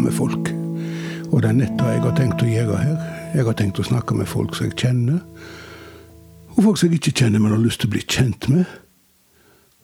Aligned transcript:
eh, 0.00 0.04
med 0.04 0.12
folk'. 0.12 0.52
Og 1.30 1.42
det 1.42 1.48
er 1.48 1.58
nettopp 1.60 1.88
jeg 1.88 2.02
har 2.02 2.16
tenkt 2.16 2.42
å 2.42 2.46
gjøre 2.46 2.76
her. 2.76 2.96
Jeg 3.34 3.44
har 3.46 3.54
tenkt 3.54 3.78
å 3.78 3.86
snakke 3.86 4.14
med 4.14 4.26
folk 4.26 4.56
som 4.56 4.66
jeg 4.66 4.76
kjenner. 4.76 5.20
Og 6.56 6.64
folk 6.64 6.78
som 6.78 6.88
jeg 6.88 6.98
ikke 6.98 7.18
kjenner, 7.22 7.38
men 7.38 7.52
har 7.52 7.62
lyst 7.62 7.80
til 7.80 7.88
å 7.88 7.94
bli 7.94 8.02
kjent 8.02 8.48
med. 8.48 8.64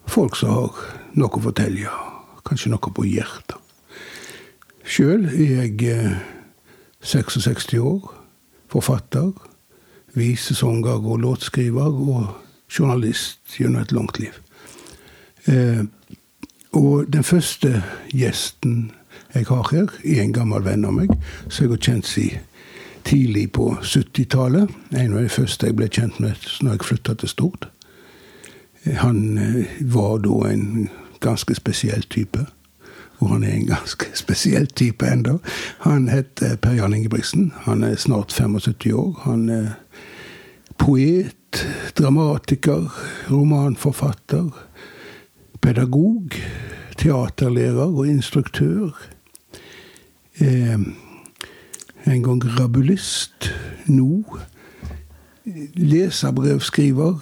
Folk 0.06 0.36
som 0.36 0.50
har 0.50 0.80
noe 1.14 1.38
å 1.38 1.42
fortelle, 1.42 1.92
kanskje 2.46 2.70
noe 2.70 2.92
på 2.94 3.06
hjertet. 3.06 3.56
Sjøl 4.86 5.26
er 5.26 5.66
jeg 5.66 5.82
eh, 5.90 6.18
66 7.02 7.74
år, 7.78 8.10
forfatter, 8.70 9.32
visesanger 10.14 11.02
og 11.02 11.20
låtskriver 11.24 11.90
og 11.90 12.26
journalist 12.70 13.58
gjennom 13.58 13.82
et 13.82 13.92
langt 13.92 14.18
liv. 14.18 14.34
Eh, 15.46 15.84
og 16.72 17.06
den 17.12 17.24
første 17.24 17.82
gjesten 18.14 18.90
jeg 19.36 19.48
har 19.48 19.70
her, 19.72 19.88
er 20.04 20.22
en 20.22 20.36
gammel 20.36 20.64
venn 20.64 20.84
av 20.84 20.96
meg, 20.96 21.12
som 21.48 21.66
jeg 21.66 21.74
har 21.74 21.82
kjent 21.88 22.06
siden 22.10 22.44
tidlig 23.06 23.52
på 23.52 23.76
70-tallet. 23.82 24.68
En 24.90 25.12
av 25.14 25.22
de 25.22 25.30
første 25.30 25.68
jeg 25.68 25.76
ble 25.78 25.86
kjent 25.86 26.18
med 26.20 26.34
når 26.60 26.74
jeg 26.74 26.86
flytta 26.88 27.14
til 27.14 27.30
Stord. 27.30 27.68
Han 29.02 29.38
eh, 29.38 29.78
var 29.94 30.18
da 30.24 30.40
en 30.50 30.88
ganske 31.22 31.54
spesiell 31.54 32.02
type. 32.10 32.42
Og 33.18 33.30
han 33.30 33.44
er 33.44 33.54
en 33.54 33.70
ganske 33.74 34.10
spesiell 34.18 34.66
type 34.66 35.06
enda. 35.06 35.38
Han 35.86 36.08
heter 36.10 36.56
Per 36.56 36.74
Jan 36.80 36.94
Ingebrigtsen. 36.94 37.52
Han 37.68 37.84
er 37.84 37.96
snart 37.96 38.32
75 38.32 38.92
år. 38.92 39.20
Han 39.24 39.48
er 39.48 39.68
poet, 40.78 41.66
dramatiker, 41.98 42.90
romanforfatter, 43.30 44.50
pedagog, 45.62 46.34
teaterlærer 46.98 47.86
og 47.86 48.08
instruktør. 48.08 48.90
Eh, 50.40 50.78
en 52.06 52.22
gang 52.22 52.42
rabulist. 52.60 53.52
Nå 53.86 54.38
leserbrevskriver 55.74 57.20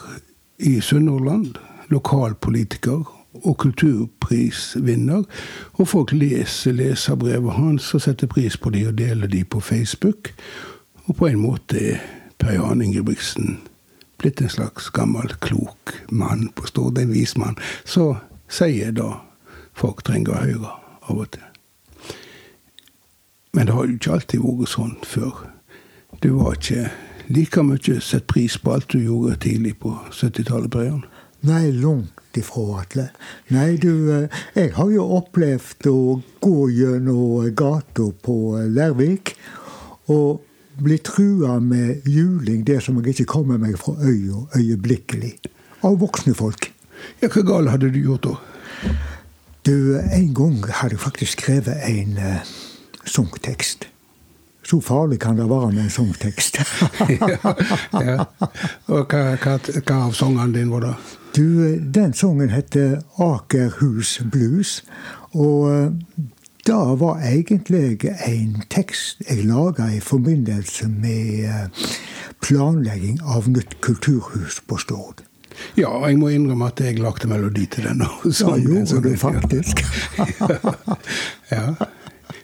i 0.59 0.81
Sunnhordland. 0.81 1.55
Lokalpolitiker 1.89 3.25
og 3.35 3.59
kulturprisvinner. 3.59 5.23
Og 5.73 5.89
folk 5.89 6.13
leser 6.13 6.73
leserbrevet 6.73 7.53
hans 7.53 7.95
og 7.95 8.01
setter 8.01 8.27
pris 8.27 8.57
på 8.57 8.71
de 8.71 8.87
og 8.89 8.99
deler 8.99 9.27
de 9.27 9.45
på 9.45 9.61
Facebook. 9.61 10.35
Og 11.05 11.17
på 11.17 11.27
en 11.27 11.39
måte 11.39 11.81
er 11.95 11.99
Per 12.39 12.53
Jan 12.53 12.83
Ingebrigtsen 12.83 13.59
blitt 14.19 14.41
en 14.41 14.49
slags 14.49 14.91
gammel, 14.91 15.29
klok 15.41 15.95
mann 16.09 16.49
på 16.55 16.67
Stord. 16.67 16.99
En 16.99 17.13
vis 17.13 17.37
mann. 17.37 17.59
Så 17.85 18.15
sier 18.49 18.95
da 18.97 19.11
folk 19.75 20.05
trenger 20.05 20.35
å 20.35 20.45
høre 20.47 20.79
av 21.11 21.19
og 21.19 21.29
til. 21.35 21.54
Men 23.55 23.67
det 23.67 23.75
har 23.75 23.87
jo 23.87 23.97
ikke 23.97 24.15
alltid 24.17 24.43
vært 24.43 24.73
sånn 24.73 24.95
før. 25.07 25.45
Du 26.23 26.31
var 26.41 26.57
ikke 26.59 26.89
like 27.35 27.63
mye 27.63 27.99
satt 28.03 28.27
pris 28.31 28.57
på 28.59 28.75
alt 28.75 28.91
du 28.93 29.01
gjorde 29.01 29.39
tidlig 29.45 29.77
på 29.83 29.95
70-tallet, 30.11 30.71
Per 30.75 31.05
Nei, 31.45 31.69
langt 31.77 32.39
ifra, 32.41 32.81
Atle. 32.81 33.11
Nei, 33.53 33.77
du, 33.77 33.91
jeg 34.57 34.71
har 34.79 34.91
jo 34.91 35.05
opplevd 35.19 35.89
å 35.91 35.99
gå 36.41 36.69
gjennom 36.73 37.51
gata 37.57 38.09
på 38.25 38.37
Lærvik 38.73 39.35
og 40.13 40.41
bli 40.81 40.97
trua 41.05 41.59
med 41.61 42.09
juling 42.09 42.65
dersom 42.67 43.03
jeg 43.03 43.13
ikke 43.13 43.29
kommer 43.37 43.61
meg 43.61 43.77
fra 43.79 43.95
øya 44.01 44.47
øyeblikkelig. 44.57 45.35
Av 45.85 46.01
voksne 46.01 46.35
folk. 46.35 46.71
Ja, 47.21 47.29
Hva 47.29 47.45
galt 47.45 47.75
hadde 47.75 47.93
du 47.93 48.01
gjort 48.01 48.25
da? 48.25 48.39
Du, 49.65 50.01
En 50.01 50.33
gang 50.35 50.65
hadde 50.65 50.97
jeg 50.97 51.05
faktisk 51.05 51.39
skrevet 51.39 51.77
en 51.89 52.17
uh, 52.17 52.41
sangtekst. 53.07 53.89
Så 54.65 54.81
farlig 54.81 55.19
kan 55.21 55.37
det 55.37 55.49
være 55.51 55.73
med 55.73 55.85
en 55.85 55.91
sangtekst. 55.91 56.59
ja, 57.21 57.29
ja. 58.01 58.25
Og 58.89 59.11
hva, 59.13 59.25
hva, 59.37 59.59
hva 59.61 59.99
av 60.07 60.15
sangene 60.17 60.55
dine 60.55 60.73
var 60.73 60.87
det? 60.87 60.95
Du, 61.37 61.77
Den 61.95 62.15
sangen 62.15 62.51
heter 62.51 63.03
Akerhus 63.21 64.21
Blues. 64.33 64.79
Og 65.33 65.93
det 66.65 66.99
var 67.01 67.21
egentlig 67.21 67.99
en 68.25 68.63
tekst 68.71 69.21
jeg 69.29 69.45
laga 69.45 69.91
i 69.93 70.01
forbindelse 70.01 70.89
med 70.89 71.85
planlegging 72.41 73.21
av 73.21 73.51
nytt 73.51 73.81
kulturhus 73.85 74.63
på 74.65 74.79
Stord. 74.81 75.21
Ja, 75.77 75.91
jeg 76.09 76.19
må 76.19 76.31
innrømme 76.33 76.71
at 76.73 76.81
jeg 76.81 76.99
lagde 77.03 77.29
melodi 77.31 77.67
til 77.71 77.85
den. 77.89 78.01
Ja, 78.01 78.57
gjorde 78.57 79.03
du 79.05 79.17
faktisk. 79.19 79.85
ja. 81.55 81.67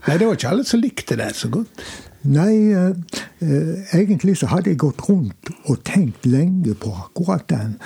Nei, 0.06 0.16
det 0.18 0.26
var 0.26 0.38
ikke 0.38 0.48
alle 0.48 0.64
som 0.64 0.80
likte 0.80 1.16
det 1.20 1.34
så 1.36 1.50
godt. 1.52 1.82
Nei, 2.22 2.72
eh, 2.72 3.94
egentlig 3.96 4.36
så 4.40 4.50
hadde 4.52 4.72
jeg 4.72 4.80
gått 4.80 5.08
rundt 5.08 5.52
og 5.64 5.84
tenkt 5.84 6.26
lenge 6.26 6.74
på 6.74 6.92
akkurat 6.92 7.46
den. 7.48 7.78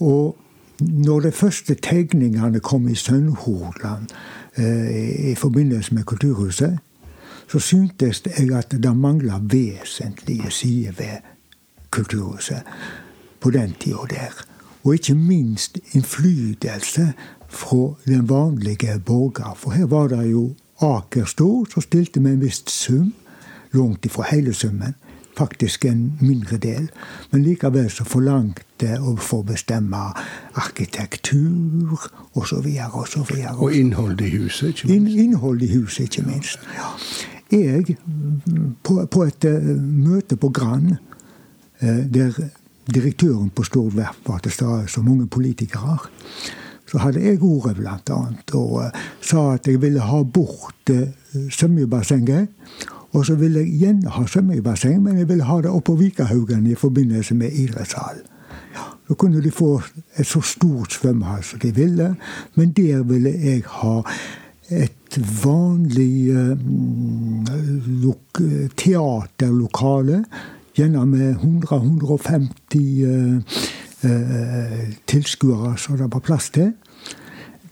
Og 0.00 0.36
når 0.80 1.20
de 1.20 1.32
første 1.32 1.74
tegningene 1.74 2.60
kom 2.60 2.88
i 2.88 2.94
Sønnhordland 2.94 4.08
eh, 4.56 5.32
i 5.32 5.34
forbindelse 5.34 5.94
med 5.94 6.04
Kulturhuset, 6.04 6.78
så 7.48 7.58
syntes 7.58 8.22
jeg 8.24 8.52
at 8.56 8.72
det 8.72 8.96
mangla 8.96 9.38
vesentlige 9.42 10.50
sider 10.50 10.92
ved 10.98 11.20
Kulturhuset 11.90 12.62
på 13.40 13.50
den 13.50 13.74
tida 13.80 14.08
der. 14.10 14.44
Og 14.84 14.94
ikke 14.94 15.14
minst 15.14 15.78
innflytelse 15.92 17.12
fra 17.48 17.94
den 18.06 18.28
vanlige 18.28 19.00
borger. 19.06 19.54
For 19.56 19.70
her 19.70 19.86
var 19.86 20.08
det 20.08 20.30
jo 20.30 20.54
Aker 20.82 21.24
Stord 21.24 21.72
så 21.74 21.80
stilte 21.80 22.20
vi 22.20 22.30
en 22.30 22.40
viss 22.42 22.62
sum. 22.66 23.12
Langt 23.72 24.06
ifra 24.06 24.26
hele 24.30 24.54
summen. 24.54 24.94
Faktisk 25.38 25.84
en 25.84 26.12
mindre 26.20 26.56
del. 26.56 26.88
Men 27.30 27.42
likevel 27.42 27.88
så 27.90 28.04
forlangte 28.04 28.98
å 29.00 29.14
få 29.16 29.40
bestemme 29.48 30.00
arkitektur 30.60 31.94
osv. 32.34 32.66
osv. 32.92 33.30
Og 33.54 33.62
og 33.62 33.74
innhold 33.74 34.20
i 34.20 34.28
huset, 34.36 34.68
ikke 34.68 34.88
minst. 34.88 35.14
In, 35.14 35.20
innhold 35.24 35.62
i 35.62 35.70
huset, 35.72 36.04
ikke 36.04 36.26
minst. 36.28 36.58
Ja. 36.76 36.90
Jeg, 37.52 37.96
på, 38.82 39.06
på 39.06 39.24
et 39.28 39.44
uh, 39.44 39.72
møte 39.80 40.36
på 40.36 40.48
Grand, 40.48 40.96
uh, 41.82 42.04
der 42.12 42.36
direktøren 42.94 43.50
på 43.50 43.64
Stord 43.64 43.92
Verft 43.96 44.28
var 44.28 44.38
til 44.38 44.52
stede, 44.52 44.88
så 44.88 45.02
mange 45.02 45.26
politikere 45.26 45.98
så 46.92 46.98
hadde 46.98 47.22
jeg 47.24 47.42
ordet, 47.42 47.78
annet, 48.12 48.54
og 48.54 48.72
uh, 48.72 49.04
sa 49.24 49.54
at 49.54 49.68
jeg 49.68 49.80
ville 49.80 50.00
ha 50.04 50.22
bort 50.22 50.90
uh, 50.92 51.06
svømmebassenget. 51.50 52.48
Og 53.12 53.26
så 53.26 53.34
ville 53.34 53.60
jeg 53.60 53.78
gjerne 53.80 54.12
ha 54.12 54.26
svømmebasseng, 54.26 55.02
men 55.02 55.18
jeg 55.18 55.28
ville 55.28 55.44
ha 55.48 55.56
det 55.64 55.72
oppå 55.72 55.94
Vikahaugen 55.96 56.66
i 56.66 56.74
forbindelse 56.74 57.34
med 57.34 57.52
idrettshallen. 57.52 58.28
Ja, 58.76 58.84
så 59.08 59.14
kunne 59.14 59.42
de 59.44 59.50
få 59.50 59.80
et 60.16 60.26
så 60.26 60.40
stort 60.40 60.92
svømmehall 60.92 61.42
som 61.44 61.58
de 61.64 61.74
ville, 61.74 62.14
men 62.54 62.72
der 62.76 63.02
ville 63.08 63.32
jeg 63.40 63.62
ha 63.80 64.00
et 64.70 65.20
vanlig 65.44 66.32
uh, 66.32 66.56
teaterlokale. 68.76 70.24
Gjerne 70.76 71.06
med 71.06 71.34
100-150 71.36 73.06
uh, 73.06 73.40
tilskuere 75.06 75.76
som 75.78 75.96
det 75.96 76.08
var 76.12 76.24
plass 76.26 76.50
til. 76.50 76.72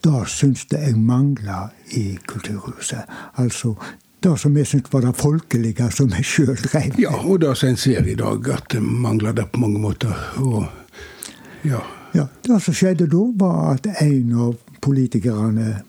Det 0.00 0.20
syns 0.32 0.66
jeg 0.72 0.96
mangla 0.96 1.68
i 1.98 2.18
Kulturhuset. 2.26 3.02
Altså 3.36 3.74
det 4.22 4.38
som 4.38 4.56
jeg 4.56 4.66
syntes 4.66 4.92
var 4.92 5.00
det 5.00 5.16
folkelige 5.16 5.86
som 5.96 6.10
jeg 6.12 6.24
sjøl 6.24 6.56
drev 6.56 6.98
Ja, 7.00 7.12
og 7.24 7.40
det 7.40 7.54
som 7.56 7.70
en 7.70 7.76
ser 7.80 8.04
i 8.04 8.14
dag, 8.14 8.48
at 8.52 8.68
det 8.72 8.82
mangler 8.82 9.32
det 9.32 9.46
på 9.52 9.60
mange 9.60 9.80
måter. 9.80 10.12
Og, 10.36 10.66
ja. 11.64 11.80
ja. 12.14 12.26
Det 12.44 12.60
som 12.62 12.76
skjedde 12.76 13.08
da, 13.08 13.22
var 13.40 13.74
at 13.74 13.88
en 14.04 14.34
av 14.36 14.58
politikerne 14.84 15.80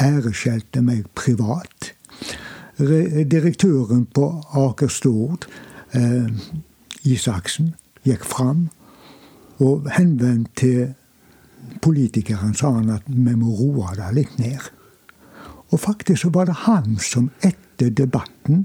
æreskjelte 0.00 0.82
meg 0.82 1.06
privat. 1.14 1.92
Direktøren 2.78 4.06
på 4.14 4.26
Aker 4.56 4.90
Stord, 4.90 5.46
eh, 5.94 6.26
Isaksen, 7.04 7.74
gikk 8.06 8.24
fram 8.24 8.68
og 9.60 9.88
henvendt 9.96 10.54
til 10.60 10.94
politikeren 11.84 12.54
sa 12.56 12.72
han 12.76 12.92
at 12.96 13.08
vi 13.08 13.34
må 13.36 13.52
roe 13.56 13.94
det 13.98 14.12
litt 14.16 14.38
ned. 14.40 14.70
Og 15.70 15.80
faktisk 15.80 16.24
så 16.24 16.30
var 16.34 16.48
det 16.48 16.62
han 16.66 16.96
som 17.02 17.30
etter 17.46 17.92
debatten 17.94 18.64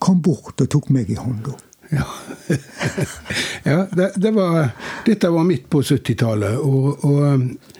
kom 0.00 0.22
bort 0.24 0.60
og 0.60 0.70
tok 0.72 0.88
meg 0.94 1.10
i 1.12 1.18
hånda. 1.20 1.54
Ja, 1.90 2.06
ja 3.68 3.78
det, 3.92 4.12
det 4.16 4.32
var, 4.34 4.72
dette 5.06 5.30
var 5.30 5.46
midt 5.46 5.68
på 5.70 5.82
70-tallet. 5.82 6.58
Og, 6.58 7.04
og, 7.04 7.76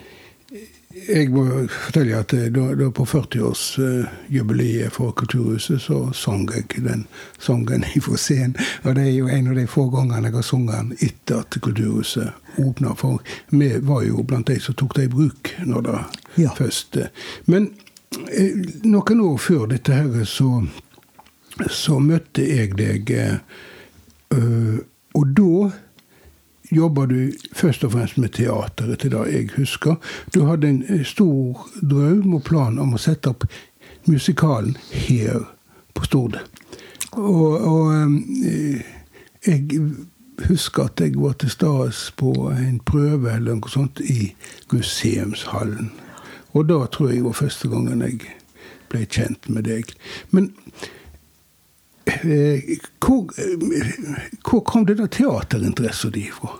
jeg 1.07 1.29
må 1.33 1.43
fortelle 1.71 2.19
at 2.19 2.33
da, 2.53 2.65
da 2.77 2.89
på 2.93 3.05
40-årsjubileet 3.07 4.93
for 4.93 5.13
Kulturhuset, 5.17 5.81
så 5.81 5.99
sang 6.13 6.47
jeg 6.53 6.83
den 6.85 7.05
sangen 7.39 7.85
fra 8.05 8.17
scenen. 8.17 8.55
Og 8.83 8.95
det 8.95 9.07
er 9.07 9.15
jo 9.15 9.29
en 9.31 9.51
av 9.51 9.59
de 9.59 9.67
få 9.69 9.87
gangene 9.93 10.29
jeg 10.29 10.37
har 10.37 10.47
sunget 10.47 10.77
den 10.77 11.09
etter 11.09 11.41
at 11.41 11.59
Kulturhuset 11.61 12.59
åpna. 12.61 12.95
For 12.99 13.21
vi 13.49 13.71
var 13.81 14.03
jo 14.07 14.25
blant 14.27 14.51
de 14.51 14.59
som 14.61 14.77
tok 14.77 14.97
det 14.97 15.09
i 15.09 15.13
bruk 15.15 15.53
når 15.65 15.87
det 15.87 15.97
ja. 16.43 16.53
først 16.57 16.97
Men 17.45 17.71
noen 18.83 19.21
år 19.23 19.37
før 19.39 19.67
dette 19.71 19.95
her, 19.95 20.25
så, 20.27 20.65
så 21.71 21.99
møtte 22.03 22.43
jeg 22.43 22.75
deg. 22.79 23.13
Og 25.15 25.31
da 25.37 25.71
jobber 26.71 27.05
du 27.05 27.31
først 27.53 27.83
og 27.83 27.91
fremst 27.91 28.17
med 28.17 28.29
teateret, 28.29 28.99
til 28.99 29.11
det 29.11 29.25
jeg 29.33 29.49
husker. 29.57 29.95
Du 30.33 30.45
hadde 30.45 30.69
en 30.69 31.05
stor 31.05 31.67
drøm 31.81 32.33
og 32.33 32.43
plan 32.43 32.79
om 32.79 32.95
å 32.95 33.01
sette 33.01 33.29
opp 33.29 33.45
musikalen 34.07 34.77
her 34.91 35.43
på 35.93 36.05
Stord. 36.05 36.39
Og, 37.11 37.61
og 37.67 37.91
jeg 39.45 39.81
husker 40.47 40.87
at 40.87 41.01
jeg 41.03 41.17
var 41.19 41.33
til 41.33 41.51
stede 41.51 41.91
på 42.17 42.31
en 42.55 42.79
prøve 42.85 43.35
eller 43.35 43.59
noe 43.59 43.71
sånt 43.71 43.99
i 43.99 44.31
museumshallen. 44.71 45.91
Og 46.53 46.67
da 46.69 46.85
tror 46.91 47.11
jeg 47.11 47.25
var 47.25 47.37
første 47.37 47.69
gangen 47.71 48.03
jeg 48.03 48.23
ble 48.91 49.05
kjent 49.05 49.47
med 49.49 49.67
deg. 49.69 49.93
Men 50.31 50.51
eh, 50.51 51.00
hvor, 52.99 53.31
hvor, 54.49 54.63
kom 54.65 54.85
denne 54.85 55.07
teaterinteressen 55.07 56.11
din 56.15 56.31
fra? 56.35 56.57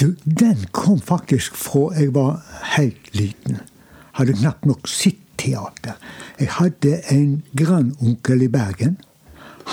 Du, 0.00 0.14
den 0.24 0.66
kom 0.72 1.00
faktisk 1.00 1.56
fra 1.56 1.90
jeg 1.98 2.14
var 2.14 2.40
helt 2.76 3.10
liten. 3.12 3.60
Hadde 4.16 4.38
knapt 4.38 4.66
nok 4.66 4.88
sett 4.88 5.20
teater. 5.40 5.96
Jeg 6.40 6.48
hadde 6.58 7.00
en 7.12 7.42
grandonkel 7.56 8.42
i 8.42 8.48
Bergen. 8.52 8.98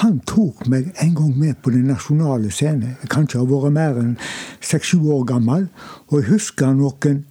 Han 0.02 0.20
tok 0.30 0.68
meg 0.70 0.92
en 1.02 1.16
gang 1.18 1.32
med 1.40 1.56
på 1.64 1.72
Den 1.74 1.88
nasjonale 1.90 2.52
scene. 2.52 2.96
Jeg 3.02 3.10
kan 3.10 3.26
ikke 3.26 3.42
ha 3.42 3.48
vært 3.50 3.74
mer 3.74 3.98
enn 4.02 4.14
seks-sju 4.62 5.00
år 5.16 5.26
gammel. 5.32 5.68
Og 6.10 6.22
jeg 6.22 6.30
husker 6.34 6.76
noen 6.78 7.24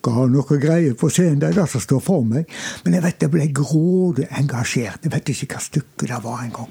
killebukker 0.00 0.24
og 0.24 0.30
noe 0.32 0.58
greier 0.60 0.94
på 0.94 1.10
scenen. 1.10 1.40
Det 1.40 1.50
er 1.50 1.60
det 1.60 1.68
som 1.68 1.80
står 1.80 2.00
for 2.00 2.24
meg. 2.24 2.48
Men 2.84 2.94
jeg 2.94 3.02
vet 3.04 3.22
jeg 3.22 3.30
ble 3.30 3.46
grådig 3.52 4.28
engasjert. 4.30 5.04
Jeg 5.04 5.12
vet 5.12 5.28
ikke 5.28 5.54
hva 5.54 5.60
stykket 5.60 6.08
det 6.08 6.22
var 6.24 6.44
engang. 6.44 6.70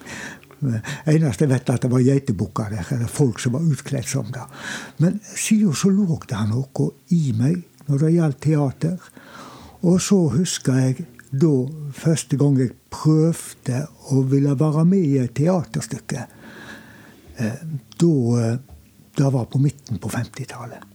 Eneste 1.07 1.45
jeg 1.45 1.51
vet, 1.53 1.69
at 1.69 1.81
det 1.81 1.91
var 1.91 2.03
geitebukker 2.03 2.69
der, 2.69 2.87
eller 2.91 3.07
folk 3.07 3.39
som 3.39 3.53
var 3.53 3.63
utkledd 3.63 4.07
som 4.07 4.27
det. 4.31 4.43
Men 4.99 5.19
siden 5.35 5.73
så 5.73 5.89
lå 5.89 6.19
det 6.27 6.41
noe 6.49 6.89
i 7.11 7.31
meg 7.33 7.63
når 7.87 8.03
det 8.03 8.15
gjaldt 8.15 8.41
teater. 8.43 8.99
Og 9.81 10.01
så 10.01 10.19
husker 10.33 10.81
jeg 10.83 11.07
da 11.31 11.53
første 11.93 12.37
gang 12.37 12.57
jeg 12.57 12.73
prøvde 12.91 13.85
å 14.09 14.23
ville 14.27 14.57
være 14.57 14.83
med 14.89 15.05
i 15.05 15.19
et 15.21 15.35
teaterstykke. 15.37 16.25
Eh, 17.37 17.61
da 18.01 18.13
eh, 18.41 18.59
Det 19.19 19.27
var 19.33 19.49
på 19.51 19.59
midten 19.59 19.97
på 19.99 20.07
50-tallet. 20.07 20.88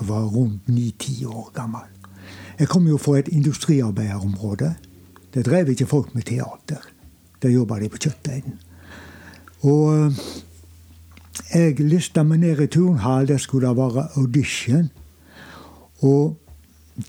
Var 0.00 0.24
rundt 0.24 0.68
ni-ti 0.68 1.24
år 1.24 1.50
gammel. 1.54 1.86
Jeg 2.58 2.68
kom 2.68 2.86
jo 2.86 2.96
fra 2.96 3.18
et 3.18 3.28
industriarbeiderområde. 3.28 4.74
Der 5.34 5.42
drev 5.42 5.68
ikke 5.68 5.86
folk 5.86 6.14
med 6.14 6.22
teater. 6.22 6.80
Der 7.42 7.48
jobba 7.48 7.80
de 7.80 7.88
på 7.88 7.98
kjøttdeigen. 8.00 8.58
Og 9.60 9.94
eh, 9.94 10.12
jeg 11.54 11.80
lista 11.80 12.22
meg 12.22 12.38
ned 12.38 12.60
i 12.60 12.66
turnhall. 12.66 13.28
Der 13.28 13.36
skulle 13.36 13.68
det 13.68 13.76
være 13.76 14.08
audition. 14.16 14.90
Og 16.00 16.38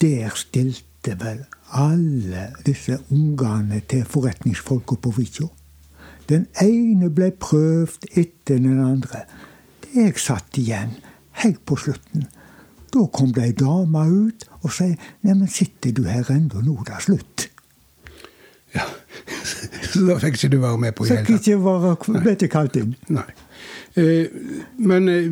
der 0.01 0.29
stilte 0.35 1.15
vel 1.19 1.45
alle 1.71 2.49
disse 2.65 2.99
ungene 3.11 3.81
til 3.89 4.05
forretningsfolka 4.05 4.95
på 4.95 5.11
Vikjå. 5.17 5.47
Den 6.29 6.47
ene 6.61 7.09
ble 7.09 7.31
prøvd 7.31 8.09
etter 8.19 8.59
den 8.59 8.79
andre. 8.83 9.23
Jeg 9.95 10.19
satt 10.19 10.59
igjen 10.59 10.97
helt 11.43 11.63
på 11.65 11.77
slutten. 11.79 12.27
Da 12.93 13.03
kom 13.13 13.33
det 13.35 13.43
ei 13.43 13.55
dame 13.57 14.05
ut 14.07 14.47
og 14.61 14.71
sa 14.71 14.87
'Neimen, 14.87 15.47
sitter 15.47 15.91
du 15.91 16.03
her 16.07 16.31
ennå? 16.31 16.61
Nå 16.63 16.79
er 16.79 16.89
det 16.91 17.03
slutt'. 17.07 17.47
Ja, 18.75 18.85
Så 19.83 20.05
da 20.07 20.17
fikk 20.21 20.37
ikke 20.37 20.49
du 20.55 20.57
være 20.61 20.77
med 20.77 20.95
på 20.95 21.05
det? 21.05 21.19
Fikk 21.25 21.39
ikke 21.39 21.59
være, 21.63 21.95
ble 22.21 22.33
ikke 22.35 22.49
kalt 22.51 22.75
inn. 22.79 22.95
Nei. 23.09 23.29
Eh, 23.97 24.27
men 24.77 25.07
eh, 25.09 25.29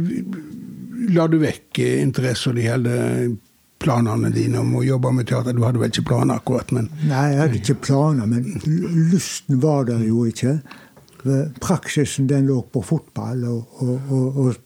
la 1.15 1.27
du 1.27 1.37
vekk 1.41 1.81
interessen 1.83 2.55
de 2.55 2.65
hele 2.65 2.95
planene 3.83 4.31
dine 4.33 4.61
om 4.63 4.73
å 4.79 4.85
jobbe 4.85 5.11
med 5.13 5.29
teater? 5.29 5.53
Du 5.53 5.65
hadde 5.67 5.81
vel 5.81 5.91
ikke 5.91 6.07
planer 6.09 6.39
akkurat? 6.39 6.71
men... 6.75 6.89
Nei, 7.03 7.27
jeg 7.33 7.41
hadde 7.43 7.61
ikke 7.61 7.77
planer, 7.89 8.29
men 8.29 8.47
lysten 9.11 9.61
var 9.61 9.85
der 9.89 10.01
jo 10.07 10.25
ikke. 10.29 10.57
Praksisen 11.61 12.29
den 12.29 12.47
lå 12.49 12.59
på 12.71 12.83
fotball 12.85 13.43
og, 13.49 13.81
og, 13.81 14.11
og, 14.13 14.39
og 14.45 14.64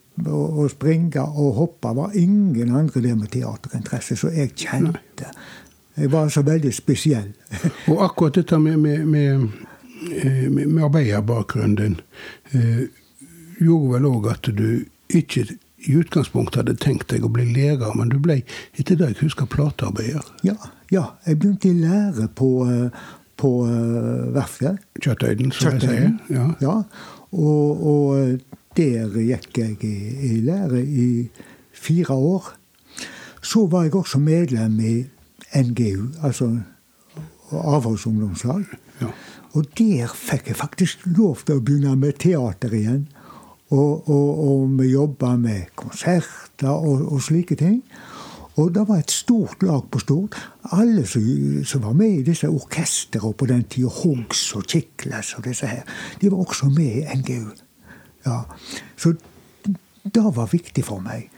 springe 0.69 1.21
og 1.21 1.53
hoppe. 1.53 1.95
var 1.95 2.11
ingen 2.13 2.75
andre 2.75 3.01
der 3.01 3.15
med 3.15 3.27
teaterinteresse, 3.27 4.15
så 4.15 4.29
jeg 4.29 4.55
kjente. 4.55 5.31
Jeg 5.97 6.11
var 6.11 6.29
så 6.29 6.41
veldig 6.41 6.73
spesiell. 6.73 7.33
og 7.91 8.03
akkurat 8.03 8.35
dette 8.35 8.59
med, 8.59 8.77
med, 8.77 9.05
med, 9.05 9.49
eh, 10.11 10.49
med 10.51 10.83
arbeiderbakgrunnen 10.83 11.75
din 11.75 11.99
eh, 12.53 12.87
gjorde 13.59 13.93
vel 13.93 14.05
òg 14.05 14.29
at 14.31 14.51
du 14.55 14.85
ikke 15.09 15.45
i 15.87 15.95
utgangspunktet 15.95 16.61
hadde 16.61 16.75
tenkt 16.81 17.09
deg 17.11 17.23
å 17.23 17.31
bli 17.31 17.45
leger, 17.53 17.93
men 17.95 18.11
du 18.11 18.17
ble 18.21 18.41
etter 18.75 18.97
det 18.99 19.13
jeg 19.13 19.21
husker 19.23 19.47
platearbeider. 19.49 20.25
Ja, 20.43 20.57
ja, 20.91 21.05
jeg 21.27 21.39
begynte 21.39 21.71
i 21.71 21.77
lære 21.79 22.27
på, 22.35 22.49
eh, 22.67 23.05
på 23.39 23.51
uh, 23.63 24.27
verftet. 24.35 24.81
Kjøttøyden, 24.99 25.53
som 25.55 25.77
jeg 25.77 25.85
sier. 25.85 26.11
Ja. 26.33 26.49
ja. 26.63 26.75
Og, 27.29 27.83
og, 27.85 28.17
eh, 28.19 28.48
der 28.77 29.15
gikk 29.15 29.57
jeg 29.57 29.77
i, 29.83 29.95
i, 30.31 30.41
lære 30.45 30.83
i 30.83 31.29
fire 31.73 32.13
år. 32.13 32.53
Så 33.41 33.65
var 33.67 33.83
jeg 33.83 33.95
også 33.95 34.19
medlem 34.19 34.79
i 34.79 35.05
NGU, 35.55 36.07
altså 36.23 36.59
avholdsungdomslag. 37.51 38.65
Ja. 39.01 39.07
Og 39.57 39.65
der 39.77 40.11
fikk 40.13 40.47
jeg 40.47 40.59
faktisk 40.59 41.05
lov 41.17 41.41
til 41.45 41.57
å 41.57 41.63
begynne 41.65 41.95
med 41.97 42.19
teater 42.21 42.73
igjen. 42.75 43.07
Og, 43.69 44.09
og, 44.09 44.29
og 44.43 44.79
vi 44.79 44.91
jobba 44.91 45.35
med 45.37 45.69
konserter 45.77 46.71
og, 46.73 47.03
og, 47.13 47.21
slike 47.21 47.55
ting. 47.57 47.83
Og 48.57 48.73
det 48.75 48.83
var 48.89 48.99
et 48.99 49.13
stort 49.13 49.61
lag 49.63 49.85
på 49.91 50.01
Stord. 50.01 50.35
Alle 50.73 51.05
som, 51.07 51.23
som 51.63 51.83
var 51.85 51.93
med 51.97 52.17
i 52.17 52.25
disse 52.27 52.49
orkestrene 52.49 53.33
på 53.33 53.47
den 53.49 53.63
tida, 53.69 53.91
Hogs 54.01 54.49
og 54.57 54.65
Kikles 54.67 55.35
og 55.37 55.45
disse 55.45 55.69
her, 55.69 55.85
de 56.21 56.31
var 56.31 56.41
også 56.43 56.69
med 56.73 57.01
i 57.01 57.05
NGU. 57.21 57.53
Ja. 58.25 58.43
Så 58.97 59.13
det 60.03 60.23
var 60.35 60.49
viktig 60.51 60.85
for 60.85 61.03
meg. 61.03 61.29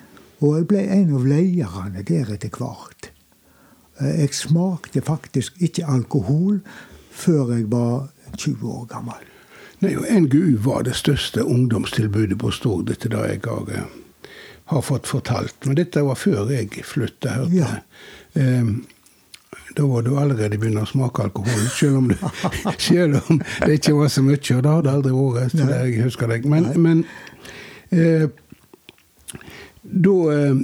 Og 0.42 0.58
jeg 0.58 0.70
ble 0.72 0.86
en 0.90 1.16
av 1.16 1.26
lederne 1.28 2.06
der 2.08 2.32
etter 2.34 2.54
hvert. 2.58 3.12
Jeg 4.02 4.34
smakte 4.34 5.04
faktisk 5.06 5.60
ikke 5.62 5.86
alkohol 5.86 6.62
før 7.12 7.54
jeg 7.54 7.68
var 7.70 8.08
20 8.38 8.72
år 8.72 8.88
gammel. 8.90 9.28
Nei, 9.82 9.96
og 9.98 10.06
NGU 10.10 10.58
var 10.62 10.86
det 10.86 10.96
største 10.98 11.44
ungdomstilbudet 11.46 12.38
på 12.42 12.52
Stord, 12.54 12.90
etter 12.94 13.10
det 13.14 13.22
jeg 13.28 13.42
har, 13.46 13.70
eh, 13.74 14.32
har, 14.74 14.82
fått 14.82 15.10
fortalt. 15.10 15.66
Men 15.66 15.78
dette 15.78 16.04
var 16.06 16.18
før 16.18 16.52
jeg 16.54 16.70
flytta, 16.86 17.38
hørte 17.38 17.58
jeg. 17.58 17.82
Ja. 18.36 18.62
Um, 18.62 18.86
da 19.78 19.86
var 19.88 20.02
du 20.02 20.12
allerede 20.20 20.58
begynt 20.60 20.82
å 20.82 20.86
smake 20.90 21.24
alkohol, 21.24 21.64
selv 21.76 22.02
om, 22.02 22.12
du, 22.12 22.16
selv 22.78 23.22
om, 23.22 23.42
det 23.66 23.80
ikke 23.80 23.96
var 23.98 24.12
så 24.12 24.24
mye. 24.26 24.40
Og 24.42 24.64
det 24.66 24.76
har 24.76 24.86
det 24.86 24.94
aldri 24.94 25.16
vært, 25.16 25.56
til 25.56 25.72
det 25.72 25.82
jeg 25.86 26.06
husker 26.06 26.32
deg. 26.32 26.48
Men, 26.52 26.70
men 26.82 27.04
eh, 27.96 28.28
da 29.82 30.16
eh, 30.36 30.64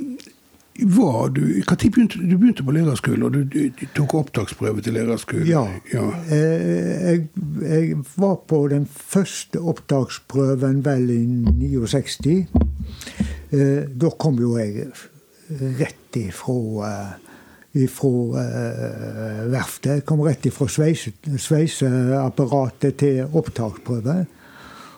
var 0.78 1.30
du 1.34 1.42
Når 1.42 1.78
begynte 1.90 2.20
du 2.22 2.38
begynte 2.38 2.64
på 2.64 2.72
lærerskolen, 2.76 3.24
og 3.24 3.34
du, 3.34 3.44
du, 3.44 3.86
tok 3.96 4.14
opptaksprøve 4.14 4.82
til 4.86 4.94
lærerskolen? 4.94 5.48
Ja. 5.50 5.64
ja. 5.94 6.06
Eh, 6.30 7.10
jeg, 7.10 7.28
jeg, 7.62 7.98
var 8.16 8.36
på 8.48 8.68
den 8.68 8.86
første 8.86 9.60
opptaksprøven 9.60 10.84
vel 10.86 11.10
i 11.10 11.22
69. 11.26 12.48
Eh, 13.52 13.88
da 14.02 14.12
kom 14.20 14.38
jo 14.42 14.58
jeg 14.60 14.92
rett 15.80 16.20
ifra 16.20 17.18
ifra 17.84 18.42
eh, 18.42 19.44
verftet. 19.52 20.06
Kom 20.08 20.22
rett 20.26 20.46
ifra 20.50 20.66
sveiseapparatet 20.70 22.94
til 23.02 23.18
opptaksprøve. 23.38 24.18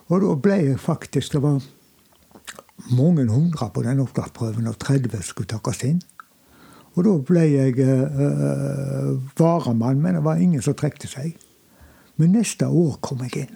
Og 0.10 0.18
da 0.24 0.30
ble 0.42 0.58
jeg 0.64 0.80
faktisk 0.82 1.34
Det 1.34 1.42
var 1.44 1.58
mange 2.96 3.26
hundre 3.30 3.70
på 3.74 3.82
den 3.84 4.00
opptaksprøven, 4.00 4.68
og 4.68 4.80
30 4.80 5.24
skulle 5.24 5.48
takkes 5.48 5.84
inn. 5.84 6.02
Og 6.96 7.04
da 7.06 7.18
ble 7.28 7.44
jeg 7.46 7.80
eh, 7.80 9.10
varemann, 9.40 10.02
men 10.02 10.14
det 10.18 10.24
var 10.26 10.36
ingen 10.42 10.62
som 10.62 10.74
trekte 10.74 11.08
seg. 11.08 11.36
Men 12.18 12.32
neste 12.36 12.68
år 12.68 12.98
kom 13.02 13.20
jeg 13.28 13.38
inn. 13.46 13.56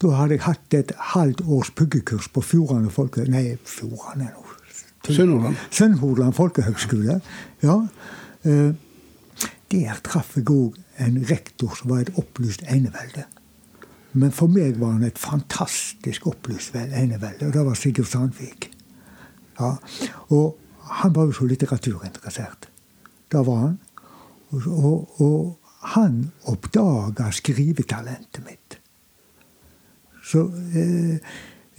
Da 0.00 0.08
hadde 0.16 0.34
jeg 0.38 0.46
hatt 0.46 0.74
et 0.74 0.92
halvt 1.12 1.40
års 1.44 1.70
puggekurs 1.76 2.28
på 2.32 2.40
Fjordane 2.40 2.90
folke... 2.90 3.24
Nei, 3.28 3.58
Fjordane 3.68 4.32
Sunnhordland. 5.08 5.56
Sunnhordland 5.70 6.34
folkehøgskole. 6.36 7.20
Ja. 7.62 7.76
Uh, 8.44 8.72
der 9.70 10.00
traff 10.04 10.36
jeg 10.36 10.50
òg 10.50 10.78
en 11.00 11.20
rektor 11.30 11.76
som 11.78 11.92
var 11.92 12.04
et 12.04 12.16
opplyst 12.18 12.64
enevelde. 12.68 13.26
Men 14.12 14.32
for 14.34 14.50
meg 14.50 14.80
var 14.80 14.96
han 14.96 15.06
et 15.06 15.20
fantastisk 15.20 16.26
opplyst 16.26 16.74
enevelde, 16.74 17.46
og 17.46 17.54
det 17.54 17.62
var 17.66 17.78
Sigurd 17.78 18.10
Sandvik. 18.10 18.70
Ja. 19.60 19.76
Og 20.34 20.58
han 21.00 21.14
var 21.14 21.28
jo 21.28 21.36
så 21.36 21.46
litteraturinteressert. 21.46 22.68
Det 23.30 23.46
var 23.46 23.60
han. 23.66 23.78
Og, 24.50 25.20
og 25.22 25.60
han 25.94 26.24
oppdaga 26.50 27.30
skrivetalentet 27.32 28.42
mitt. 28.44 28.80
Så 30.26 30.48
eh, 30.74 31.22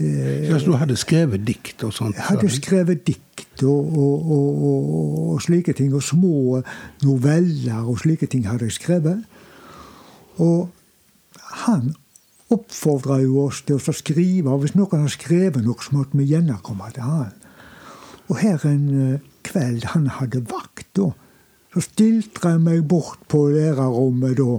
eh, 0.01 0.60
Så 0.60 0.65
du 0.65 0.75
hadde 0.79 0.98
skrevet 1.00 1.46
dikt 1.48 1.84
og 1.88 1.93
sånt? 1.93 2.17
Jeg 2.17 2.27
hadde 2.27 2.50
skrevet 2.50 3.08
dikt 3.08 3.63
og, 3.63 3.98
og, 3.98 4.31
og, 4.31 5.31
og, 5.34 5.41
slike 5.41 5.74
ting. 5.77 5.93
Og 5.96 6.03
små 6.03 6.62
noveller 7.03 7.88
og 7.88 8.00
slike 8.03 8.29
ting 8.31 8.48
hadde 8.50 8.70
jeg 8.70 8.77
skrevet. 8.79 9.24
Og 10.41 10.70
han 11.65 11.93
oppfordra 12.51 13.22
jo 13.24 13.46
oss 13.46 13.62
til 13.67 13.79
å 13.79 13.96
skrive. 13.96 14.50
Og 14.51 14.65
hvis 14.65 14.75
noen 14.75 15.05
har 15.05 15.13
skrevet 15.13 15.63
noe, 15.63 15.79
så 15.81 15.96
måtte 15.96 16.20
vi 16.20 16.29
gjerne 16.31 16.60
komme 16.65 16.89
til 16.96 17.08
han. 17.08 17.36
Og 18.31 18.39
her 18.39 18.63
en 18.67 18.88
eh, 18.96 19.27
kveld 19.43 19.89
han 19.91 20.08
hadde 20.20 20.43
vakt, 20.48 20.88
da, 20.96 21.12
så 21.71 21.81
stilte 21.85 22.49
jeg 22.51 22.59
meg 22.59 22.83
bort 22.87 23.21
på 23.31 23.45
lærerrommet 23.53 24.35
da, 24.37 24.57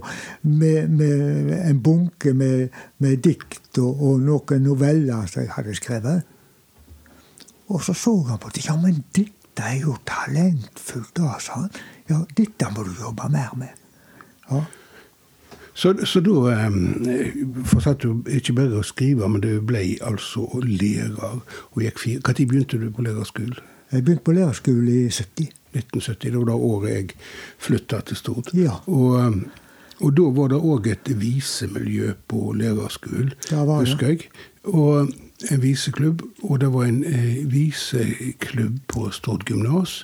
med, 0.48 0.88
med, 0.88 1.52
en 1.58 1.82
bunke 1.84 2.32
med, 2.32 2.68
med 3.04 3.20
dikt 3.24 3.78
og, 3.82 4.00
og, 4.00 4.20
noen 4.24 4.64
noveller 4.64 5.26
som 5.28 5.44
jeg 5.44 5.52
hadde 5.58 5.76
skrevet. 5.76 6.22
Og 7.68 7.84
så 7.84 7.94
så 7.96 8.14
han 8.28 8.40
på 8.40 8.52
det. 8.54 8.64
Ja, 8.68 8.76
men 8.80 9.04
dette 9.16 9.64
er 9.64 9.82
jo 9.84 9.96
talentfullt, 10.08 11.12
da, 11.16 11.36
sa 11.40 11.64
han. 11.64 11.82
Ja, 12.08 12.22
dette 12.36 12.72
må 12.72 12.84
du 12.88 12.94
jobbe 12.96 13.28
mer 13.32 13.52
med. 13.60 13.76
Ja. 14.48 14.64
Så, 15.74 15.94
så 16.04 16.20
da 16.20 16.66
um, 16.68 17.06
fortsatte 17.64 18.08
du 18.08 18.28
ikke 18.28 18.56
bare 18.56 18.80
å 18.80 18.84
skrive, 18.84 19.28
men 19.28 19.40
du 19.44 19.54
ble 19.64 19.84
altså 20.04 20.48
lærer. 20.64 21.40
og 21.72 21.80
gikk 21.80 22.26
Når 22.26 22.40
begynte 22.40 22.80
du 22.80 22.90
på 22.92 23.04
lærerskolen? 23.04 23.56
Jeg 23.92 24.04
begynte 24.04 24.24
på 24.24 24.36
lærerskolen 24.36 24.88
i 24.88 25.10
70. 25.10 25.61
1970. 25.74 26.30
Det 26.30 26.38
var 26.38 26.48
da 26.50 26.56
året 26.56 26.94
jeg 26.94 27.18
flytta 27.58 28.00
til 28.06 28.16
Stord. 28.16 28.54
Ja. 28.56 28.78
Og, 28.86 29.18
um, 29.18 29.44
og, 30.00 30.16
da 30.18 30.30
var 30.38 30.52
det 30.52 30.62
òg 30.62 30.88
et 30.90 31.12
visemiljø 31.20 32.14
på 32.28 32.52
lærerskolen, 32.58 33.34
husker 33.50 34.14
jeg. 34.14 34.30
Og 34.64 35.08
en 35.50 35.62
viseklubb. 35.62 36.22
Og 36.42 36.60
det 36.60 36.72
var 36.72 36.84
en 36.84 37.04
eh, 37.04 37.42
viseklubb 37.50 38.78
på 38.88 39.10
Stord 39.10 39.46
gymnas. 39.46 40.02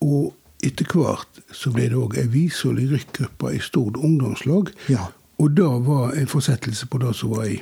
Og 0.00 0.34
etter 0.64 0.88
hvert 0.92 1.40
så 1.52 1.70
ble 1.72 1.88
det 1.92 2.00
òg 2.00 2.16
ei 2.20 2.26
vise- 2.32 2.68
og 2.68 2.78
lyrikkgruppe 2.80 3.54
i 3.56 3.62
Stord 3.62 3.96
ungdomslag. 3.96 4.72
Ja. 4.88 5.10
Og 5.38 5.56
det 5.56 5.68
var 5.86 6.16
en 6.16 6.28
fortsettelse 6.28 6.86
på 6.86 6.98
det 6.98 7.14
som 7.16 7.36
var 7.36 7.44
i 7.44 7.60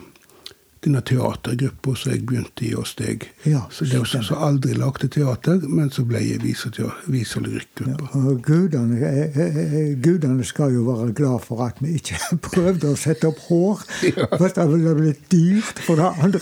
denne 0.84 1.00
teatergruppa 1.04 1.94
som 1.98 2.12
jeg 2.12 2.24
begynte 2.28 2.66
i 2.66 2.72
hos 2.74 2.94
deg. 2.98 3.26
Ja, 3.48 3.64
så 3.72 3.86
det 3.88 4.00
var 4.02 4.10
som 4.28 4.42
aldri 4.44 4.76
lagde 4.78 5.08
teater, 5.12 5.60
men 5.68 5.90
så 5.94 6.04
ble 6.08 6.20
jeg 6.22 6.42
vise- 6.44 6.70
og 6.70 7.46
lyrikkgruppa. 7.46 8.08
Ja, 8.14 8.34
gudene, 8.44 9.00
eh, 9.00 9.38
eh, 9.40 9.58
eh, 9.64 9.90
gudene, 9.98 10.44
skal 10.44 10.74
jo 10.74 10.84
være 10.88 11.12
glad 11.16 11.40
for 11.46 11.64
at 11.66 11.80
vi 11.80 11.96
ikke 11.98 12.18
prøvde 12.50 12.92
å 12.92 12.96
sette 12.98 13.28
opp 13.30 13.40
hår. 13.48 13.84
Ja. 14.14 14.28
For 14.36 14.48
det 14.48 14.68
ville 14.70 14.94
blitt 14.98 15.28
dyrt 15.32 15.84
for 15.86 16.00
det 16.00 16.10
andre. 16.22 16.40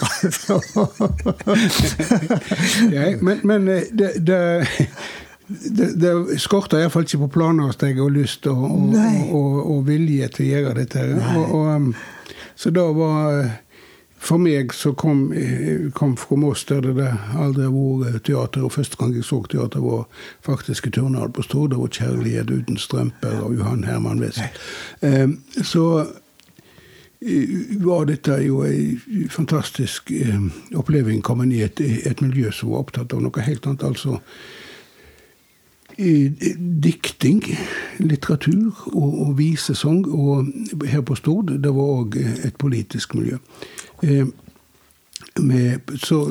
ja, 2.96 3.11
men, 3.22 3.40
men 3.46 3.66
det, 3.99 4.14
det 4.26 4.40
det, 5.52 5.88
det 6.00 6.40
skorter 6.40 6.80
iallfall 6.80 7.04
ikke 7.06 7.25
på 7.26 7.32
planer 7.37 7.68
hos 7.68 7.78
deg 7.80 7.99
og 8.00 8.12
lyst 8.14 8.46
og, 8.50 8.62
og, 8.62 8.94
og, 9.34 9.56
og, 9.61 9.80
vilje 9.88 10.28
til 10.37 10.46
å 10.46 10.50
gjøre 10.52 10.75
dette. 10.78 11.04
Um, 11.37 11.92
så 12.56 12.72
da 12.75 12.87
var 12.94 13.42
for 14.23 14.38
meg 14.38 14.73
som 14.75 14.95
kom, 14.95 15.33
eh, 15.33 15.91
kom 15.93 16.17
fra 16.17 16.37
Moss, 16.37 16.64
der 16.64 16.81
det 16.81 17.09
aldri 17.35 17.67
har 17.67 17.73
vært 18.05 18.25
teater, 18.29 18.64
og 18.64 18.73
første 18.73 18.97
gang 18.97 19.14
jeg 19.14 19.26
så 19.26 19.43
teater, 19.50 19.83
var 19.83 20.05
faktisk 20.47 20.87
i 20.87 20.91
Turnhall 20.91 21.33
på 21.33 21.43
Stord. 21.43 21.71
Det 21.71 21.79
var 21.79 21.88
'Kjærlighet 21.88 22.50
uten 22.50 22.76
strømper' 22.76 23.43
av 23.45 23.55
Johan 23.55 23.85
Herman 23.85 24.21
Wessel. 24.21 24.49
Eh, 25.02 25.29
så 25.62 26.07
eh, 27.23 27.83
var 27.83 28.05
dette 28.05 28.38
jo 28.47 28.62
ei 28.62 28.99
fantastisk 29.29 30.12
oppleving. 30.75 31.23
Komme 31.23 31.43
inn 31.43 31.52
i 31.52 31.62
et, 31.62 31.81
et, 31.81 32.23
miljø 32.23 32.50
som 32.52 32.71
var 32.71 32.79
opptatt 32.79 33.12
av 33.12 33.23
noe 33.23 33.41
helt 33.41 33.67
annet. 33.67 33.83
altså 33.83 34.21
dikting, 35.99 37.42
litteratur 37.99 38.72
og, 38.92 39.11
og 39.26 39.38
visesang. 39.38 40.06
Og 40.06 40.46
her 40.87 41.00
på 41.00 41.16
Stord 41.18 41.54
det 41.62 41.75
var 41.75 41.99
òg 42.02 42.16
et 42.20 42.56
politisk 42.58 43.14
miljø. 43.14 43.38
Eh, 44.02 44.26
med, 45.40 45.96
så 45.96 46.25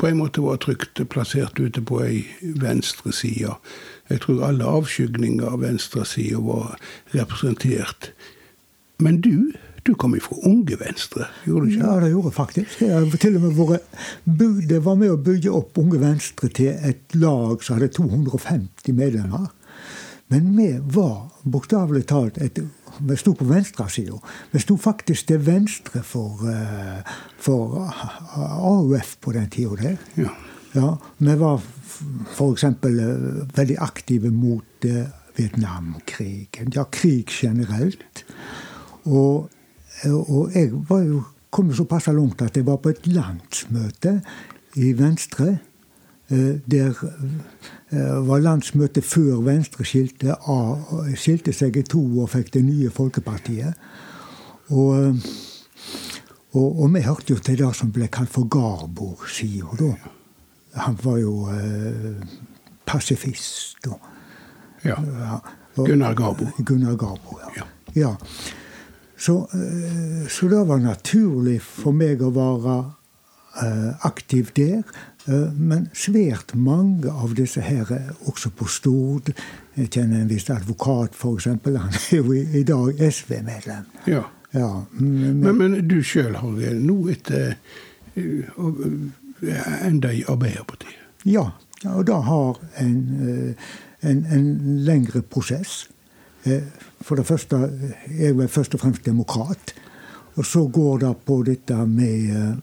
på 0.00 0.06
en 0.06 0.16
måte 0.16 0.40
var 0.40 0.56
trygt 0.56 1.00
plassert 1.12 1.60
ute 1.60 1.82
på 1.84 2.00
ei 2.04 2.24
venstreside. 2.40 3.56
Jeg 4.10 4.20
tror 4.24 4.46
alle 4.48 4.64
avskygninger 4.64 5.46
av 5.46 5.60
venstresida 5.60 6.40
var 6.40 6.78
representert. 7.12 8.12
Men 8.98 9.20
du, 9.20 9.52
du 9.90 9.98
kom 10.00 10.16
ifra 10.16 10.36
Unge 10.48 10.78
Venstre, 10.80 11.28
gjorde 11.44 11.66
du 11.66 11.74
ikke? 11.74 11.86
Ja, 11.86 12.00
det 12.02 12.10
gjorde 12.12 12.30
jeg 12.30 12.38
faktisk. 12.38 12.82
Jeg 12.82 13.22
til 13.22 13.38
og 13.38 13.46
med 13.46 13.56
vært, 13.60 14.02
det 14.70 14.82
var 14.84 14.98
med 15.00 15.14
å 15.14 15.22
bygge 15.30 15.54
opp 15.60 15.80
Unge 15.80 16.00
Venstre 16.02 16.50
til 16.56 16.74
et 16.74 17.16
lag 17.18 17.64
som 17.64 17.78
hadde 17.78 17.92
250 17.98 18.94
medlemmer. 18.96 19.48
Men 20.30 20.52
vi 20.54 20.68
var 20.94 21.26
bokstavelig 21.42 22.04
talt 22.10 22.38
et 22.38 22.60
vi 23.00 23.16
sto 23.16 23.32
på 23.34 23.46
venstresida. 23.48 24.18
Vi 24.50 24.60
sto 24.60 24.76
faktisk 24.76 25.30
til 25.30 25.40
venstre 25.46 26.02
for, 26.04 26.42
eh, 26.50 27.00
for 27.38 27.88
AUF 28.36 29.16
på 29.20 29.32
den 29.32 29.48
tida 29.50 29.76
der. 29.76 29.96
Ja. 30.16 30.34
Ja, 30.74 30.96
vi 31.18 31.34
var 31.34 31.62
f.eks. 32.36 32.64
Eh, 32.64 32.76
veldig 33.56 33.78
aktive 33.78 34.30
mot 34.30 34.84
eh, 34.84 35.06
Vietnamkrigen. 35.36 36.72
Ja, 36.74 36.84
krig 36.90 37.30
generelt. 37.42 38.24
Og, 39.04 39.50
og 40.08 40.54
jeg 40.54 40.70
var 40.88 41.02
jo, 41.04 41.22
kommet 41.50 41.76
såpass 41.76 42.06
langt 42.14 42.42
at 42.42 42.56
jeg 42.56 42.66
var 42.66 42.78
på 42.78 42.92
et 42.94 43.06
landsmøte 43.10 44.20
i 44.78 44.92
Venstre. 44.98 45.58
Der 46.30 46.94
Eh, 47.92 48.26
var 48.28 48.38
landsmøtet 48.38 49.04
før 49.04 49.40
Venstre 49.42 49.84
skilte, 49.84 50.36
skilte 51.18 51.50
seg 51.52 51.80
i 51.80 51.82
to 51.82 51.98
og 52.22 52.28
fikk 52.30 52.52
det 52.54 52.62
nye 52.62 52.90
Folkepartiet. 52.94 53.74
Og, 54.70 54.92
eh, 54.94 55.32
og, 56.52 56.68
og, 56.68 56.86
vi 56.94 57.02
hørte 57.02 57.34
jo 57.34 57.38
til 57.42 57.58
det 57.58 57.72
som 57.74 57.90
ble 57.90 58.06
kalt 58.06 58.30
for 58.30 58.46
Garbo-sida 58.46 59.74
da. 59.80 59.90
Han 60.86 60.98
var 61.02 61.18
jo 61.18 61.34
eh, 61.50 62.22
pasifist. 62.86 63.90
Og, 63.90 63.98
ja. 64.86 64.94
Gunnar 65.74 66.14
Garbo. 66.14 66.46
Gunnar 66.62 66.94
Garbo, 66.94 67.40
ja. 67.42 67.64
ja. 67.64 67.68
ja. 68.04 68.14
Så, 69.20 69.48
eh, 69.52 70.28
så, 70.28 70.48
det 70.48 70.64
var 70.64 70.78
naturlig 70.80 71.58
for 71.60 71.92
meg 71.92 72.22
å 72.24 72.30
være 72.32 72.76
eh, 73.60 74.06
aktiv 74.08 74.48
der. 74.56 74.80
Eh, 75.28 75.50
men 75.52 75.90
svært 75.92 76.54
mange 76.56 77.12
av 77.12 77.34
disse 77.36 77.60
her 77.60 77.90
er 77.92 78.14
også 78.30 78.48
på 78.56 78.68
Stord. 78.72 79.28
Jeg 79.76 79.90
kjenner 79.92 80.22
en 80.22 80.32
viss 80.32 80.48
advokat, 80.48 81.12
f.eks. 81.12 81.50
Han 81.50 81.92
er 82.00 82.16
jo 82.16 82.32
i 82.32 82.64
dag 82.64 83.04
SV-medlem. 83.10 83.92
Ja. 84.08 84.24
ja 84.56 84.72
men, 84.96 85.44
men, 85.44 85.60
men, 85.60 85.78
du 85.84 86.00
sjøl 86.00 86.40
har 86.40 86.80
nå 86.80 86.98
etter 87.12 87.58
enda 89.84 90.16
i 90.16 90.24
Arbeiderpartiet? 90.24 90.96
Ja, 91.28 91.50
og 91.92 92.06
det 92.08 92.16
har 92.24 92.56
en, 92.80 93.00
en, 94.00 94.26
en 94.32 94.52
lengre 94.88 95.20
prosess. 95.20 95.82
For 97.00 97.18
det 97.18 97.26
første, 97.28 97.58
jeg 98.08 98.32
er 98.32 98.46
først 98.48 98.74
og 98.74 98.80
fremst 98.80 99.04
demokrat. 99.04 99.74
Og 100.40 100.46
så 100.46 100.62
går 100.72 100.98
det 101.02 101.14
på 101.26 101.42
dette 101.46 101.76
med 101.86 102.56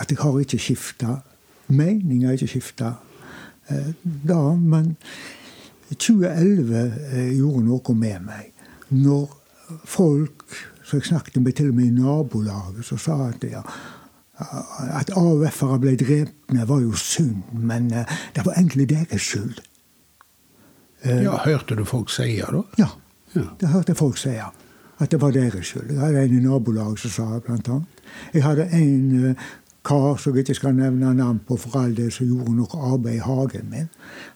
at 0.00 0.10
jeg 0.10 0.18
har 0.18 0.38
ikke 0.42 0.58
skifta 0.58 1.20
mening 1.70 2.24
har 2.26 2.32
ikke 2.32 2.50
skifta 2.50 2.94
eh, 3.70 3.92
da. 4.28 4.40
Men 4.54 4.96
2011 5.90 6.82
eh, 7.12 7.30
gjorde 7.38 7.64
noe 7.66 7.94
med 7.94 8.26
meg. 8.26 8.50
Når 8.90 9.28
folk 9.86 10.44
så 10.84 10.98
jeg 10.98 11.06
snakket 11.06 11.42
med 11.42 11.54
til 11.54 11.70
og 11.70 11.76
med 11.78 11.86
i 11.86 11.94
nabolaget, 11.94 12.84
så 12.84 12.96
sa 12.98 13.28
at 13.28 13.44
ja, 13.46 13.60
at 14.98 15.12
AUF-ere 15.14 15.76
ble 15.78 15.92
drept, 16.00 16.34
var 16.66 16.80
jo 16.82 16.96
synd, 16.98 17.44
men 17.54 17.92
eh, 17.94 18.16
det 18.34 18.46
var 18.46 18.58
egentlig 18.58 18.88
deres 18.90 19.22
skyld. 19.22 19.60
Ja, 21.04 21.38
Hørte 21.44 21.76
du 21.78 21.84
folk 21.84 22.10
si 22.12 22.36
det, 22.36 22.48
da? 22.52 22.62
Ja, 22.78 22.88
det 23.60 23.68
hørte 23.68 23.94
folk 23.94 24.18
si. 24.20 24.34
At 25.00 25.10
det 25.10 25.20
var 25.20 25.32
deres 25.32 25.66
skyld. 25.66 25.94
Jeg 25.94 26.00
hadde 26.00 26.24
en 26.24 26.34
i 26.36 26.42
nabolaget 26.44 27.00
som 27.00 27.10
sa 27.10 27.28
det, 27.34 27.42
blant 27.46 27.68
annet. 27.68 28.02
Jeg 28.34 28.44
hadde 28.44 28.66
en 28.76 29.36
kar 29.84 30.16
som 30.20 30.34
jeg 30.36 30.44
ikke 30.44 30.58
skal 30.58 30.74
nevne 30.76 31.14
navn 31.16 31.40
på 31.48 31.56
for 31.56 31.78
all 31.80 31.94
del, 31.96 32.10
som 32.12 32.28
gjorde 32.28 32.56
noe 32.58 32.82
arbeid 32.92 33.16
i 33.16 33.24
hagen 33.24 33.70
min. 33.70 33.88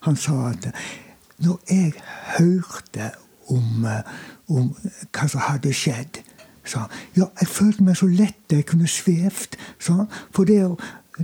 Han 0.06 0.16
sa 0.16 0.50
at 0.50 0.70
når 1.44 1.60
jeg 1.68 1.92
hørte 2.38 3.10
om, 3.52 3.84
eh, 3.84 4.02
om 4.48 4.70
hva 5.12 5.28
som 5.28 5.44
hadde 5.44 5.72
skjedd, 5.76 6.22
sa 6.64 6.86
han 6.86 6.90
ja, 7.18 7.28
jeg 7.40 7.48
følte 7.48 7.84
meg 7.84 7.98
så 8.00 8.08
lett 8.08 8.52
jeg 8.52 8.66
kunne 8.70 8.88
svevd. 8.88 9.58
For 10.32 10.48
der, 10.48 10.76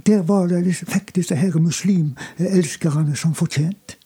der 0.07 0.23
var 0.29 0.51
det, 0.51 0.75
fikk 0.77 1.15
disse 1.17 1.39
her 1.39 1.57
muslimelskerne 1.57 3.17
som 3.17 3.35
fortjent. 3.35 3.97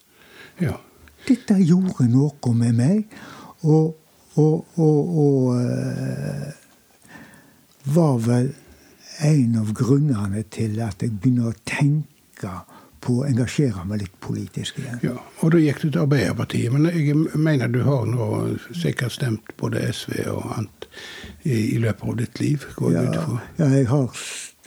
Ja. 0.60 0.78
Dette 1.28 1.58
gjorde 1.60 2.08
noe 2.12 2.54
med 2.54 2.80
meg. 2.80 3.20
Og, 3.64 3.94
Og, 4.34 4.64
og, 4.82 5.18
og 5.22 5.42
uh, 5.54 6.48
var 7.94 8.16
vel 8.18 8.48
en 9.22 9.58
av 9.60 9.68
grunnene 9.78 10.42
til 10.50 10.80
at 10.82 11.04
jeg 11.04 11.12
begynner 11.20 11.52
å 11.52 11.58
tenke 11.62 12.50
på 13.04 13.20
å 13.20 13.26
engasjere 13.28 13.84
meg 13.86 14.00
litt 14.02 14.16
politisk 14.24 14.80
igjen. 14.80 14.98
Ja, 15.04 15.14
Og 15.44 15.52
da 15.54 15.60
gikk 15.60 15.84
du 15.84 15.86
til 15.90 16.00
Arbeiderpartiet. 16.02 16.72
Men 16.74 16.88
jeg 16.88 17.14
mener 17.38 17.70
du 17.70 17.82
har 17.86 18.08
nå 18.08 18.26
sikkert 18.72 19.14
stemt 19.14 19.54
både 19.60 19.84
SV 19.92 20.24
og 20.32 20.50
annet 20.56 20.88
i, 21.44 21.76
i 21.76 21.78
løpet 21.78 22.02
av 22.08 22.18
ditt 22.24 22.40
liv? 22.42 22.66
Går 22.74 22.96
ja, 22.96 23.04
ja, 23.60 23.70
jeg 23.76 23.86
har 23.92 24.24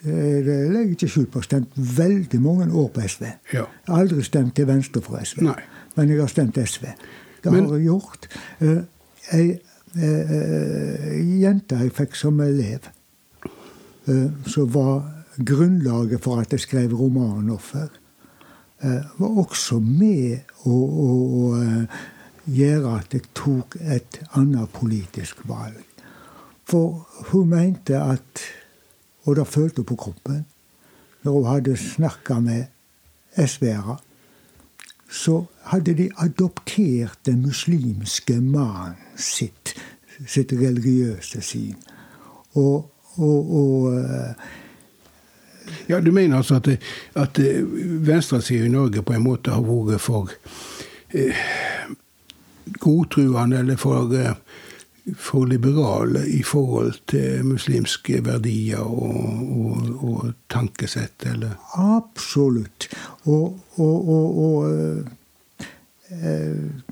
det 0.08 0.56
legger 0.72 0.94
ikke 0.94 1.08
skjul 1.10 1.26
på 1.34 1.42
stemt 1.42 1.72
veldig 1.76 2.40
mange 2.40 2.68
år 2.70 2.92
på 2.94 3.04
SV. 3.10 3.24
Ja. 3.56 3.64
Aldri 3.98 4.24
stemt 4.24 4.54
til 4.56 4.68
venstre 4.70 5.02
for 5.04 5.18
SV, 5.26 5.42
Nei. 5.50 5.58
Men 5.98 6.14
jeg 6.14 6.22
har 6.22 6.32
stemt 6.32 6.58
SV. 6.62 6.86
Det 7.44 7.52
har 7.52 7.74
jeg 7.76 7.88
gjort. 7.90 8.30
Uh, 8.62 8.84
ei 9.36 9.58
uh, 9.98 11.08
jente 11.42 11.78
jeg 11.82 11.94
fikk 11.98 12.16
som 12.16 12.40
elev, 12.44 12.86
som 14.48 14.68
var 14.72 15.02
grunnlaget 15.36 16.22
for 16.24 16.40
at 16.40 16.54
jeg 16.54 16.64
skrev 16.64 16.94
romanen 16.96 17.50
'Offer', 17.52 17.90
Eh, 18.80 19.06
var 19.18 19.40
også 19.42 19.80
med 19.82 20.52
å, 20.70 20.74
å, 20.74 21.06
å 21.42 21.46
eh, 21.58 22.02
gjøre 22.54 22.92
at 23.00 23.16
jeg 23.16 23.24
tok 23.34 23.80
et 23.82 24.20
annet 24.38 24.70
politisk 24.70 25.42
valg. 25.50 25.82
For 26.68 27.08
hun 27.32 27.50
mente 27.56 27.98
at 27.98 28.46
Og 29.28 29.36
det 29.36 29.44
følte 29.48 29.82
hun 29.82 29.86
på 29.90 29.96
kroppen. 30.00 30.46
Når 31.24 31.34
hun 31.34 31.48
hadde 31.50 31.74
snakka 31.76 32.38
med 32.40 32.70
SV-ere, 33.36 33.98
så 35.10 35.46
hadde 35.72 35.94
de 35.98 36.10
adoptert 36.18 37.20
den 37.26 37.42
muslimske 37.42 38.42
mannen 38.42 38.96
sitt, 39.16 39.76
sitt 40.28 40.52
religiøse 40.54 41.42
syn. 41.42 41.76
Og, 42.58 42.90
og, 43.16 43.52
og 43.60 44.00
eh, 44.00 44.48
ja, 45.90 46.00
Du 46.02 46.12
mener 46.12 46.38
altså 46.38 46.56
at, 46.56 46.70
at 47.16 47.40
venstresida 48.08 48.66
i 48.66 48.72
Norge 48.72 49.04
på 49.04 49.14
en 49.14 49.24
måte 49.24 49.52
har 49.52 49.64
vært 49.64 50.02
for 50.02 50.32
eh, 51.14 51.36
godtruende 52.80 53.60
eller 53.60 53.76
for, 53.80 54.12
eh, 54.16 54.36
for 55.16 55.46
liberale 55.46 56.26
i 56.28 56.44
forhold 56.44 56.94
til 57.08 57.46
muslimske 57.46 58.26
verdier 58.26 58.84
og, 58.84 59.40
og, 59.58 60.04
og 60.04 60.34
tankesett, 60.52 61.26
eller? 61.32 61.56
Absolutt. 61.80 62.90
Og, 63.26 63.60
og 63.78 64.70
eh, 64.70 65.06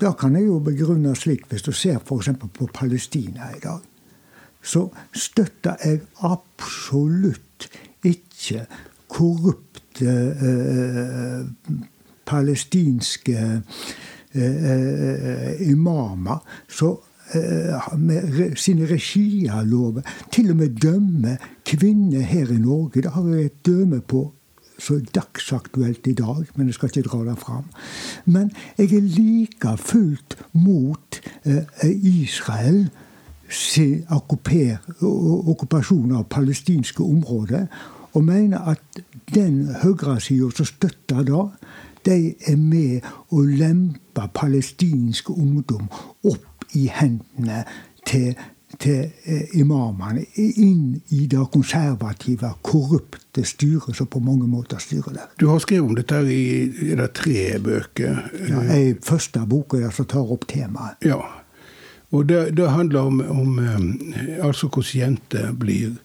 da 0.00 0.12
kan 0.18 0.36
jeg 0.36 0.46
jo 0.46 0.58
begrunne 0.64 1.16
slik, 1.16 1.46
hvis 1.50 1.62
du 1.66 1.72
ser 1.72 1.98
f.eks. 2.00 2.28
på 2.40 2.70
Palestina 2.72 3.50
i 3.56 3.60
dag, 3.62 3.80
så 4.66 4.88
støtter 5.14 5.76
jeg 5.84 6.00
absolutt 6.26 7.68
ikke 8.06 8.66
korrupte 9.12 10.14
eh, 10.48 11.44
palestinske 12.26 13.62
eh, 14.34 14.66
eh 14.66 15.70
imamer 15.70 16.38
så, 16.68 16.90
eh, 16.92 17.15
med 17.98 18.56
sine 18.56 18.86
regialover 18.86 20.00
til 20.32 20.50
og 20.50 20.56
med 20.56 20.76
dømme 20.82 21.38
kvinner 21.66 22.20
her 22.20 22.52
i 22.52 22.58
Norge. 22.58 23.02
Det 23.02 23.12
har 23.12 23.28
jeg 23.28 23.44
et 23.44 23.66
døme 23.66 24.00
på 24.00 24.32
så 24.78 25.00
dagsaktuelt 25.14 26.06
i 26.06 26.12
dag, 26.12 26.44
men 26.54 26.66
jeg 26.66 26.74
skal 26.74 26.88
ikke 26.88 27.08
dra 27.08 27.24
det 27.24 27.38
fram. 27.38 27.64
Men 28.24 28.52
jeg 28.78 28.92
er 28.92 29.00
like 29.00 29.76
fullt 29.76 30.38
mot 30.52 31.20
eh, 31.44 31.62
Israel 32.02 32.90
sin 33.48 34.04
okkupasjon 34.10 36.12
av 36.12 36.26
palestinske 36.30 37.02
områder 37.02 37.66
og 38.12 38.24
mener 38.24 38.72
at 38.72 39.02
den 39.34 39.66
høyresida 39.82 40.50
som 40.56 40.66
støtter 40.66 41.22
da, 41.26 41.46
de 42.06 42.34
er 42.46 42.56
med 42.56 43.06
å 43.34 43.42
lempe 43.42 44.28
palestinsk 44.34 45.30
ungdom 45.30 45.88
opp 46.24 46.55
i 46.76 46.86
hendene 46.92 47.62
til, 48.06 48.34
til 48.78 49.06
eh, 49.24 49.56
imamene. 49.58 50.26
Inn 50.36 51.00
i 51.16 51.24
det 51.30 51.46
konservative, 51.54 52.52
korrupte 52.66 53.44
styret 53.44 53.96
som 53.96 54.10
på 54.10 54.20
mange 54.20 54.48
måter 54.50 54.82
styrer 54.82 55.16
der. 55.16 55.32
Du 55.40 55.48
har 55.50 55.64
skrevet 55.64 55.90
om 55.90 55.96
dette 55.98 56.20
i, 56.32 56.44
det 56.96 57.10
tre 57.16 57.48
bøker. 57.62 58.22
Ja, 58.50 58.62
ei 58.76 58.94
første 59.04 59.46
bok 59.48 59.78
som 59.90 60.08
tar 60.10 60.32
opp 60.36 60.48
temaet. 60.50 61.00
Ja, 61.06 61.22
og 62.14 62.28
det, 62.28 62.56
det 62.56 62.70
handler 62.70 63.00
om, 63.00 63.20
om 63.20 63.58
eh, 63.58 64.44
altså 64.46 64.68
hvordan 64.70 65.00
jenter 65.00 65.52
blir 65.52 65.96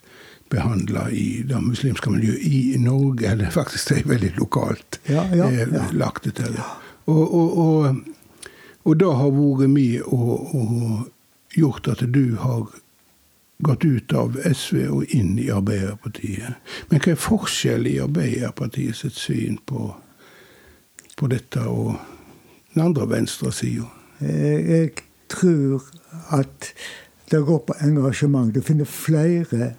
behandla 0.52 1.06
i 1.10 1.44
det 1.48 1.60
muslimske 1.64 2.12
miljøet 2.12 2.44
i 2.44 2.78
Norge. 2.80 3.28
Eller 3.32 3.50
faktisk 3.54 3.92
det 3.92 4.02
er 4.02 4.10
veldig 4.16 4.32
lokalt 4.40 5.00
ja, 5.10 5.26
ja, 5.36 5.50
eh, 5.50 5.68
ja. 5.68 5.86
lagt 5.94 6.28
det 6.28 6.36
til. 6.42 6.58
Og, 7.06 7.22
og, 7.22 7.58
og, 7.58 8.02
og, 8.84 8.96
det 9.00 9.12
har 9.18 9.34
vært 9.36 9.70
med 9.70 10.02
og, 10.08 10.56
og 10.56 11.58
gjort 11.58 11.88
at 11.92 12.06
du 12.14 12.38
har 12.42 12.70
gått 13.62 13.86
ut 13.86 14.14
av 14.18 14.38
SV 14.42 14.78
og 14.90 15.14
inn 15.14 15.36
i 15.40 15.52
Arbeiderpartiet. 15.54 16.58
Men 16.90 17.04
hva 17.04 17.14
er 17.14 17.22
forskjellen 17.22 17.92
i 17.92 18.00
Arbeiderpartiet 18.02 18.98
sitt 18.98 19.20
syn 19.20 19.60
på, 19.70 19.92
på 21.18 21.30
dette 21.30 21.66
og 21.70 21.94
den 22.74 22.88
andre 22.88 23.10
venstresida? 23.12 23.86
Jeg 24.22 24.92
tror 25.30 25.86
at 26.34 26.74
det 27.32 27.46
går 27.46 27.62
på 27.68 27.78
engasjement. 27.86 28.54
Du 28.56 28.62
finner 28.66 28.86
flere 28.86 29.74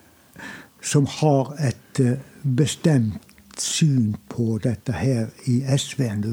som 0.83 1.07
har 1.07 1.55
et 1.63 2.01
eh, 2.01 2.19
bestemt 2.43 3.31
syn 3.61 4.17
på 4.33 4.57
dette 4.65 4.95
her 4.97 5.29
i 5.47 5.61
SV 5.77 6.01
enn 6.07 6.23
du 6.25 6.31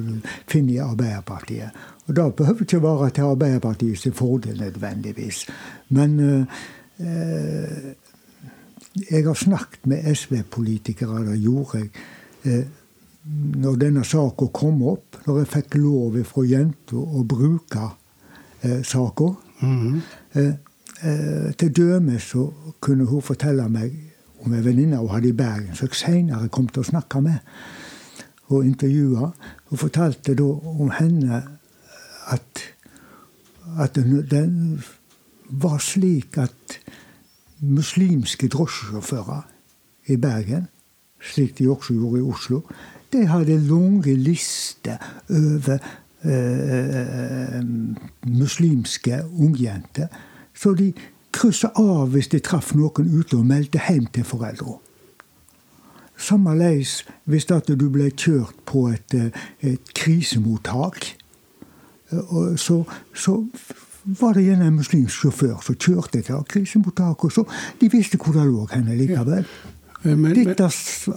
finner 0.50 0.74
i 0.74 0.84
Arbeiderpartiet. 0.84 1.76
Og 2.10 2.16
Det 2.16 2.36
behøver 2.36 2.62
ikke 2.66 2.82
være 2.82 3.10
til 3.10 3.22
Arbeiderpartiets 3.22 4.08
fordel 4.18 4.60
nødvendigvis. 4.60 5.46
Men 5.90 6.20
eh, 6.20 6.46
jeg 9.12 9.26
har 9.26 9.34
snakket 9.34 9.86
med 9.86 10.16
SV-politikere, 10.16 11.26
det 11.26 11.40
gjorde 11.40 11.78
jeg. 11.78 11.90
Eh, 12.46 12.66
når 13.56 13.76
denne 13.76 14.04
saka 14.04 14.48
kom 14.54 14.82
opp, 14.90 15.20
når 15.28 15.38
jeg 15.38 15.52
fikk 15.54 15.76
lov 15.84 16.18
fra 16.26 16.46
jenta 16.50 16.98
å 16.98 17.24
bruke 17.30 17.92
eh, 18.64 18.82
saka. 18.84 19.30
Mm 19.62 19.78
-hmm. 19.78 20.00
eh, 20.34 20.54
eh, 21.04 21.54
til 21.54 21.76
døme 21.78 22.20
så 22.20 22.52
kunne 22.80 23.06
hun 23.06 23.22
fortelle 23.22 23.70
meg 23.70 23.92
om 24.46 24.54
ei 24.54 24.66
venninne 24.66 24.98
hun 24.98 25.10
hadde 25.10 25.28
i 25.28 25.32
Bergen, 25.32 25.76
som 25.76 25.88
jeg 25.88 25.96
seinere 25.96 26.48
kom 26.48 26.68
til 26.68 26.80
å 26.80 26.84
snakke 26.84 27.22
med 27.22 27.38
og 28.48 28.66
intervjue. 28.66 29.32
Hun 29.70 29.78
fortalte 29.78 30.34
da 30.34 30.44
om 30.44 30.92
henne 30.92 31.44
at, 32.34 32.64
at 33.80 33.96
den 33.96 34.84
var 35.50 35.78
slik 35.78 36.38
at 36.38 36.80
muslimske 37.60 38.48
drosjesjåfører 38.48 39.42
i 40.08 40.18
Bergen, 40.18 40.68
slik 41.20 41.58
de 41.58 41.70
også 41.70 41.94
gjorde 41.94 42.20
i 42.20 42.28
Oslo, 42.32 42.62
de 43.14 43.26
hadde 43.28 43.58
lange 43.68 44.16
lister 44.16 44.98
over 45.30 45.78
eh, 46.24 47.64
muslimske 48.28 49.24
ungjenter. 49.40 50.08
Så 50.54 50.74
de 50.74 50.94
kryssa 51.34 51.72
av 51.76 52.14
hvis 52.14 52.30
de 52.34 52.42
traff 52.44 52.74
noen 52.76 53.10
ute 53.10 53.38
og 53.38 53.48
meldte 53.50 53.82
hjem 53.88 54.08
til 54.14 54.28
foreldra. 54.28 54.78
Sammeleis 56.20 57.06
hvis 57.30 57.48
du 57.48 57.90
ble 57.90 58.12
kjørt 58.12 58.56
på 58.66 58.90
et, 58.90 59.14
eh, 59.14 59.32
et 59.62 59.94
krisemottak. 59.96 61.16
Eh, 62.12 62.56
så, 62.56 62.84
så, 63.14 63.44
var 64.20 64.34
det 64.34 64.46
gjerne 64.46 64.68
en 64.68 64.78
muslimsk 64.80 65.22
sjåfør 65.22 65.60
som 65.62 65.76
kjørte 65.76 66.22
til 66.24 66.46
krisemottaket. 66.50 67.34
Så 67.34 67.44
de 67.82 67.90
visste 67.92 68.18
hvor 68.18 68.34
det 68.34 68.46
lå 68.48 68.64
henne 68.72 68.96
likevel. 68.96 69.44
Ja. 69.44 70.16
Men, 70.16 70.32
Dette 70.36 70.70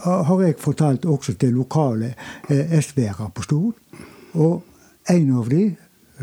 har 0.03 0.41
jeg 0.43 0.55
fortalt 0.59 1.05
også 1.05 1.33
til 1.39 1.55
lokale 1.55 2.13
eh, 2.49 2.75
SV-ere 2.81 3.29
på 3.35 3.41
Stord. 3.41 3.73
Og 4.33 4.63
en 5.09 5.31
av 5.37 5.49
de, 5.49 5.63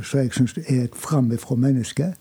som 0.02 0.20
jeg 0.20 0.34
syns 0.36 0.58
er 0.66 0.84
et 0.84 0.96
framifrå 0.96 1.56
menneske, 1.56 2.12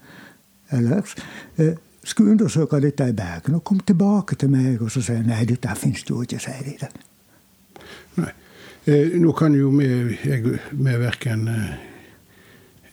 ellers, 0.71 1.15
eh, 1.57 1.75
skulle 2.03 2.31
undersøke 2.31 2.79
dette 2.81 3.09
i 3.09 3.13
Bergen 3.13 3.55
og 3.55 3.63
kom 3.63 3.79
tilbake 3.79 4.35
til 4.35 4.49
meg 4.49 4.81
og 4.81 4.91
så 4.91 5.03
sier 5.03 5.25
nei, 5.27 5.43
dette 5.45 5.75
finnes 5.75 6.05
jo 6.07 6.21
ikke, 6.23 6.39
sier 6.39 6.63
de. 6.63 6.89
Nei. 8.23 8.31
Eh, 8.87 9.19
nå 9.19 9.33
kan 9.35 9.53
jo 9.53 9.69
vi, 9.75 9.89
jeg, 10.23 10.59
vi 10.71 10.95
verken 11.03 11.47
eh, 11.51 11.88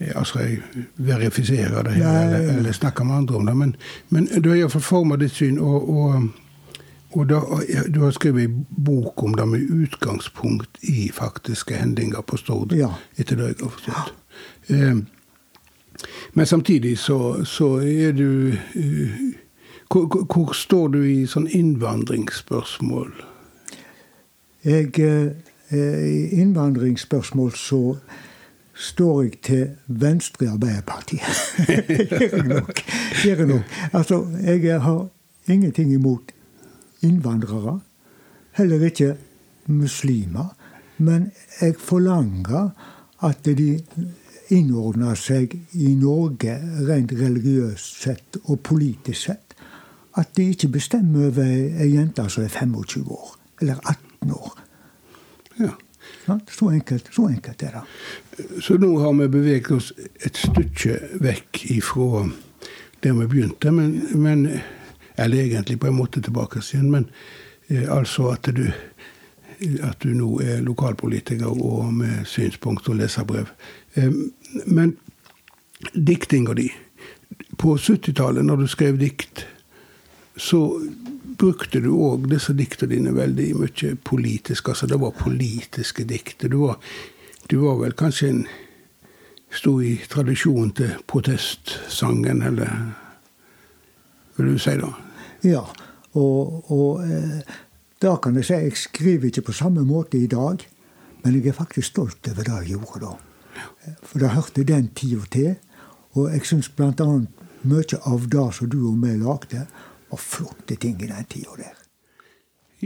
altså 0.01 0.39
jeg 0.39 0.59
verifiserer 0.97 1.83
det 1.83 1.95
eller, 1.97 2.51
eller 2.59 2.73
snakker 2.73 3.05
med 3.05 3.15
andre 3.15 3.37
om 3.37 3.47
det, 3.47 3.57
men, 3.57 3.77
men 4.09 4.27
du 4.27 4.51
har 4.51 4.57
iallfall 4.57 4.83
forma 4.85 5.17
ditt 5.17 5.33
syn. 5.33 5.59
og, 5.59 5.89
og 5.89 6.29
og 7.17 7.29
da, 7.29 7.41
Du 7.95 8.03
har 8.05 8.11
skrevet 8.11 8.45
en 8.45 8.67
bok 8.85 9.23
om 9.23 9.35
det 9.35 9.49
med 9.49 9.71
utgangspunkt 9.71 10.79
i 10.83 11.11
faktiske 11.15 11.75
hendinger 11.75 12.21
på 12.21 12.37
Stord. 12.37 12.73
Ja. 12.73 12.91
etter 13.17 13.37
det 13.37 13.47
jeg 13.47 13.57
har 13.63 13.71
forstått. 13.71 14.15
Ja. 14.69 14.77
Eh, 14.77 14.97
Men 16.33 16.47
samtidig 16.47 16.99
så, 16.99 17.45
så 17.45 17.79
er 17.81 18.13
du 18.13 18.53
uh, 18.77 19.11
hvor, 19.89 20.25
hvor, 20.35 20.53
står 20.53 20.89
du 20.89 21.03
i 21.03 21.27
sånn 21.27 21.47
innvandringsspørsmål? 21.49 23.13
Jeg, 24.65 24.99
eh, 24.99 26.41
innvandringsspørsmål 26.41 27.53
så 27.55 27.97
står 28.77 29.23
jeg 29.23 29.39
til 29.43 29.69
venstre 29.87 30.47
i 30.47 30.49
Arbeiderpartiet. 30.53 31.21
gjør 32.11 32.37
jeg 32.37 32.49
nok. 32.49 32.83
Gjør 33.25 33.47
nok. 33.47 33.77
Altså, 33.93 34.27
jeg 34.45 34.81
har 34.83 35.09
ingenting 35.49 35.93
imot 35.93 36.33
innvandrere. 37.03 37.81
Heller 38.53 38.85
ikke 38.85 39.17
muslimer. 39.67 40.57
Men 40.99 41.33
jeg 41.61 41.75
forlanger 41.79 42.71
at 43.25 43.45
de 43.45 43.81
innordner 44.53 45.17
seg 45.19 45.57
i 45.75 45.95
Norge 45.99 46.55
rent 46.89 47.13
religiøst 47.17 48.03
sett 48.03 48.39
og 48.45 48.61
politisk 48.65 49.31
sett. 49.31 49.57
At 50.17 50.37
de 50.37 50.51
ikke 50.53 50.71
bestemmer 50.79 51.29
over 51.29 51.45
ei 51.45 51.91
jente 51.93 52.25
som 52.33 52.45
er 52.45 52.53
25 52.53 53.11
år. 53.13 53.35
Eller 53.61 53.81
18 53.85 54.33
år. 54.33 54.63
Ja. 55.61 55.73
Så 56.27 56.71
enkelt, 56.71 57.11
så 57.15 57.29
enkelt 57.29 57.63
er 57.63 57.77
det. 57.77 57.83
Så 58.63 58.77
nå 58.83 58.91
har 58.99 59.13
vi 59.21 59.29
beveget 59.29 59.71
oss 59.71 59.93
et 60.27 60.37
stykke 60.37 60.99
vekk 61.23 61.63
ifra 61.77 62.27
der 63.05 63.13
vi 63.13 63.27
begynte, 63.27 63.71
men, 63.71 64.01
men 64.15 64.49
Eller 65.19 65.39
egentlig 65.39 65.81
på 65.81 65.87
en 65.87 65.95
måte 65.97 66.21
tilbake 66.21 66.61
igjen, 66.61 66.91
men 66.91 67.07
eh, 67.69 67.87
altså 67.89 68.29
at 68.35 68.51
du 68.57 68.67
at 69.83 70.03
du 70.03 70.09
nå 70.13 70.41
er 70.45 70.61
lokalpolitiker 70.61 71.47
og 71.47 71.93
med 71.95 72.25
synspunkt 72.29 72.89
og 72.89 72.97
leserbrev. 72.97 73.47
Eh, 73.95 74.13
men 74.67 74.97
diktinga 75.95 76.55
di 76.55 76.69
På 77.59 77.77
70-tallet, 77.77 78.45
når 78.45 78.57
du 78.57 78.67
skrev 78.67 78.99
dikt, 79.01 79.47
så 80.37 80.81
brukte 81.39 81.81
du 81.85 81.91
òg 81.95 82.29
disse 82.31 82.55
diktene 82.57 82.95
dine 82.95 83.15
veldig 83.17 83.51
mye 83.61 83.97
politisk. 84.05 84.69
Altså 84.73 84.89
det 84.91 85.01
var 85.01 85.17
politiske 85.17 86.05
dikt. 86.05 86.49
Du 86.51 86.75
du 87.47 87.61
var 87.63 87.77
vel 87.79 87.93
kanskje 87.95 88.29
en 88.29 88.47
Sto 89.57 89.79
i 89.81 89.95
tradisjon 90.11 90.73
til 90.75 90.97
protestsangen, 91.07 92.43
eller 92.43 92.73
vil 94.37 94.51
du 94.53 94.59
si 94.61 94.75
det? 94.77 94.91
Ja. 95.47 95.63
Og, 96.19 96.67
og 96.73 97.05
eh, 97.07 97.47
da 98.03 98.17
kan 98.21 98.37
jeg 98.37 98.49
si 98.49 98.59
jeg 98.59 98.81
skriver 98.81 99.31
ikke 99.31 99.47
på 99.47 99.55
samme 99.57 99.85
måte 99.87 100.19
i 100.19 100.27
dag, 100.27 100.67
men 101.23 101.39
jeg 101.39 101.53
er 101.53 101.57
faktisk 101.57 101.95
stolt 101.95 102.29
over 102.29 102.43
det 102.43 102.59
jeg 102.59 102.75
gjorde 102.75 103.05
da. 103.07 103.15
For 104.03 104.19
det 104.21 104.35
hørte 104.35 104.67
den 104.67 104.91
tida 104.99 105.25
til. 105.31 105.55
Og 106.19 106.33
jeg 106.33 106.45
syns 106.49 106.69
bl.a. 106.69 107.09
mye 107.63 108.01
av 108.03 108.29
det 108.33 108.47
som 108.59 108.71
du 108.73 108.81
og 108.91 108.99
vi 109.05 109.15
lagde, 109.21 109.67
var 110.11 110.19
flotte 110.19 110.77
ting 110.77 111.03
i 111.03 111.07
den 111.07 111.25
tida 111.25 111.57
der. 111.57 111.86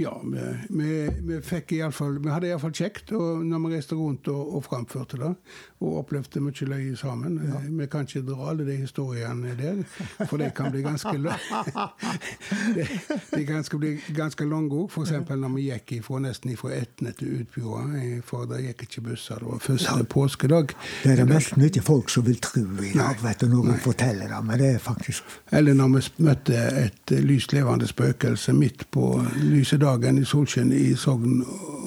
Ja, 0.00 0.22
vi, 0.24 0.40
vi, 0.68 1.08
vi, 1.28 1.40
fikk 1.44 1.72
i 1.76 1.80
alle 1.84 1.92
fall, 1.92 2.16
vi 2.24 2.30
hadde 2.32 2.48
iallfall 2.48 2.72
kjekt 2.72 3.12
og 3.16 3.42
når 3.44 3.60
vi 3.66 3.72
reiste 3.74 3.98
rundt 3.98 4.28
og, 4.32 4.54
og 4.56 4.64
framførte 4.64 5.18
det. 5.20 5.32
Og 5.80 5.98
opplevde 6.00 6.40
mye 6.44 6.68
løye 6.68 6.96
sammen. 6.96 7.38
Ja. 7.44 7.60
Vi 7.64 7.86
kan 7.92 8.08
ikke 8.08 8.22
dra 8.28 8.50
alle 8.52 8.66
de 8.68 8.76
historiene 8.80 9.54
der, 9.58 9.82
for 10.28 10.40
de 10.40 10.50
kan 10.56 10.72
bli 10.72 10.82
ganske 10.84 11.12
de, 12.76 12.86
de 13.34 13.44
kan 13.48 13.64
bli 13.80 13.92
ganske 14.16 14.44
lange 14.48 14.76
òg. 14.76 14.90
F.eks. 14.92 15.12
når 15.30 15.54
vi 15.56 15.66
gikk 15.68 15.94
ifra, 15.98 16.20
nesten 16.24 16.56
fra 16.60 16.72
Etne 16.76 17.12
til 17.16 17.40
Utbjorda, 17.40 18.00
eh, 18.00 18.18
for 18.26 18.48
det 18.50 18.62
gikk 18.66 18.86
ikke 18.86 19.04
busser. 19.10 19.40
Det 19.40 19.48
var 19.50 19.64
første 19.64 20.04
påskedag. 20.16 20.76
Det 21.02 21.12
er 21.12 21.22
det 21.22 21.28
nesten 21.30 21.64
ikke 21.68 21.84
folk 21.84 22.12
som 22.12 22.26
vil 22.28 22.40
tro 22.44 22.64
i 22.84 22.92
dag, 22.96 23.20
vet 23.24 23.44
du, 23.44 23.48
når 23.52 23.70
du 23.72 23.84
forteller 23.84 24.32
det. 24.32 24.40
Men 24.46 24.60
det 24.60 24.74
er 24.74 24.82
faktisk 24.84 25.38
Eller 25.52 25.74
når 25.74 25.88
vi 25.88 26.24
møtte 26.24 26.56
et 26.84 27.10
lyslevende 27.24 27.86
spøkelse 27.88 28.52
midt 28.56 28.86
på 28.92 29.12
lyset 29.40 29.80
dagen 29.90 30.20
i 30.20 30.24
solskinn 30.28 30.72
i 30.74 30.94
Sogn 30.98 31.40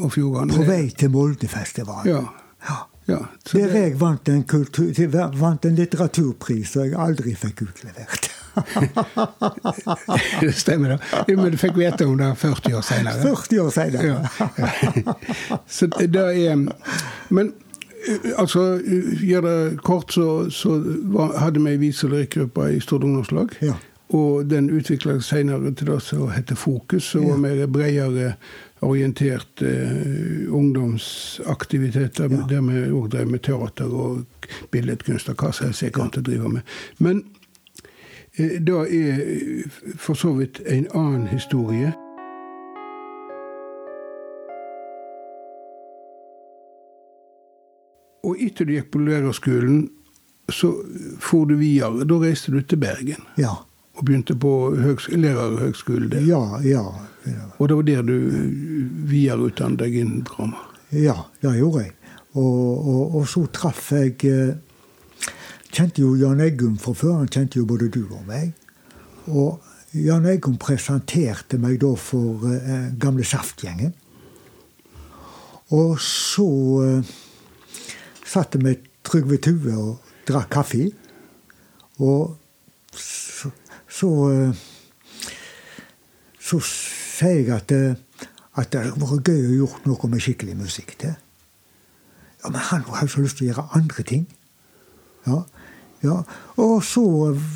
og 0.04 0.12
Fjordane. 0.14 0.56
På 0.56 0.68
vei 0.68 0.88
til 0.98 1.12
Moldefestivalen. 1.14 2.10
Ja. 2.10 2.22
ja. 2.70 2.78
ja 3.08 3.20
Der 3.54 3.76
jeg 3.78 3.98
vant 4.02 4.30
en, 4.30 4.44
kultur, 4.44 4.94
vant 5.40 5.66
en 5.66 5.76
litteraturpris 5.80 6.76
som 6.76 6.88
jeg 6.88 6.98
aldri 7.00 7.36
fikk 7.40 7.66
utlevert. 7.68 8.32
det 10.42 10.54
stemmer, 10.54 10.96
da. 10.96 11.24
Men 11.28 11.52
du 11.52 11.58
fikk 11.58 11.78
vite 11.80 12.06
om 12.06 12.18
det 12.20 12.30
40 12.38 12.78
år 12.78 12.86
seinere. 12.86 13.22
40 13.24 13.64
år 13.64 13.72
seinere. 13.74 14.06
ja. 14.14 15.14
Så 15.78 15.90
det 15.90 16.22
er 16.22 16.56
Men 17.30 17.54
altså, 18.38 18.82
gjør 19.24 19.42
det 19.48 19.58
kort, 19.84 20.14
så, 20.14 20.50
så 20.52 20.78
hadde 21.40 21.64
vi 21.64 21.72
ei 21.72 21.82
vise- 21.82 22.08
og 22.08 22.74
i 22.74 22.80
Stord 22.80 23.04
ungdomslag. 23.04 23.58
Ja. 23.62 23.74
Og 24.14 24.46
den 24.46 24.70
utvikla 24.70 25.18
seg 25.18 25.24
senere 25.26 25.72
til 25.74 25.90
det 25.90 26.02
som 26.06 26.28
heter 26.30 26.58
Fokus, 26.60 27.08
som 27.16 27.26
var 27.32 27.40
mer 27.42 27.66
bredere 27.66 28.36
orientert 28.84 29.62
eh, 29.62 30.54
ungdomsaktiviteter, 30.54 32.30
ja. 32.30 32.46
der 32.50 32.62
vi 32.62 32.84
òg 32.92 33.10
drev 33.14 33.32
med 33.32 33.44
teater 33.46 33.90
og 33.90 34.50
billedkunst 34.72 35.32
og 35.32 35.40
hva 35.40 35.54
som 35.56 35.70
helst 35.70 35.86
jeg 35.86 35.96
kom 35.96 36.12
til 36.14 36.24
å 36.24 36.28
drive 36.30 36.54
med. 36.58 36.76
Men 37.00 37.24
eh, 38.38 38.60
det 38.60 38.80
er 39.00 39.98
for 39.98 40.20
så 40.20 40.36
vidt 40.38 40.62
en 40.68 40.88
annen 40.94 41.28
historie. 41.32 41.94
Og 48.24 48.40
etter 48.40 48.68
du 48.68 48.78
gikk 48.78 48.94
på 48.94 49.04
lærerskolen, 49.04 49.88
så 50.52 50.70
for 51.24 51.48
du 51.48 51.58
videre. 51.60 52.06
Da 52.08 52.20
reiste 52.20 52.52
du 52.52 52.62
til 52.62 52.80
Bergen. 52.80 53.24
Ja. 53.40 53.64
Og 53.94 54.06
begynte 54.06 54.36
på 54.36 54.74
lærerhøgskolen 54.76 56.12
der? 56.12 56.22
Ja, 56.26 56.60
ja. 56.66 56.84
Og 57.58 57.70
det 57.70 57.76
var 57.78 57.84
der 57.88 58.02
du 58.02 58.16
videreutdannet 59.10 59.80
deg 59.80 59.96
innen 60.02 60.24
drama? 60.28 60.58
Ja, 60.92 61.16
det 61.42 61.58
gjorde 61.58 61.84
jeg. 61.86 61.94
Og, 62.34 62.88
og, 62.88 63.16
og 63.16 63.28
så 63.30 63.46
traff 63.54 63.92
jeg 63.94 64.18
eh, 64.26 64.56
Kjente 65.74 66.04
jo 66.04 66.12
Jan 66.14 66.42
Eggum 66.42 66.76
fra 66.78 66.94
før. 66.94 67.16
Han 67.24 67.30
kjente 67.34 67.58
jo 67.58 67.66
både 67.66 67.88
du 67.90 68.04
og 68.04 68.22
meg. 68.28 68.52
Og 69.26 69.58
Jan 69.98 70.28
Eggum 70.30 70.60
presenterte 70.62 71.58
meg 71.62 71.80
da 71.82 71.96
for 71.98 72.46
eh, 72.50 72.92
gamle 73.02 73.26
Saftgjengen. 73.26 73.94
Og 75.74 75.98
så 76.02 76.46
eh, 76.86 77.14
satt 78.22 78.54
jeg 78.54 78.66
med 78.66 78.86
Trygve 79.06 79.40
Tue 79.42 79.74
og 79.74 80.14
drakk 80.30 80.52
kaffe. 80.54 80.92
Og 82.06 82.38
så 83.94 84.10
eh, 84.32 84.64
så 86.44 86.60
sier 86.68 87.48
jeg 87.48 87.52
at, 87.56 87.72
eh, 87.72 88.28
at 88.60 88.72
det 88.74 88.84
hadde 88.84 89.02
vært 89.02 89.30
gøy 89.32 89.44
å 89.48 89.60
gjort 89.64 89.86
noe 89.88 90.10
med 90.12 90.24
skikkelig 90.24 90.58
musikk 90.60 90.96
til. 91.02 91.16
Ja, 92.44 92.50
Men 92.50 92.60
han 92.70 92.88
hadde 92.90 93.12
så 93.12 93.24
lyst 93.24 93.40
til 93.40 93.48
å 93.48 93.52
gjøre 93.52 93.70
andre 93.80 94.04
ting. 94.04 94.26
Ja, 95.28 95.44
ja. 96.04 96.18
Og 96.60 96.84
så 96.84 97.06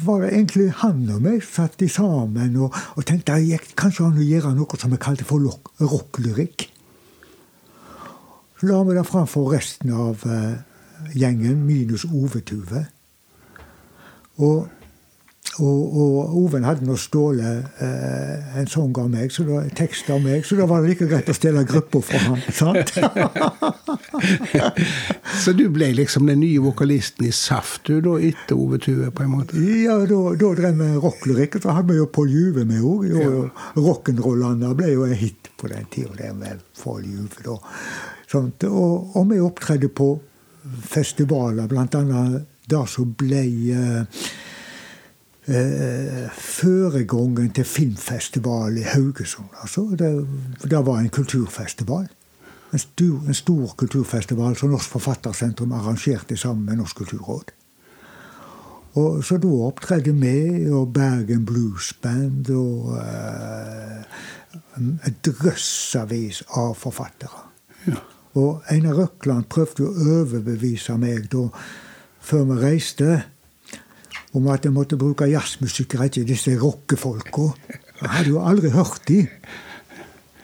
var 0.05 0.23
det 0.23 0.31
egentlig 0.31 0.69
han 0.79 1.03
og 1.11 1.19
meg 1.25 1.43
satt 1.43 1.81
sammen 1.91 2.55
og, 2.55 2.75
og 2.95 3.05
tenkte 3.05 3.35
at 3.35 3.43
jeg 3.43 3.75
kanskje 3.75 4.07
han 4.07 4.21
å 4.21 4.29
gjøre 4.29 4.53
noe 4.55 4.79
som 4.79 4.93
vi 4.93 5.01
kalte 5.03 5.27
for 5.27 5.43
rocklyrikk. 5.83 6.69
Så 8.57 8.69
la 8.71 8.79
vi 8.87 8.95
det 8.95 9.03
fram 9.05 9.27
for 9.29 9.51
resten 9.53 9.91
av 9.93 10.23
uh, 10.25 10.55
gjengen, 11.13 11.59
minus 11.67 12.07
Ove 12.07 12.39
Tuve. 12.41 12.87
Og 14.39 14.65
og, 15.57 15.97
og 15.97 16.33
Oven 16.37 16.65
hadde 16.67 16.85
nå 16.85 16.93
stjålet 16.99 17.79
eh, 17.81 18.57
en 18.59 18.67
sang 18.69 18.93
av 19.01 19.07
meg, 19.09 19.31
så 19.33 19.45
da, 19.47 19.63
tekst 19.77 20.09
av 20.13 20.19
meg, 20.21 20.45
så 20.45 20.57
da 20.59 20.67
var 20.69 20.83
det 20.83 20.93
like 20.93 21.07
greit 21.09 21.29
å 21.31 21.35
stjele 21.35 21.63
gruppa 21.67 22.01
fra 22.05 22.19
han. 22.27 22.43
sant? 22.53 22.93
så 25.43 25.53
du 25.57 25.65
ble 25.73 25.89
liksom 25.97 26.27
den 26.29 26.41
nye 26.43 26.61
vokalisten 26.61 27.29
i 27.29 27.33
Saft 27.33 27.89
du 27.89 27.97
da, 28.05 28.17
etter 28.21 28.57
Ove 28.57 28.77
Tue? 28.83 29.09
på 29.09 29.25
en 29.25 29.33
måte? 29.33 29.57
Ja, 29.57 29.97
da, 30.09 30.19
da 30.37 30.51
drev 30.59 30.81
vi 30.81 30.89
rocklyrikk. 31.01 31.57
Så 31.63 31.73
hadde 31.73 31.93
vi 31.93 32.01
jo 32.01 32.09
Pål 32.13 32.33
Juve 32.33 32.65
med 32.67 32.83
òg. 32.85 33.07
Ja. 33.09 33.47
Rock'n'rollene 33.77 34.73
ble 34.77 34.91
jo 34.93 35.07
en 35.07 35.17
hit 35.17 35.49
på 35.57 35.71
den 35.71 35.87
tida 35.93 36.33
med 36.37 36.61
Pål 36.83 37.07
Juve. 37.07 37.41
da. 37.45 37.57
Sånt. 38.29 38.67
Og, 38.67 39.15
og 39.17 39.31
vi 39.31 39.41
opptredde 39.41 39.89
på 39.89 40.11
festivaler, 40.85 41.69
blant 41.71 41.95
annet 41.95 42.45
det 42.67 42.81
som 42.91 43.13
ble 43.15 43.43
eh, 43.71 44.23
eh, 45.47 46.29
føregangen 46.31 47.51
til 47.51 47.65
filmfestival 47.65 48.77
i 48.77 48.81
Haugesund. 48.81 49.49
Altså. 49.61 49.81
Det, 49.99 50.27
det, 50.69 50.85
var 50.85 50.99
en 50.99 51.09
kulturfestival. 51.09 52.07
En 52.73 52.79
stor, 52.79 53.21
en 53.27 53.33
stor, 53.33 53.73
kulturfestival 53.77 54.55
som 54.55 54.69
Norsk 54.69 54.89
Forfattersentrum 54.89 55.71
arrangerte 55.71 56.37
sammen 56.37 56.65
med 56.65 56.75
Norsk 56.75 56.95
kulturråd. 56.95 57.53
Og, 58.97 59.23
så 59.23 59.37
da 59.37 59.47
opptredde 59.47 60.11
vi 60.17 60.69
og 60.73 60.93
Bergen 60.93 61.45
Blues 61.45 61.93
Band 62.01 62.49
og 62.49 62.97
eh, 62.97 64.05
drøssavis 65.25 66.43
av 66.57 66.73
forfattere. 66.75 67.43
Ja. 67.87 68.01
Og 68.37 68.63
Einar 68.69 68.97
Røkland 68.97 69.47
prøvde 69.49 69.85
å 69.85 70.07
overbevise 70.21 70.97
meg 71.01 71.29
da, 71.31 71.47
før 72.21 72.43
vi 72.51 72.57
reiste, 72.61 73.21
om 74.37 74.49
at 74.53 74.65
jeg 74.65 74.73
måtte 74.75 74.99
bruke 74.99 75.27
jazzmusikere, 75.29 76.09
ikke 76.09 76.27
disse 76.27 76.53
rockefolka. 76.61 77.49
Jeg 78.01 78.13
hadde 78.13 78.29
jo 78.35 78.43
aldri 78.45 78.71
hørt 78.75 79.01
de. 79.09 79.23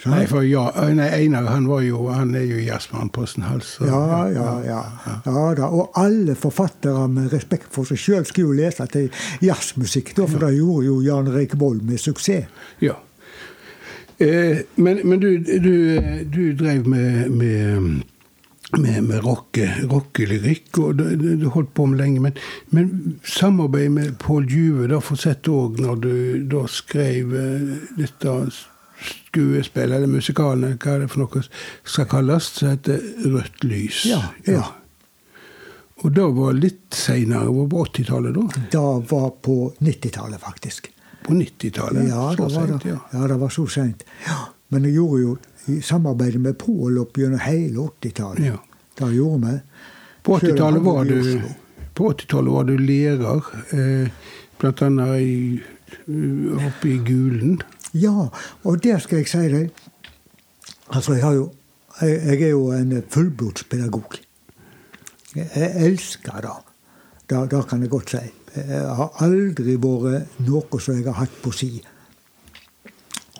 Nei, 0.04 0.26
for 0.28 0.44
ja, 0.44 0.66
nei, 0.92 1.06
Einar 1.16 1.46
han, 1.48 1.68
var 1.70 1.84
jo, 1.86 2.02
han 2.12 2.34
er 2.36 2.44
jo 2.44 2.58
jazzmann 2.60 3.12
på 3.14 3.24
sin 3.30 3.46
hals. 3.48 3.78
Ja, 3.80 4.26
ja, 4.34 4.50
ja. 4.66 4.82
ja 5.24 5.46
da. 5.56 5.70
Og 5.70 5.96
alle 6.00 6.36
forfattere 6.36 7.06
med 7.12 7.32
respekt 7.32 7.72
for 7.72 7.88
seg 7.88 8.02
sjøl 8.02 8.28
skulle 8.28 8.52
jo 8.52 8.58
lese 8.66 8.88
til 8.92 9.08
jazzmusikk, 9.46 10.12
da, 10.18 10.28
for 10.28 10.44
det 10.44 10.58
gjorde 10.58 10.90
jo 10.90 11.00
Jan 11.06 11.32
Reik 11.32 11.56
Vold 11.60 11.86
med 11.88 12.04
suksess. 12.04 12.52
Ja. 12.84 12.98
Eh, 14.20 14.60
men, 14.76 15.00
men 15.08 15.20
du, 15.20 15.30
du, 15.40 15.76
du, 16.36 16.44
drev 16.60 16.88
med, 16.88 17.32
med 17.32 18.04
med, 18.78 19.04
med 19.04 19.24
rockelyrikk, 19.24 20.78
og 20.82 21.00
det, 21.00 21.08
det, 21.22 21.52
holdt 21.54 21.74
på 21.78 21.86
med 21.90 22.02
lenge. 22.02 22.20
Men, 22.24 22.38
men 22.74 23.18
samarbeidet 23.28 23.92
med 23.92 24.20
Pål 24.22 24.48
Juve 24.52 24.90
da 24.92 25.02
fortsatte 25.04 25.54
òg 25.54 25.82
når 25.84 26.04
du 26.04 26.14
da 26.52 26.66
skrev 26.72 27.36
eh, 27.38 27.74
dette 28.00 28.38
skuespillet, 29.04 29.98
eller 29.98 30.08
musikalene, 30.08 30.78
hva 30.78 30.96
er 30.96 31.04
det 31.04 31.12
for 31.12 31.26
noe 31.26 31.44
skal 31.44 32.08
kalles, 32.12 32.50
som 32.60 32.72
heter 32.74 33.04
Rødt 33.26 33.68
lys. 33.68 34.06
Ja, 34.10 34.22
ja. 34.48 34.64
Og 36.04 36.12
det 36.12 36.26
var 36.36 36.56
litt 36.58 36.98
seinere, 36.98 37.52
var 37.54 37.70
på 37.72 37.86
80-tallet 37.86 38.36
da? 38.36 38.66
Det 38.74 38.88
var 39.12 39.30
på 39.46 39.58
90-tallet, 39.80 40.42
faktisk. 40.42 40.90
På 41.24 41.36
90-tallet? 41.38 42.10
Ja, 42.10 42.26
så 42.36 42.50
seint, 42.52 42.88
ja. 42.90 42.98
ja. 43.14 43.28
det 43.32 43.38
var 43.40 43.54
så 43.54 43.68
seint. 43.72 44.04
Ja. 44.28 44.42
Men 44.74 44.88
jeg 44.88 44.98
gjorde 44.98 45.22
jo 45.22 45.36
i 45.72 45.82
samarbeid 45.82 46.40
med 46.42 46.58
Pål 46.60 47.00
opp 47.04 47.18
gjennom 47.18 47.40
hele 47.40 47.88
80-tallet. 48.02 48.46
Ja. 48.46 48.58
Det 49.00 49.10
gjorde 49.16 49.48
vi. 49.48 49.60
På 50.24 50.40
80-tallet 50.40 50.84
var, 50.84 51.06
du, 51.06 52.52
var 52.52 52.64
du 52.68 52.78
lærer, 52.78 53.48
eh, 53.72 54.10
bl.a. 54.60 55.08
oppe 56.68 56.90
i 56.90 56.98
Gulen. 57.06 57.62
Ja, 57.94 58.30
og 58.64 58.84
der 58.84 59.02
skal 59.04 59.22
jeg 59.22 59.30
si 59.30 59.48
deg 59.54 59.82
Altså, 60.94 61.16
jeg, 61.18 61.36
jo, 61.36 61.48
jeg, 62.02 62.20
jeg 62.28 62.42
er 62.44 62.50
jo 62.52 62.68
en 62.76 62.92
fullblodspedagog. 63.10 64.18
Jeg 65.34 65.72
elsker 65.88 66.44
det. 66.44 66.52
det. 67.30 67.40
Det 67.52 67.62
kan 67.70 67.82
jeg 67.82 67.90
godt 67.90 68.14
si. 68.14 68.22
Jeg 68.54 68.92
har 69.00 69.16
aldri 69.26 69.74
vært 69.82 70.38
noe 70.46 70.80
som 70.84 71.00
jeg 71.00 71.08
har 71.08 71.18
hatt 71.24 71.40
på 71.42 71.54
si. 71.56 71.72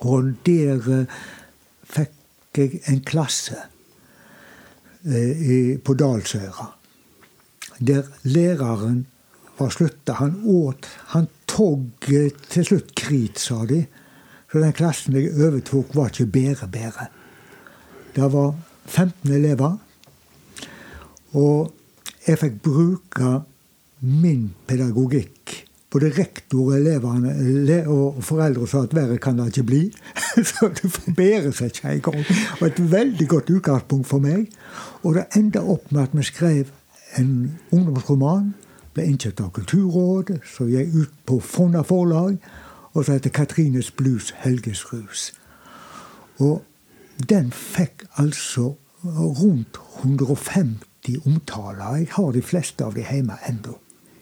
Og 0.02 0.32
der 0.46 0.88
eh, 0.96 1.20
fikk 1.84 2.58
jeg 2.58 2.80
en 2.90 3.00
klasse 3.06 3.58
eh, 5.04 5.74
på 5.82 5.94
Dalsøra. 5.98 6.68
Der 7.80 8.06
læreren 8.22 9.06
var 9.58 9.70
slutta. 9.70 10.12
Han 10.12 10.40
åt 10.44 10.88
Han 11.14 11.28
tog 11.46 11.90
til 12.50 12.64
slutt 12.64 12.94
krit, 12.94 13.38
sa 13.38 13.64
de. 13.66 13.84
Så 14.52 14.62
den 14.62 14.72
klassen 14.72 15.16
jeg 15.18 15.34
overtok, 15.34 15.94
var 15.94 16.12
ikke 16.12 16.26
bedre 16.26 16.68
bedre. 16.68 17.08
Det 18.14 18.32
var 18.32 18.54
15 18.86 19.32
elever. 19.32 19.78
Og 21.34 21.74
jeg 22.26 22.38
fikk 22.38 22.60
bruke 22.62 23.40
min 24.00 24.54
pedagogikk. 24.66 25.63
Både 25.94 26.10
rektor 26.16 26.72
og 26.72 26.74
elevene 26.74 27.76
og 27.86 28.18
foreldre 28.26 28.66
sa 28.66 28.82
at 28.82 28.96
verre 28.96 29.20
kan 29.22 29.38
det 29.38 29.52
ikke 29.52 29.66
bli. 29.68 29.82
Så 30.50 30.72
det 30.74 30.90
forbedrer 30.90 31.54
seg 31.54 31.70
ikke 31.70 31.92
engang. 31.92 32.26
Var 32.60 32.72
et 32.72 32.82
veldig 32.92 33.28
godt 33.30 33.54
utgangspunkt 33.54 34.10
for 34.10 34.24
meg. 34.24 34.48
Og 35.06 35.14
det 35.14 35.28
enda 35.38 35.62
opp 35.62 35.92
med 35.94 36.02
at 36.08 36.18
vi 36.18 36.26
skrev 36.26 36.74
en 37.20 37.30
ungdomsroman. 37.70 38.52
Ble 38.94 39.06
innkjøpt 39.10 39.40
av 39.42 39.54
Kulturrådet, 39.54 40.42
så 40.46 40.66
gikk 40.70 40.92
ut 40.94 41.14
på 41.26 41.40
Fonna 41.42 41.80
forlag 41.86 42.36
og 42.94 43.04
så 43.04 43.12
heter 43.12 43.30
Katrines 43.30 43.90
blues 43.90 44.34
Helges 44.38 44.92
rus. 44.92 45.32
Og 46.38 46.62
den 47.28 47.52
fikk 47.52 48.04
altså 48.16 48.74
rundt 49.04 49.78
150 50.02 51.26
omtaler. 51.26 51.96
Jeg 51.96 52.08
har 52.10 52.30
de 52.32 52.42
fleste 52.42 52.84
av 52.84 52.94
de 52.94 53.02
hjemme 53.10 53.38
ennå. 53.48 53.78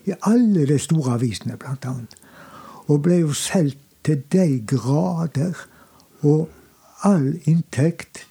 I 0.07 0.13
alle 0.27 0.67
de 0.67 0.79
store 0.79 1.15
avisene, 1.15 1.57
annet. 1.67 2.17
Og 2.87 3.03
ble 3.03 3.23
jo 3.23 3.33
solgt 3.33 3.79
til 4.05 4.23
de 4.33 4.63
grader. 4.67 5.55
Og 6.23 6.51
all 7.03 7.41
inntekt 7.51 8.27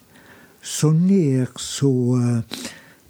så 0.62 0.92
ned 0.92 1.46
så 1.58 2.42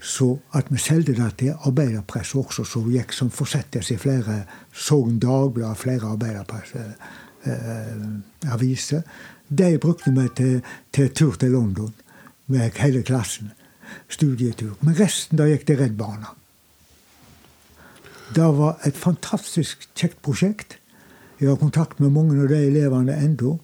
så 0.03 0.39
at 0.53 0.67
vi 0.71 0.79
solgte 0.83 1.15
det 1.15 1.35
til 1.39 1.55
arbeiderpress 1.63 2.35
også, 2.35 2.65
som 2.67 2.91
gikk 2.91 3.13
som 3.15 3.31
forsettes 3.31 3.91
i 3.95 3.97
flere 3.97 4.43
Sogn 4.75 5.19
Dagblad, 5.23 5.79
flere 5.79 6.11
arbeiderpressaviser. 6.17 8.99
eh. 8.99 9.03
De 9.59 9.79
brukte 9.79 10.11
vi 10.11 10.29
til, 10.37 10.63
til, 10.93 11.15
tur 11.15 11.33
til 11.33 11.51
London 11.51 11.95
med 12.47 12.71
hele 12.77 13.03
klassen. 13.03 13.53
Studietur. 14.09 14.77
Men 14.81 15.01
resten 15.01 15.39
da 15.39 15.45
gikk 15.47 15.67
til 15.67 15.77
Redd 15.79 15.99
Barna. 15.99 16.27
Det 18.35 18.49
var 18.57 18.79
et 18.87 18.97
fantastisk 18.97 19.89
kjekt 19.99 20.23
prosjekt. 20.25 20.79
Jeg 21.41 21.51
har 21.51 21.57
kontakt 21.61 22.01
med 22.01 22.15
mange 22.15 22.39
av 22.41 22.49
de 22.49 22.61
elevene 22.65 23.13
ennå. 23.13 23.59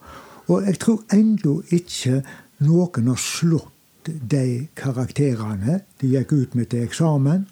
Og 0.49 0.67
jeg 0.67 0.79
tror 0.83 1.05
ennå 1.15 1.63
ikke 1.73 2.23
noen 2.65 3.09
har 3.09 3.21
slått 3.23 4.09
de 4.09 4.69
karakterene 4.77 5.81
de 6.01 6.11
gikk 6.13 6.33
ut 6.33 6.57
med 6.59 6.69
til 6.73 6.85
eksamen. 6.85 7.47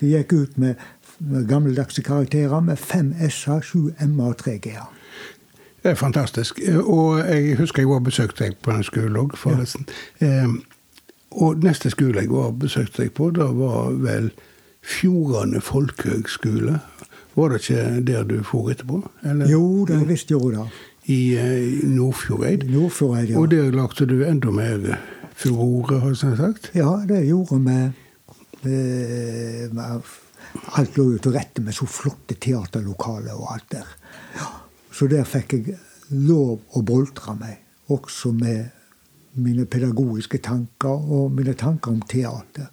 De 0.00 0.12
gikk 0.12 0.32
ut 0.32 0.58
med, 0.60 0.76
gammeldagse 1.48 2.02
karakterer 2.02 2.60
med 2.64 2.76
fem 2.76 3.14
S-er, 3.28 3.60
sju 3.64 3.92
M-er 4.00 4.34
og 4.34 4.38
tre 4.40 4.58
G-er. 4.60 4.88
Det 5.82 5.94
er 5.94 5.96
fantastisk. 5.96 6.60
Og 6.84 7.22
jeg 7.24 7.56
husker 7.56 7.82
jeg 7.82 7.88
var 7.88 8.04
besøkt 8.04 8.40
deg 8.40 8.60
på 8.60 8.72
en 8.74 8.84
skole 8.84 9.24
òg, 9.24 9.36
forresten. 9.36 9.88
Ja. 10.20 10.44
Eh, 10.44 10.54
og 11.30 11.62
neste 11.64 11.92
skole 11.92 12.24
jeg 12.24 12.32
var 12.32 12.52
besøkte 12.58 13.04
deg 13.04 13.12
på, 13.16 13.30
det 13.30 13.48
var 13.56 13.92
vel 14.02 14.32
Fjordane 14.82 15.60
folkehøgskole. 15.60 16.80
Var 17.34 17.48
det 17.48 17.60
ikke 17.60 17.82
der 18.06 18.24
du 18.26 18.42
for 18.44 18.70
etterpå? 18.72 19.02
Eller? 19.22 19.50
Jo, 19.50 19.84
det 19.88 20.08
visst 20.08 20.28
gjorde 20.32 20.56
det. 20.56 20.68
I 21.10 21.20
uh, 21.36 21.88
Nordfjordeid. 21.90 22.66
Nordfjordeid, 22.70 23.30
ja. 23.30 23.38
Og 23.38 23.50
der 23.50 23.70
lagde 23.74 24.06
du 24.06 24.24
enda 24.24 24.50
mer 24.50 24.98
furore, 25.34 26.00
har 26.00 26.08
jeg 26.14 26.36
sagt? 26.38 26.70
Ja, 26.74 27.00
det 27.08 27.22
gjorde 27.26 27.60
vi. 27.64 27.78
Alt 30.76 30.96
lå 30.98 31.06
jo 31.12 31.20
til 31.22 31.32
rette 31.36 31.62
med 31.62 31.76
så 31.76 31.86
flotte 31.88 32.34
teaterlokaler 32.34 33.38
og 33.38 33.54
alt 33.54 33.70
der. 33.72 33.86
Så 34.92 35.06
der 35.10 35.24
fikk 35.28 35.54
jeg 35.54 35.78
lov 36.10 36.58
å 36.74 36.82
boltre 36.82 37.36
meg, 37.38 37.60
også 37.88 38.32
med 38.34 38.68
mine 39.40 39.64
pedagogiske 39.70 40.40
tanker 40.42 40.90
og 40.90 41.30
mine 41.36 41.54
tanker 41.54 41.94
om 41.94 42.02
teater. 42.02 42.66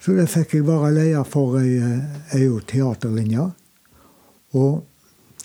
Så 0.00 0.14
der 0.16 0.30
fikk 0.30 0.54
jeg 0.54 0.66
være 0.66 0.94
leder 0.96 1.26
for 1.28 1.58
ei, 1.60 1.76
ei 2.36 2.48
teaterlinje. 2.66 3.50
Og 4.56 4.86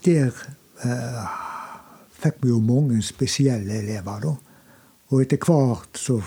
der 0.06 0.32
eh, 0.86 1.26
fikk 2.24 2.40
vi 2.44 2.54
jo 2.54 2.62
mange 2.64 3.02
spesielle 3.04 3.82
elever, 3.82 4.24
da. 4.24 4.34
Og 5.12 5.22
etter 5.22 5.38
hvert 5.38 6.00
så 6.00 6.22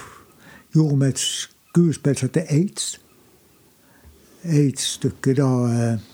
gjorde 0.75 1.01
vi 1.01 1.09
et 1.09 1.25
skuespill 1.25 2.19
som 2.19 2.29
heter 2.29 2.53
Aids. 2.55 2.93
Aids-stykket 4.45 5.41
da 5.41 5.51
eh, 5.73 6.07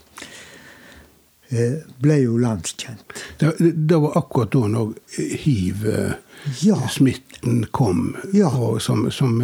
Eh, 1.55 1.75
ble 2.03 2.17
jo 2.23 2.39
landskjent. 2.41 3.13
Det, 3.39 3.53
det 3.61 3.97
var 4.01 4.17
akkurat 4.19 4.53
da 4.55 4.67
når 4.73 4.95
hiv-smitten 5.45 7.61
ja. 7.61 7.67
kom, 7.71 8.17
ja. 8.35 8.49
og 8.49 8.83
som, 8.83 9.11
som 9.13 9.43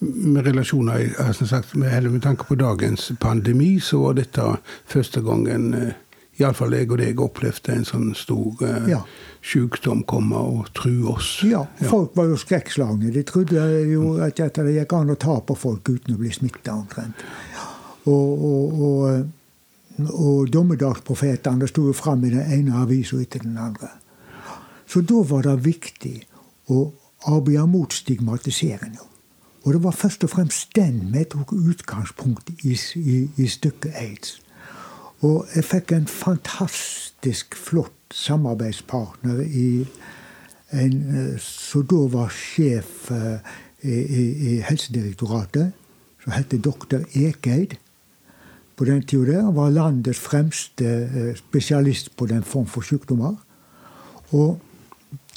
med, 0.00 0.44
relasjoner 0.46 1.14
altså 1.20 1.46
sagt, 1.46 1.74
med, 1.76 2.10
med, 2.10 2.22
tanke 2.24 2.44
på 2.48 2.58
dagens 2.58 3.12
pandemi, 3.20 3.78
så 3.80 4.04
var 4.04 4.20
dette 4.20 4.46
første 4.88 5.22
gangen 5.24 5.74
eh, 5.74 5.98
Iallfall 6.40 6.72
jeg 6.72 6.88
og 6.88 6.96
deg 7.02 7.18
opplevde 7.20 7.74
en 7.74 7.84
sånn 7.84 8.14
stor 8.16 8.62
eh, 8.64 8.86
ja. 8.94 9.00
sykdom 9.44 10.06
komme 10.08 10.40
og 10.40 10.70
true 10.76 11.10
oss. 11.12 11.34
Ja, 11.44 11.66
folk 11.90 12.14
var 12.16 12.30
jo 12.30 12.38
skrekkslagne. 12.40 13.12
De 13.12 13.24
trodde 13.28 13.66
jo 13.90 14.14
at 14.24 14.40
det 14.40 14.78
gikk 14.78 14.94
an 14.96 15.12
å 15.12 15.18
ta 15.20 15.36
på 15.44 15.58
folk 15.58 15.92
uten 15.92 16.16
å 16.16 16.22
bli 16.22 16.32
smitta 16.32 16.78
omtrent. 16.78 17.20
Og, 18.08 18.46
og, 18.48 18.80
og 18.80 19.28
og 20.08 20.48
dommedagsprofetene 20.52 21.68
sto 21.68 21.86
jo 21.90 21.92
fram 21.96 22.24
i 22.24 22.32
den 22.32 22.52
ene 22.54 22.78
avisa 22.80 23.18
etter 23.20 23.42
den 23.44 23.58
andre. 23.60 23.90
Så 24.88 25.02
da 25.06 25.22
var 25.26 25.44
det 25.46 25.58
viktig 25.66 26.16
å 26.72 26.86
arbeide 27.30 27.66
mot 27.68 27.92
stigmatiseringa. 27.92 29.09
Og 29.62 29.72
det 29.72 29.82
var 29.84 29.90
først 29.90 30.24
og 30.24 30.30
fremst 30.30 30.76
den 30.76 31.10
vi 31.12 31.24
tok 31.24 31.52
utgangspunkt 31.52 32.50
i, 32.64 32.78
i, 32.96 33.30
i 33.36 33.46
stykket 33.46 33.92
Aids. 33.94 34.38
Og 35.20 35.46
jeg 35.54 35.64
fikk 35.64 35.92
en 35.92 36.06
fantastisk 36.08 37.56
flott 37.56 38.14
samarbeidspartner 38.14 39.42
i 39.44 39.84
en 40.72 40.96
eh, 41.16 41.36
som 41.42 41.84
da 41.90 42.06
var 42.12 42.32
sjef 42.32 43.10
eh, 43.12 43.52
i, 43.82 43.98
i, 44.00 44.56
Helsedirektoratet, 44.64 45.72
som 46.22 46.32
het 46.32 46.54
doktor 46.64 47.04
Ekeid 47.16 47.76
på 48.76 48.88
den 48.88 49.02
tida 49.04 49.32
der. 49.32 49.52
Var 49.52 49.76
landets 49.76 50.18
fremste 50.18 50.88
eh, 50.88 51.36
spesialist 51.36 52.14
på 52.16 52.26
den 52.26 52.42
form 52.42 52.66
for 52.66 52.86
sykdommer. 52.86 53.36
Og 54.32 54.60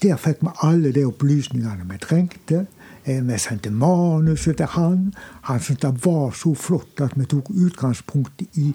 der 0.04 0.16
fikk 0.20 0.44
vi 0.44 0.56
alle 0.64 0.92
de 0.96 1.06
opplysningene 1.08 1.88
vi 1.90 2.00
trengte. 2.00 2.66
Vi 3.06 3.38
sendte 3.38 3.72
manuset 3.72 4.58
til 4.58 4.66
han. 4.66 5.14
Han 5.50 5.60
syntes 5.60 5.82
det 5.82 6.06
var 6.06 6.32
så 6.32 6.54
flott 6.56 7.02
at 7.04 7.18
vi 7.20 7.26
tok 7.26 7.50
utgangspunkt 7.50 8.46
i 8.60 8.72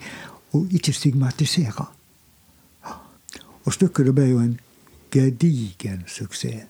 å 0.55 0.65
ikke 0.71 0.93
stigmatisere. 0.93 1.87
Og 3.65 3.73
stykket 3.73 4.15
ble 4.17 4.27
jo 4.31 4.41
en 4.41 4.59
gedigen 5.13 6.05
suksess. 6.09 6.67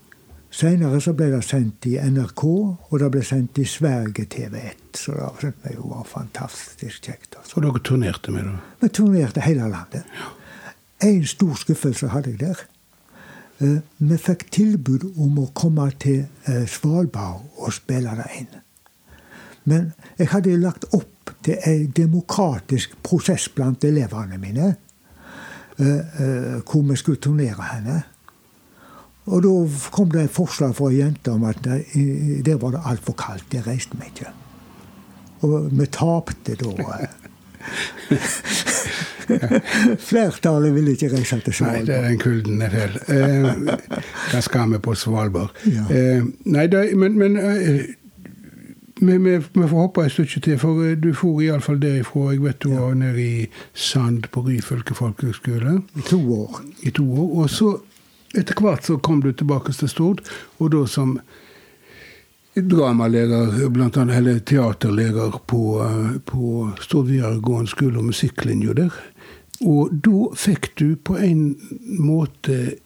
Seinere 0.48 0.96
så 1.04 1.12
ble 1.12 1.26
det 1.28 1.42
sendt 1.44 1.84
i 1.90 1.98
NRK, 2.00 2.42
og 2.88 2.94
det 3.02 3.10
ble 3.12 3.20
sendt 3.26 3.58
i 3.60 3.66
Sverige 3.68 4.24
TV1. 4.32 4.80
Så 4.96 5.12
det 5.12 5.28
syntes 5.42 5.66
vi 5.66 5.74
jo 5.74 5.90
var 5.90 6.06
fantastisk 6.08 7.04
kjekt. 7.04 7.36
Altså. 7.36 7.58
Og 7.58 7.66
dere 7.66 7.82
turnerte 7.84 8.32
med 8.32 8.48
det? 8.48 8.54
Vi 8.80 8.88
turnerte 8.96 9.44
hele 9.44 9.68
landet. 9.68 10.08
En 11.04 11.26
stor 11.28 11.60
skuffelse 11.60 12.08
hadde 12.14 12.32
jeg 12.32 12.40
der. 12.40 12.64
Eh, 13.58 13.78
vi 13.98 14.16
fikk 14.22 14.44
tilbud 14.54 15.04
om 15.18 15.40
å 15.42 15.48
komme 15.56 15.88
til 15.98 16.20
eh, 16.46 16.66
Svalbard 16.70 17.42
og 17.58 17.72
spille 17.74 18.12
det 18.20 18.28
inn. 18.38 18.52
Men 19.68 19.88
jeg 20.18 20.30
hadde 20.32 20.54
lagt 20.62 20.86
opp 20.94 21.32
til 21.44 21.58
en 21.66 21.90
demokratisk 21.96 22.94
prosess 23.02 23.48
blant 23.54 23.84
elevene 23.84 24.38
mine. 24.38 24.68
Eh, 25.78 26.62
hvor 26.66 26.82
vi 26.86 26.96
skulle 26.98 27.22
turnere 27.22 27.66
henne. 27.72 27.98
Og 29.28 29.42
da 29.44 29.52
kom 29.92 30.10
det 30.10 30.24
et 30.24 30.32
forslag 30.32 30.72
fra 30.74 30.88
ei 30.90 31.02
jente 31.02 31.30
om 31.34 31.44
at 31.46 31.60
der 31.62 32.56
var 32.62 32.72
det 32.74 32.86
altfor 32.86 33.14
kaldt. 33.18 33.50
Det 33.52 33.66
reiste 33.66 33.98
vi 33.98 34.08
ikke. 34.08 34.32
Og 35.46 35.68
vi 35.70 35.86
tapte 35.92 36.56
da. 36.58 36.70
Flertallet 40.08 40.74
vil 40.74 40.92
ikke 40.94 41.12
reise 41.12 41.40
til 41.44 41.54
Svalbard. 41.54 41.78
Nei, 41.78 41.86
det 41.86 41.96
er 41.96 42.08
den 42.08 42.18
kulden 42.22 42.62
er 42.62 42.74
feil. 42.74 42.98
Eh, 43.14 43.78
da 44.32 44.42
skal 44.44 44.72
vi 44.72 44.82
på 44.82 44.94
Svalbard. 44.98 45.54
Ja. 45.66 45.86
Eh, 45.90 46.28
nei, 46.44 46.66
da, 46.72 46.84
men, 46.96 47.18
men 47.18 47.36
eh, 47.36 47.82
vi, 49.00 49.40
får 49.54 49.76
hoppe 49.76 50.06
et 50.06 50.14
stykke 50.14 50.40
til, 50.44 50.58
for 50.58 50.86
eh, 50.86 50.96
du 50.98 51.12
for 51.14 51.42
iallfall 51.44 51.80
derifra. 51.82 52.32
Jeg 52.34 52.42
vet 52.42 52.62
du 52.64 52.72
ja. 52.72 52.80
var 52.86 52.96
nede 52.98 53.22
i 53.22 53.46
Sand 53.74 54.30
på 54.32 54.46
Ryfylke 54.48 54.96
folkehøgskole. 54.98 55.82
I 55.96 56.08
to 56.08 56.22
år. 56.40 56.62
I 56.82 56.90
to 56.90 57.06
år. 57.12 57.28
Og 57.42 57.50
så 57.50 57.76
etter 58.36 58.58
hvert 58.60 58.84
så 58.84 58.98
kom 59.00 59.22
du 59.24 59.30
tilbake 59.32 59.72
til 59.72 59.88
Stord, 59.88 60.24
og 60.58 60.72
da 60.74 60.84
som 60.90 61.18
dramaleder, 62.58 63.68
blant 63.70 63.96
annet, 63.96 64.18
eller 64.18 64.38
teaterleder 64.38 65.38
på, 65.46 65.62
eh, 65.84 66.18
på 66.24 66.72
Stord 66.82 67.06
videregående 67.06 67.70
skole 67.70 67.98
og 67.98 68.10
musikklinja 68.10 68.74
der. 68.74 68.92
Og 69.66 69.90
da 70.04 70.28
fikk 70.38 70.72
du 70.78 70.96
på 70.96 71.16
en 71.18 71.56
måte 71.98 72.78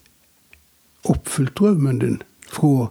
oppfylt 1.05 1.57
drømmen 1.59 1.99
din 2.01 2.21
fra 2.49 2.91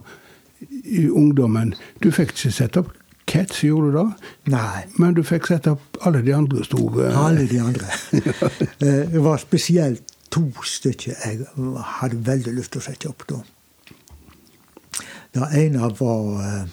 ungdommen. 1.10 1.74
Du 2.02 2.10
fikk 2.14 2.36
ikke 2.36 2.52
sette 2.54 2.82
opp 2.82 2.92
Cats, 3.32 3.62
gjorde 3.62 3.92
du 3.92 3.96
det? 3.96 4.30
Nei. 4.52 4.82
Men 5.00 5.14
du 5.14 5.22
fikk 5.24 5.46
sette 5.48 5.72
opp 5.76 5.96
alle 6.04 6.20
de 6.26 6.34
andre 6.36 6.64
store 6.66 7.12
Alle 7.16 7.46
de 7.48 7.60
andre. 7.62 7.88
Eh, 8.82 9.06
det 9.12 9.22
var 9.22 9.38
spesielt 9.38 10.10
to 10.32 10.42
stykker 10.66 11.14
jeg 11.14 11.46
hadde 12.00 12.18
veldig 12.26 12.54
lyst 12.56 12.72
til 12.74 12.82
å 12.82 12.84
sette 12.84 13.10
opp 13.10 13.22
da. 13.30 13.38
Det 15.32 15.48
ene 15.56 15.90
var, 16.00 16.66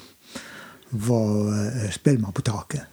var 0.89 1.35
'Spellemann 1.93 2.35
på 2.35 2.41
taket'. 2.41 2.87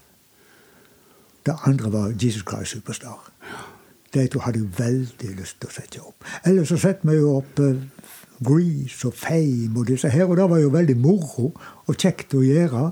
Det 1.47 1.57
andre 1.67 1.93
var 1.93 2.13
'Jesus 2.13 2.45
Christ 2.47 2.77
Superstar'. 2.77 3.33
De 4.17 4.25
to 4.33 4.41
hadde 4.41 4.63
jeg 4.63 4.79
veldig 4.79 5.35
lyst 5.37 5.59
til 5.61 5.69
å 5.69 5.75
sette 5.75 6.01
opp. 6.01 6.25
Ellers 6.49 6.71
så 6.73 6.79
setter 6.81 7.11
vi 7.11 7.19
jo 7.19 7.35
opp 7.37 7.61
uh, 7.61 7.75
Grease 8.47 9.09
og 9.09 9.17
Fame 9.17 9.77
og 9.77 9.87
disse 9.91 10.09
her, 10.13 10.25
og 10.25 10.39
det 10.41 10.49
var 10.51 10.61
jo 10.63 10.73
veldig 10.73 10.97
moro 11.01 11.51
og 11.53 11.95
kjekt 12.01 12.33
å 12.37 12.45
gjøre. 12.45 12.89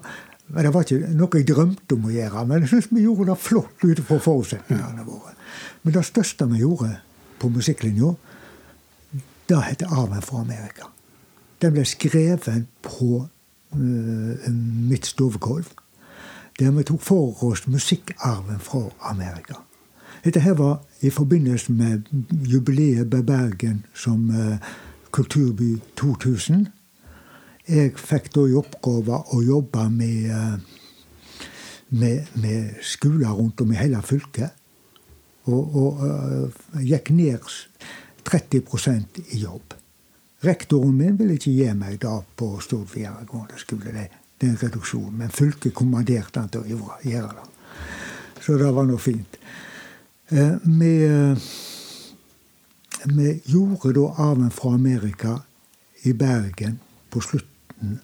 Men 0.49 0.65
Det 0.67 0.73
var 0.75 0.85
ikke 0.85 1.15
noe 1.17 1.41
jeg 1.41 1.49
drømte 1.49 1.97
om 1.97 2.09
å 2.09 2.13
gjøre, 2.13 2.45
men 2.49 2.65
jeg 2.65 2.75
syns 2.75 2.91
vi 2.93 3.07
gjorde 3.07 3.31
det 3.31 3.41
flott 3.41 3.85
ut 3.85 4.03
fra 4.05 4.21
forutsetningene 4.27 5.07
våre. 5.09 5.33
Men 5.83 5.97
det 5.97 6.05
største 6.05 6.49
vi 6.53 6.61
gjorde 6.61 6.91
på 7.41 7.49
musikklinja, 7.53 8.15
det 9.49 9.63
heter 9.65 9.87
'Arven 9.87 10.23
fra 10.23 10.41
Amerika'. 10.41 10.91
Den 11.61 11.73
ble 11.73 11.85
skrevet 11.85 12.67
på 12.83 13.29
uh, 13.73 14.51
mitt 14.91 15.07
stovegulv. 15.07 15.73
Der 16.59 16.71
vi 16.71 16.83
tok 16.83 17.01
for 17.03 17.45
oss 17.45 17.67
musikkarven 17.67 18.61
fra 18.61 18.91
Amerika. 19.01 19.55
Dette 20.25 20.41
her 20.41 20.55
var 20.55 20.81
i 21.05 21.11
forbindelse 21.11 21.73
med 21.73 22.03
jubileet 22.31 23.12
ved 23.12 23.23
Bergen 23.23 23.85
som 23.95 24.31
uh, 24.31 24.57
kulturby 25.11 25.77
2000. 25.97 26.67
Jeg 27.69 27.93
fikk 27.97 28.31
da 28.35 28.47
i 28.49 28.57
oppgave 28.57 29.21
å 29.37 29.40
jobbe 29.45 29.85
med, 29.93 30.31
uh, 30.33 30.57
med, 31.88 32.33
med 32.40 32.81
skoler 32.81 33.37
rundt 33.37 33.61
om 33.61 33.73
i 33.73 33.81
hele 33.81 34.01
fylket. 34.03 34.57
Og, 35.45 35.77
og 35.77 36.05
uh, 36.05 36.81
gikk 36.81 37.12
ned 37.12 37.53
30% 38.25 39.21
i 39.29 39.45
jobb. 39.45 39.77
Rektoren 40.45 40.97
min 40.97 41.21
ville 41.21 41.37
ikke 41.37 41.53
gi 41.53 41.71
meg 41.77 42.01
det 42.01 42.17
på 42.37 42.55
Stord 42.64 42.88
videregående 42.95 43.61
skole. 43.61 44.09
En 44.45 44.57
reduksjon. 44.61 45.12
Men 45.17 45.33
fylket 45.33 45.77
kommanderte 45.77 46.40
han 46.40 46.51
til 46.53 46.64
å 46.64 46.88
gjøre 47.05 47.37
det. 47.37 47.51
Så 48.45 48.57
det 48.61 48.73
var 48.77 48.85
nå 48.88 48.97
fint. 49.01 49.38
Vi, 50.31 50.95
vi 53.05 53.41
gjorde 53.45 53.93
da 53.93 54.07
arven 54.17 54.51
fra 54.51 54.75
Amerika 54.75 55.37
i 56.03 56.13
Bergen 56.13 56.81
på 57.11 57.21
slutten 57.21 58.01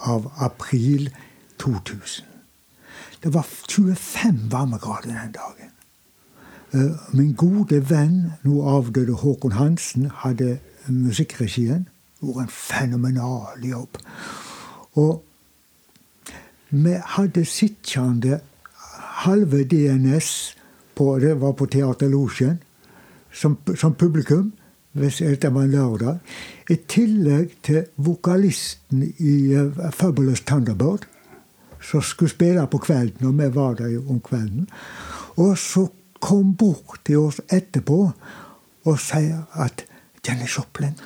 av 0.00 0.32
april 0.36 1.10
2000. 1.58 2.24
Det 3.22 3.34
var 3.34 3.46
25 3.68 4.48
varmegrader 4.50 5.12
den 5.12 5.32
dagen. 5.32 5.70
Min 7.12 7.34
gode 7.34 7.90
venn, 7.90 8.32
nå 8.42 8.62
avdøde 8.64 9.12
Håkon 9.12 9.52
Hansen, 9.52 10.10
hadde 10.24 10.58
musikkregien. 10.88 11.88
Gjorde 12.22 12.46
en 12.46 12.48
fenomenal 12.52 13.64
jobb. 13.64 13.98
Og 14.92 15.24
vi 16.70 16.96
hadde 17.04 17.44
sittende 17.44 18.40
halve 19.26 19.64
DNS 19.68 20.30
på, 20.96 21.18
det 21.18 21.36
var 21.40 21.54
på 21.56 21.68
Teaterlosjen, 21.70 22.58
som, 23.32 23.58
som 23.76 23.94
publikum. 23.94 24.52
Hvis 24.92 25.20
det 25.22 25.52
var 25.54 25.62
en 25.62 25.70
lørdag. 25.70 26.16
I 26.66 26.74
tillegg 26.90 27.52
til 27.62 27.84
vokalisten 27.94 29.04
i 29.22 29.34
uh, 29.54 29.90
Fabulous 29.94 30.42
Thunderbird 30.42 31.06
som 31.80 32.02
skulle 32.02 32.30
spille 32.30 32.66
på 32.66 32.78
kvelden, 32.78 33.26
og 33.26 33.38
vi 33.38 33.54
var 33.54 33.74
der 33.74 34.10
om 34.10 34.20
kvelden. 34.20 34.68
Og 35.36 35.58
så 35.58 35.86
kom 36.20 36.54
bort 36.56 37.00
til 37.04 37.18
oss 37.18 37.40
etterpå 37.48 38.10
og 38.84 38.98
sier 39.00 39.46
at 39.52 39.84
Jenny 40.26 40.44
Joplin 40.44 40.98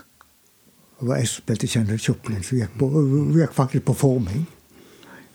Det 1.00 1.16
jeg 1.18 1.28
som 1.28 1.42
spilte 1.42 1.68
Jenny 1.74 1.98
Joplin, 2.08 2.42
så 2.42 2.56
gikk, 2.56 2.80
gikk 3.34 3.52
faktisk 3.52 3.84
på 3.84 3.92
forming. 3.92 4.46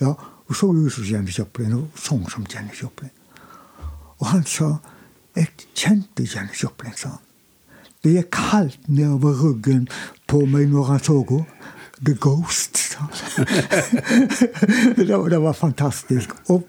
Ja, 0.02 0.13
Hun 0.50 0.56
så 0.56 0.72
ut 0.74 0.94
som 0.94 1.04
Jenny 1.06 1.32
Joplin 1.38 1.74
og 1.78 1.89
sang 1.93 2.24
som 2.32 2.45
Jenny 2.50 2.74
Joplin. 2.74 3.12
Og 4.20 4.28
han 4.34 4.45
sa 4.45 4.80
Jeg 5.38 5.47
kjente 5.78 6.26
Jenny 6.26 6.56
Joplin, 6.64 6.95
sa 6.97 7.10
han. 7.14 7.26
Det 8.04 8.16
gikk 8.16 8.32
kaldt 8.34 8.88
nedover 8.89 9.38
ryggen 9.43 9.86
på 10.28 10.41
meg 10.50 10.72
når 10.72 10.89
han 10.89 11.04
så 11.06 11.20
henne. 11.30 11.45
The 12.00 12.16
Ghost. 12.16 12.80
det, 14.97 15.14
han. 15.14 15.30
det 15.30 15.41
var 15.43 15.54
fantastisk. 15.54 16.34
Og 16.50 16.66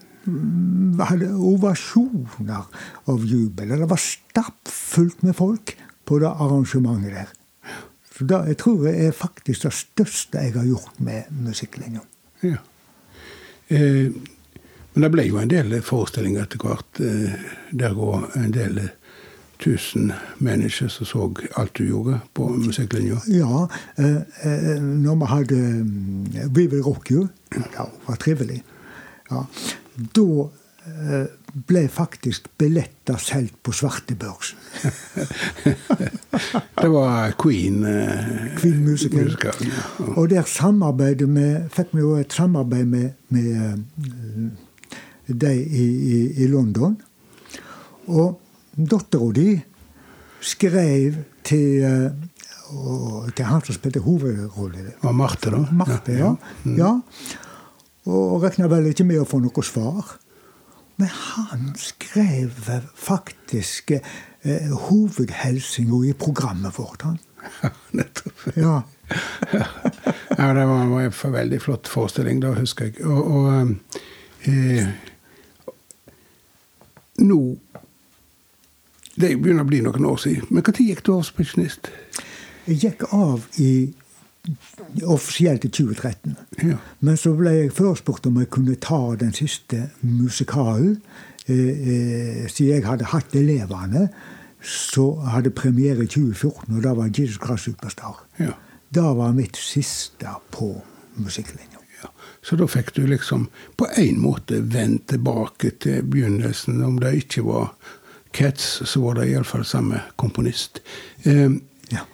hadde 1.00 1.32
ovasjoner 1.32 2.66
av 3.08 3.24
jubel. 3.24 3.72
Det 3.80 3.88
var 3.88 4.02
stappfullt 4.04 5.24
med 5.24 5.38
folk 5.38 5.74
på 6.04 6.18
det 6.20 6.28
arrangementet 6.28 7.14
der. 7.16 7.30
Så 8.12 8.26
det 8.28 8.42
jeg 8.52 8.58
tror 8.60 8.84
jeg 8.90 9.06
er 9.06 9.16
faktisk 9.16 9.64
det 9.64 9.72
største 9.72 10.44
jeg 10.44 10.58
har 10.58 10.68
gjort 10.68 11.00
med 11.00 11.30
musikklinja. 11.32 12.04
Ja. 12.42 12.60
Eh, 13.70 14.10
men 14.92 15.06
det 15.06 15.10
ble 15.14 15.26
jo 15.28 15.38
en 15.38 15.50
del 15.50 15.76
forestillinger 15.86 16.46
etter 16.46 16.62
hvert. 16.62 17.02
Eh, 17.02 17.36
der 17.70 17.94
går 17.94 18.26
en 18.40 18.54
del 18.54 18.80
tusen 19.60 20.12
mennesker 20.38 20.88
som 20.88 21.06
så 21.06 21.26
alt 21.60 21.74
du 21.78 21.84
gjorde 21.86 22.20
på 22.34 22.48
musikklinja? 22.48 23.20
Ja. 23.30 23.68
Eh, 23.96 24.80
når 24.80 25.20
vi 25.20 25.30
hadde 25.34 25.60
We 26.48 26.66
Will 26.66 26.82
Rock 26.82 27.10
You, 27.10 27.28
det 27.50 27.86
var 28.06 28.16
trivelig. 28.16 28.62
Ja. 29.30 29.44
Da 30.16 30.26
eh, 30.26 30.59
ble 31.66 31.82
faktisk 31.90 32.46
billetter 32.58 33.18
solgt 33.18 33.56
på 33.66 33.72
svartebørsen. 33.74 34.58
det 36.82 36.90
var 36.92 37.34
Queen 37.40 37.84
eh, 37.84 38.56
Queen 38.60 38.84
Musical. 38.84 39.24
musical 39.24 39.66
ja. 39.66 39.82
Og 40.14 40.30
der 40.30 40.46
samarbeidet 40.46 41.28
vi, 41.28 41.48
fikk 41.74 41.94
vi 41.96 42.04
jo 42.04 42.14
et 42.20 42.32
samarbeid 42.32 42.86
med, 42.90 43.10
med 43.28 43.80
de 45.26 45.54
i, 45.56 45.86
i, 45.86 46.20
i 46.44 46.46
London. 46.50 46.96
Og 48.10 48.40
dattera 48.76 49.32
di 49.34 49.50
skrev 50.40 51.18
til, 51.44 51.84
uh, 51.84 53.28
til 53.34 53.44
han 53.44 53.62
som 53.66 53.76
spilte 53.76 54.02
hovedrollen. 54.04 54.94
Var 55.02 55.12
Marte, 55.12 55.52
da? 55.52 55.64
Marte, 55.72 56.16
ja. 56.16 56.34
ja. 56.64 56.74
ja. 56.78 56.96
Og 58.10 58.42
regna 58.42 58.70
vel 58.70 58.88
ikke 58.90 59.04
med 59.06 59.20
å 59.22 59.28
få 59.28 59.42
noe 59.42 59.64
svar. 59.66 60.16
Men 61.00 61.08
han 61.08 61.74
skrev 61.80 62.50
faktisk 62.94 63.90
eh, 63.90 64.72
hovedhelsinga 64.88 66.04
i 66.04 66.12
programmet 66.12 66.78
vårt. 66.78 67.02
han. 67.02 67.18
Ja, 67.62 67.70
nettopp. 67.90 68.56
Ja. 68.56 68.82
ja, 70.38 70.52
det 70.54 70.66
var, 70.66 70.84
var 70.86 71.00
en 71.00 71.32
veldig 71.32 71.60
flott 71.62 71.88
forestilling, 71.88 72.42
da, 72.42 72.52
husker 72.52 72.90
jeg. 72.90 73.00
Og, 73.06 73.30
og 73.32 73.76
eh, 74.44 74.92
nå 77.20 77.40
Det 79.20 79.34
begynner 79.36 79.64
å 79.64 79.68
bli 79.68 79.80
noen 79.84 80.04
år 80.08 80.20
siden. 80.20 80.46
Men 80.50 80.64
når 80.68 80.84
gikk 80.84 81.02
du 81.04 81.14
av 81.14 81.24
som 81.28 81.40
pensjonist? 81.40 81.90
Jeg 82.68 82.76
gikk 82.84 83.08
av 83.12 83.48
i 83.60 83.72
offisielt 85.04 85.64
i 85.64 85.68
2013. 85.68 86.36
Ja. 86.62 86.76
Men 87.00 87.16
så 87.16 87.32
ble 87.36 87.52
jeg 87.56 87.72
forespurt 87.76 88.26
om 88.26 88.40
jeg 88.40 88.50
kunne 88.52 88.76
ta 88.80 89.00
den 89.20 89.32
siste 89.36 89.90
musikalen. 90.00 91.00
Eh, 91.46 91.56
eh, 91.56 92.48
siden 92.48 92.74
jeg 92.74 92.86
hadde 92.86 93.10
hatt 93.12 93.34
elevene, 93.36 94.08
så 94.62 95.14
hadde 95.32 95.50
premiere 95.56 96.04
i 96.04 96.10
2014, 96.10 96.76
og 96.76 96.82
da 96.84 96.94
var 96.94 97.12
Jesus 97.18 97.40
Christ 97.40 97.64
Superstar. 97.64 98.24
Ja. 98.38 98.52
Da 98.94 99.12
var 99.16 99.32
mitt 99.32 99.56
siste 99.56 100.34
på 100.52 100.74
musikklinja. 101.16 101.80
Ja. 102.02 102.10
Så 102.42 102.56
da 102.56 102.66
fikk 102.68 102.94
du 102.96 103.04
liksom 103.06 103.48
på 103.76 103.88
en 103.96 104.20
måte 104.20 104.60
vendt 104.72 105.08
tilbake 105.12 105.72
til 105.80 106.02
begynnelsen. 106.02 106.82
Om 106.84 107.00
det 107.00 107.14
ikke 107.24 107.44
var 107.44 107.74
Cats, 108.32 108.82
så 108.86 109.00
var 109.02 109.18
det 109.18 109.30
iallfall 109.30 109.64
samme 109.66 110.00
komponist. 110.16 110.80
Eh, 111.24 111.50
ja. 111.90 112.04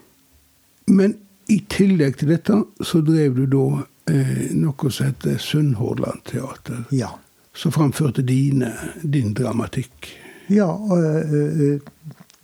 Men 0.87 1.19
i 1.49 1.61
tillegg 1.71 2.19
til 2.21 2.33
dette 2.35 2.59
så 2.85 3.01
drev 3.07 3.37
du 3.37 3.45
da 3.51 3.67
eh, 4.13 4.49
noe 4.57 4.91
som 4.91 5.11
heter 5.11 5.39
Sunnhordland 5.43 6.25
Teater. 6.29 6.85
Ja. 6.95 7.13
Som 7.57 7.73
framførte 7.73 8.25
dine, 8.27 8.73
din 9.03 9.35
dramatikk. 9.35 10.11
Ja. 10.53 10.69
Øh, 10.97 11.81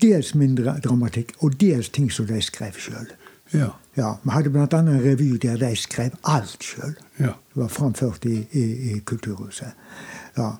dels 0.02 0.34
min 0.34 0.56
dramatikk, 0.56 1.34
og 1.38 1.60
dels 1.60 1.88
ting 1.88 2.10
som 2.12 2.26
de 2.26 2.40
skrev 2.42 2.78
sjøl. 2.78 3.10
Ja. 3.52 3.68
ja. 3.96 4.14
Vi 4.22 4.30
hadde 4.30 4.50
bl.a. 4.50 4.66
en 4.78 5.04
revy 5.04 5.34
der 5.42 5.58
de 5.60 5.74
skrev 5.76 6.16
alt 6.24 6.64
sjøl. 6.64 6.96
Ja. 7.18 7.34
Det 7.52 7.62
var 7.62 7.68
framført 7.68 8.24
i, 8.24 8.46
i, 8.52 8.64
i 8.92 8.98
Kulturhuset. 9.04 9.74
Ja, 10.36 10.54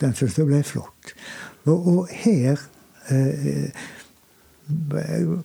Den 0.00 0.14
syntes 0.14 0.38
jeg 0.38 0.46
ble 0.46 0.62
flott. 0.62 1.14
Og, 1.66 1.86
og 1.88 2.08
her 2.10 2.60
eh, 3.10 3.70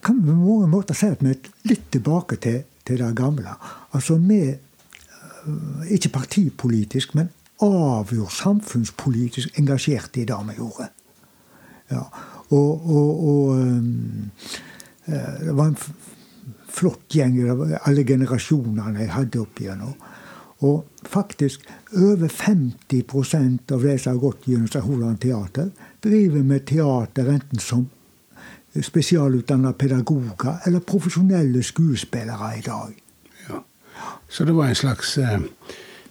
kan 0.03 0.19
på 0.19 0.36
mange 0.36 0.67
måter 0.67 0.97
si 0.97 1.07
at 1.13 1.21
vi 1.24 1.32
er 1.32 1.51
litt 1.69 1.88
tilbake 1.93 2.38
til, 2.43 2.63
til 2.84 2.99
det 2.99 3.13
gamle. 3.15 3.55
Altså 3.95 4.17
vi 4.19 4.41
eh, 4.49 5.93
Ikke 5.95 6.09
partipolitisk, 6.09 7.15
men 7.15 7.30
avgjort 7.63 8.34
samfunnspolitisk 8.34 9.59
engasjerte 9.59 10.21
i 10.21 10.26
det 10.28 10.39
vi 10.47 10.57
gjorde. 10.57 10.89
Ja. 11.91 12.03
Og, 12.49 12.89
og, 12.89 13.24
og 13.28 13.59
øh, 13.59 13.84
det 15.05 15.55
var 15.55 15.71
en 15.71 15.78
flott 16.74 17.07
gjeng, 17.11 17.38
alle 17.86 18.03
generasjonene 18.07 19.03
jeg 19.03 19.13
hadde 19.13 19.41
opp 19.41 19.59
igjennom. 19.61 19.95
Og 20.63 20.86
faktisk 21.03 21.65
over 21.91 22.30
50% 22.32 23.74
av 23.76 23.84
de 23.84 23.97
som 23.99 24.13
har 24.13 24.21
gått 24.21 24.47
gjennom 24.47 24.69
St. 24.71 25.19
Teater, 25.21 25.74
driver 26.03 26.47
med 26.47 26.65
teater 26.67 27.34
enten 27.34 27.59
som 27.59 27.89
spesialutdanna 28.82 29.71
pedagoger 29.71 30.55
eller 30.65 30.80
profesjonelle 30.80 31.63
skuespillere 31.63 32.57
i 32.57 32.61
dag. 32.61 33.03
Ja. 33.49 33.63
Så 34.30 34.45
det 34.45 34.55
var 34.55 34.67
en 34.67 34.76
slags 34.76 35.17
eh, 35.17 35.39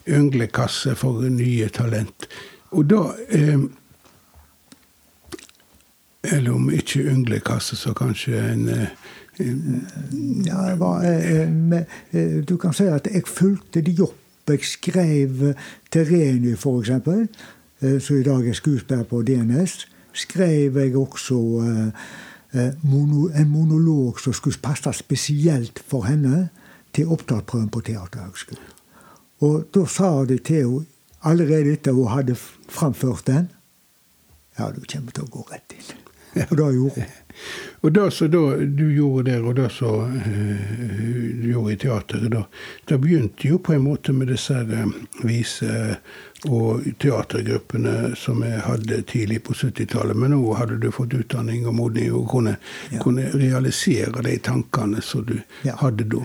ynglekasse 0.09 0.95
for 0.95 1.23
nye 1.23 1.69
talent. 1.69 2.29
Og 2.71 2.91
da 2.91 3.03
eh, 3.29 3.61
Eller 6.25 6.53
om 6.55 6.71
ikke 6.71 7.01
ynglekasse, 7.01 7.77
så 7.77 7.93
kanskje 7.93 8.39
en 8.53 8.69
eh, 8.69 8.87
ja, 10.47 10.75
var, 10.79 11.03
eh, 11.03 11.49
eh, 12.13 12.45
Du 12.49 12.57
kan 12.57 12.73
si 12.73 12.83
at 12.83 13.09
jeg 13.13 13.23
fulgte 13.27 13.81
de 13.81 14.03
opp. 14.03 14.19
Jeg 14.49 14.61
skrev 14.63 15.55
Terreni, 15.91 16.53
f.eks., 16.53 16.91
eh, 17.83 18.01
som 18.01 18.17
i 18.17 18.23
dag 18.23 18.49
er 18.49 18.53
skuespiller 18.53 19.03
på 19.03 19.23
DNS. 19.23 19.89
Skrev 20.13 20.79
jeg 20.79 20.97
også 20.97 21.41
eh, 21.67 21.91
Eh, 21.93 22.32
en 22.53 23.49
monolog 23.49 24.21
som 24.21 24.33
skulle 24.37 24.61
passe 24.63 24.93
spesielt 24.93 25.81
for 25.89 26.05
henne 26.09 26.49
til 26.93 27.09
opptaksprøven 27.09 27.71
på 27.73 27.81
Teaterhøgskolen. 27.81 28.71
Og 29.43 29.65
da 29.75 29.87
sa 29.91 30.25
de 30.29 30.39
til 30.39 30.67
henne 30.69 30.87
allerede 31.23 31.77
etter 31.77 31.95
hun 31.95 32.11
hadde 32.11 32.37
framført 32.69 33.27
den 33.27 33.51
Ja, 34.59 34.69
du 34.69 34.83
kommer 34.85 35.15
til 35.15 35.25
å 35.25 35.31
gå 35.33 35.47
rett 35.49 35.73
inn. 35.73 36.01
Og 36.51 36.57
det 36.59 36.67
gjorde 36.75 36.95
hun. 36.97 37.13
Og 37.83 37.95
det 37.97 38.03
som 38.13 38.31
du 38.77 38.83
gjorde 38.93 39.31
der, 39.31 39.47
og 39.49 39.57
det 39.57 39.71
som 39.73 40.13
uh, 40.13 40.75
du 41.41 41.47
gjorde 41.49 41.73
i 41.73 41.79
teateret, 41.81 42.29
da, 42.35 42.43
det 42.89 42.99
begynte 43.01 43.49
jo 43.49 43.59
på 43.59 43.73
en 43.73 43.87
måte 43.87 44.13
med 44.13 44.29
disse 44.29 44.55
uh, 44.55 44.93
vise- 45.25 45.97
og 46.51 46.83
teatergruppene 47.03 48.17
som 48.19 48.43
jeg 48.43 48.63
hadde 48.65 48.99
tidlig 49.11 49.43
på 49.47 49.55
70-tallet. 49.55 50.19
Men 50.19 50.35
nå 50.35 50.55
hadde 50.59 50.81
du 50.83 50.89
fått 50.95 51.15
utdanning 51.15 51.67
og 51.71 51.77
modning 51.79 52.11
og 52.17 52.27
kunne, 52.33 52.57
ja. 52.91 52.99
kunne 53.03 53.29
realisere 53.35 54.25
de 54.27 54.37
tankene 54.43 55.03
som 55.05 55.27
du 55.29 55.37
ja. 55.67 55.77
hadde 55.83 56.09
da. 56.11 56.25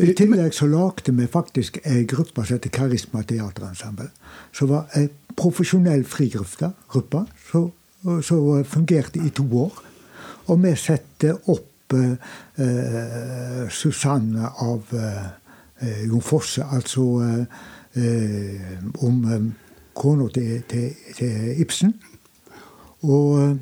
I 0.00 0.14
tillegg 0.16 0.54
så 0.56 0.68
lagde 0.70 1.12
vi 1.16 1.26
faktisk 1.28 1.80
ei 1.84 2.04
gruppe 2.08 2.44
som 2.44 2.56
heter 2.56 2.72
Karisma 2.72 3.24
Teaterensemble. 3.26 4.08
Som 4.56 4.72
var 4.72 4.88
ei 4.96 5.10
profesjonell 5.36 6.06
frigruppe 6.08 6.72
som 8.24 8.64
fungerte 8.64 9.20
i 9.20 9.32
to 9.34 9.44
år. 9.66 9.82
Og 10.48 10.62
vi 10.62 10.72
satte 10.78 11.34
opp 11.52 11.94
eh, 11.94 13.68
Susanne 13.70 14.48
av 14.64 14.96
eh, 14.96 16.00
Jon 16.06 16.24
Fosse, 16.24 16.64
altså 16.64 17.04
eh, 17.24 17.68
om 17.96 19.24
eh, 19.32 19.46
kona 19.94 20.28
til, 20.34 20.62
til, 20.68 20.92
til, 21.16 21.60
Ibsen. 21.60 21.94
Og, 23.02 23.56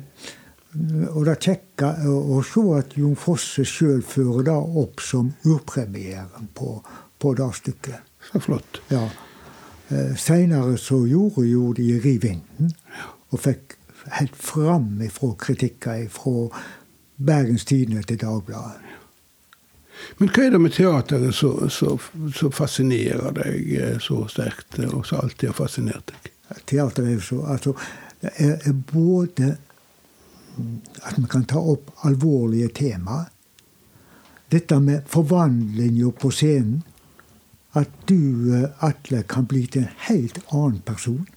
og 1.09 1.25
det 1.25 1.37
kjekka 1.41 1.93
å 2.11 2.41
se 2.45 2.65
at 2.77 2.93
Jon 2.99 3.15
Fosse 3.17 3.65
sjøl 3.65 4.03
fører 4.05 4.49
det 4.51 4.59
opp 4.83 5.01
som 5.01 5.31
urpremieren 5.47 6.51
på, 6.53 6.75
på 7.17 7.33
det 7.39 7.49
stykket. 7.61 8.05
Så 8.29 8.41
flott. 8.43 8.81
Ja. 8.91 9.07
Eh, 9.89 10.15
Seinere 10.19 10.77
så 10.77 11.01
gjorde 11.07 11.47
jo 11.47 11.71
de 11.73 11.87
Riv 12.03 12.21
vinden, 12.27 12.73
og 13.31 13.41
fikk 13.41 13.77
helt 14.19 14.35
fram 14.35 14.99
ifra 15.01 15.33
kritikker 15.39 16.05
fra 16.13 16.49
Bergens 17.17 17.65
Tidende 17.65 18.03
til 18.03 18.19
Dagbladet. 18.21 18.98
Men 20.17 20.31
hva 20.33 20.45
er 20.45 20.53
det 20.55 20.61
med 20.61 20.75
teateret 20.75 21.35
som 21.35 22.51
fascinerer 22.55 23.33
deg 23.37 23.71
eh, 23.77 23.97
så 24.03 24.25
sterkt, 24.31 24.79
eh, 24.79 24.91
og 24.91 25.05
som 25.07 25.23
alltid 25.23 25.51
har 25.51 25.57
fascinert 25.57 26.13
deg? 26.13 26.29
Teater 26.65 27.07
er 27.07 27.19
så 27.21 27.43
altså, 27.45 27.75
Det 28.19 28.31
er 28.67 28.73
både 28.91 29.55
at 31.07 31.15
vi 31.15 31.27
kan 31.31 31.45
ta 31.47 31.61
opp 31.61 31.91
alvorlige 32.03 32.67
temaer. 32.81 33.29
Dette 34.51 34.79
med 34.83 35.05
forvandlinga 35.07 36.11
på 36.19 36.31
scenen. 36.33 36.81
At 37.77 37.91
du, 38.09 38.49
eh, 38.57 38.69
Atle, 38.83 39.23
kan 39.23 39.45
bli 39.45 39.67
til 39.67 39.85
en 39.85 39.93
helt 40.09 40.39
annen 40.49 40.81
person. 40.85 41.27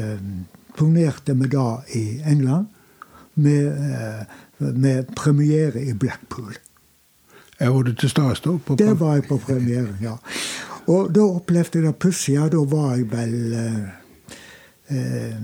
eh, 0.00 0.28
turnerte 0.76 1.34
med 1.34 1.52
det 1.54 1.96
i 1.96 2.04
England. 2.24 2.66
Med, 3.34 3.66
eh, 3.66 4.36
med 4.58 5.08
premiere 5.16 5.82
i 5.82 5.92
Blackpool. 5.92 6.54
Jeg 7.58 7.72
var 7.74 7.82
du 7.82 7.94
til 7.94 8.10
stede 8.10 8.34
da? 8.44 8.74
Der 8.78 8.94
var 8.94 9.14
jeg 9.14 9.24
på 9.28 9.38
premieren, 9.42 9.96
ja. 10.02 10.14
Og 10.86 11.14
da 11.14 11.24
opplevde 11.24 11.80
jeg 11.80 11.86
det 11.86 11.96
pussige. 11.96 12.48
Da 12.52 12.62
var 12.68 12.94
jeg 12.94 13.10
vel 13.10 13.54
eh, 13.58 13.82
eh 14.94 15.38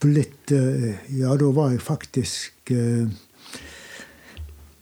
blitt 0.00 0.52
eh, 0.54 1.00
Ja, 1.18 1.34
da 1.38 1.50
var 1.54 1.74
jeg 1.74 1.82
faktisk 1.84 2.72
eh, 2.74 3.10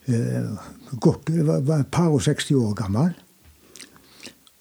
eh 0.08 0.52
godt, 0.98 1.28
var 1.44 1.80
et 1.82 1.90
par 1.92 2.14
og 2.14 2.22
60 2.24 2.54
år 2.56 2.72
gammel. 2.78 3.12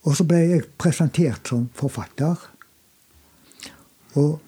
Og 0.04 0.16
så 0.16 0.26
ble 0.28 0.42
jeg 0.44 0.68
presentert 0.80 1.48
som 1.48 1.70
forfatter. 1.76 2.36
Og 4.20 4.42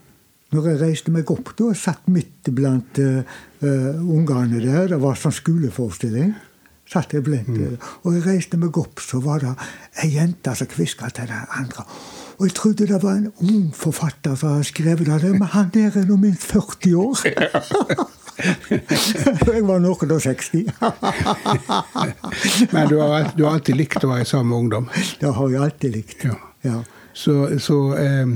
når 0.51 0.68
jeg 0.68 0.82
reiste 0.82 1.14
meg 1.14 1.32
opp 1.32 1.53
da, 1.55 1.72
satt 1.78 2.07
midt 2.12 2.49
blant 2.55 2.99
uh, 2.99 3.24
ungene 3.64 4.60
der, 4.64 4.88
det 4.91 4.99
var 4.99 5.20
sånn 5.20 5.36
skoleforestilling 5.36 6.34
satt 6.89 7.14
jeg 7.14 7.24
blant, 7.24 7.47
Mm. 7.47 7.78
Og 8.03 8.14
jeg 8.16 8.26
reiste 8.26 8.57
meg 8.57 8.78
opp, 8.78 8.99
så 8.99 9.20
var 9.22 9.39
det 9.39 9.53
ei 10.03 10.10
jente 10.16 10.55
som 10.55 10.68
hviska 10.68 11.10
til 11.10 11.28
den 11.28 11.45
andre. 11.49 11.86
Og 12.40 12.48
jeg 12.48 12.54
trodde 12.56 12.88
det 12.88 13.02
var 13.04 13.18
en 13.20 13.32
ung 13.44 13.76
forfatter 13.76 14.36
som 14.40 14.54
hadde 14.56 14.68
skrevet 14.70 15.08
det. 15.08 15.32
Men 15.36 15.50
han 15.52 15.70
der 15.74 15.92
er 15.92 16.06
nå 16.08 16.16
minst 16.16 16.44
40 16.48 16.96
år! 16.96 17.18
jeg 19.54 19.66
var 19.68 19.82
noen 19.84 20.14
og 20.16 20.22
60. 20.24 20.72
men 22.72 22.88
du 22.88 22.96
har, 23.02 23.34
du 23.36 23.44
har, 23.44 23.58
alltid 23.58 23.76
likt 23.76 24.04
å 24.08 24.14
være 24.14 24.26
sammen 24.30 24.54
med 24.54 24.58
ungdom? 24.64 24.90
Det 25.20 25.34
har 25.36 25.52
jeg 25.52 25.64
alltid 25.68 25.96
likt. 25.98 26.24
Ja. 26.24 26.40
ja. 26.64 26.80
Så, 27.14 27.60
så 27.60 27.78
um, 28.00 28.36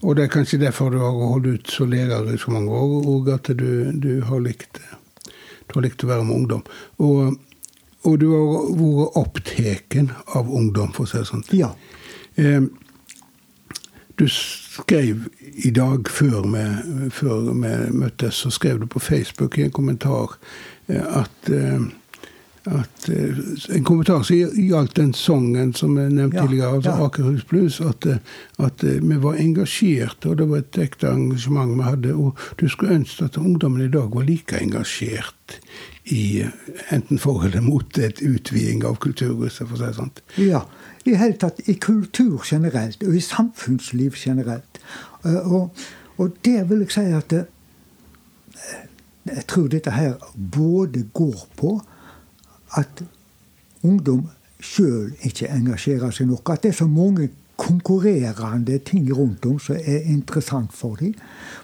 og 0.00 0.16
det 0.16 0.24
er 0.24 0.32
kanskje 0.32 0.62
derfor 0.64 0.92
du 0.92 1.02
har 1.02 1.12
holdt 1.12 1.46
ut 1.52 1.72
så 1.76 1.84
leder 1.88 2.32
i 2.32 2.40
så 2.40 2.52
mange 2.54 2.72
år, 2.72 3.08
og 3.12 3.28
at 3.36 3.52
du, 3.52 3.92
du, 3.92 4.22
har 4.24 4.40
likt, 4.40 4.80
du 5.68 5.76
har 5.76 5.84
likt 5.84 6.04
å 6.04 6.14
være 6.14 6.24
med 6.24 6.40
ungdom. 6.40 6.64
Og 7.04 7.36
og 8.04 8.18
du 8.20 8.26
har 8.34 8.48
vært 8.76 9.14
opptatt 9.16 9.94
av 10.36 10.50
ungdom, 10.52 10.90
for 10.92 11.06
å 11.06 11.08
si 11.08 11.20
det 11.20 11.28
sånn. 11.28 11.44
Ja. 11.56 11.70
Eh, 12.36 12.66
du 14.18 14.28
skrev 14.28 15.28
i 15.54 15.70
dag, 15.70 16.08
før 16.10 16.46
vi, 16.46 16.62
før 17.10 17.50
vi, 17.50 17.74
møttes, 17.94 18.44
så 18.44 18.52
skrev 18.54 18.80
du 18.82 18.86
på 18.90 19.02
Facebook 19.02 19.58
i 19.58 19.66
en 19.66 19.74
kommentar 19.74 20.36
eh, 20.86 21.02
at, 21.20 21.50
eh, 21.50 21.86
at 22.64 23.08
eh, 23.12 23.40
En 23.76 23.84
kommentar 23.84 24.22
som 24.24 24.36
gjaldt 24.36 24.96
den 24.96 25.12
sangen 25.14 25.74
som 25.76 25.98
jeg 25.98 26.14
nevnte 26.14 26.38
ja, 26.38 26.46
tidligere, 26.46 26.76
altså 26.78 26.94
ja. 26.94 27.08
Akerhus 27.08 27.44
Blues. 27.44 27.80
At, 27.80 28.06
at, 28.58 28.84
vi 28.84 29.18
var 29.22 29.40
engasjerte, 29.40 30.30
og 30.30 30.38
det 30.38 30.48
var 30.48 30.62
et 30.62 30.78
ekte 30.86 31.10
engasjement 31.10 31.76
vi 31.76 31.88
hadde. 31.90 32.14
Og 32.14 32.38
du 32.60 32.68
skulle 32.68 33.00
ønske 33.00 33.28
at 33.28 33.36
ungdommen 33.40 33.84
i 33.84 33.92
dag 33.92 34.14
var 34.14 34.24
like 34.28 34.62
engasjert 34.62 35.60
i 36.04 36.44
enten 36.92 37.20
forholdet 37.20 37.62
mot 37.64 37.98
et 37.98 38.20
utviding 38.22 38.84
av 38.84 38.98
kulturhuset, 39.00 39.66
for 39.68 39.76
å 39.76 39.80
si 39.80 39.86
det 39.86 39.94
sånn. 39.98 40.16
Ja. 40.40 40.64
I 41.04 41.16
hele 41.20 41.36
tatt 41.36 41.60
i 41.68 41.76
kultur 41.80 42.42
generelt, 42.46 43.02
og 43.04 43.16
i 43.16 43.20
samfunnsliv 43.20 44.16
generelt. 44.16 44.80
Eh, 45.24 45.52
og, 45.52 45.84
og 46.16 46.36
der 46.44 46.64
vil 46.64 46.84
jeg 46.84 46.94
si 46.94 47.04
at 47.12 47.30
det, 47.30 47.44
eh, 48.54 48.86
jeg 49.36 49.46
tror 49.48 49.68
dette 49.72 49.90
her 49.90 50.14
både 50.52 51.04
går 51.14 51.46
på 51.56 51.78
at 52.76 53.04
ungdom 53.82 54.26
sjøl 54.60 55.12
ikke 55.24 55.48
engasjerer 55.52 56.12
seg 56.12 56.28
nok. 56.28 56.50
At 56.50 56.64
det 56.64 56.72
er 56.72 56.80
så 56.82 56.88
mange 56.88 57.30
konkurrerende 57.56 58.78
ting 58.78 59.08
rundt 59.14 59.44
om 59.46 59.58
som 59.62 59.76
er 59.76 60.08
interessant 60.10 60.72
for 60.74 60.96
dem, 61.00 61.14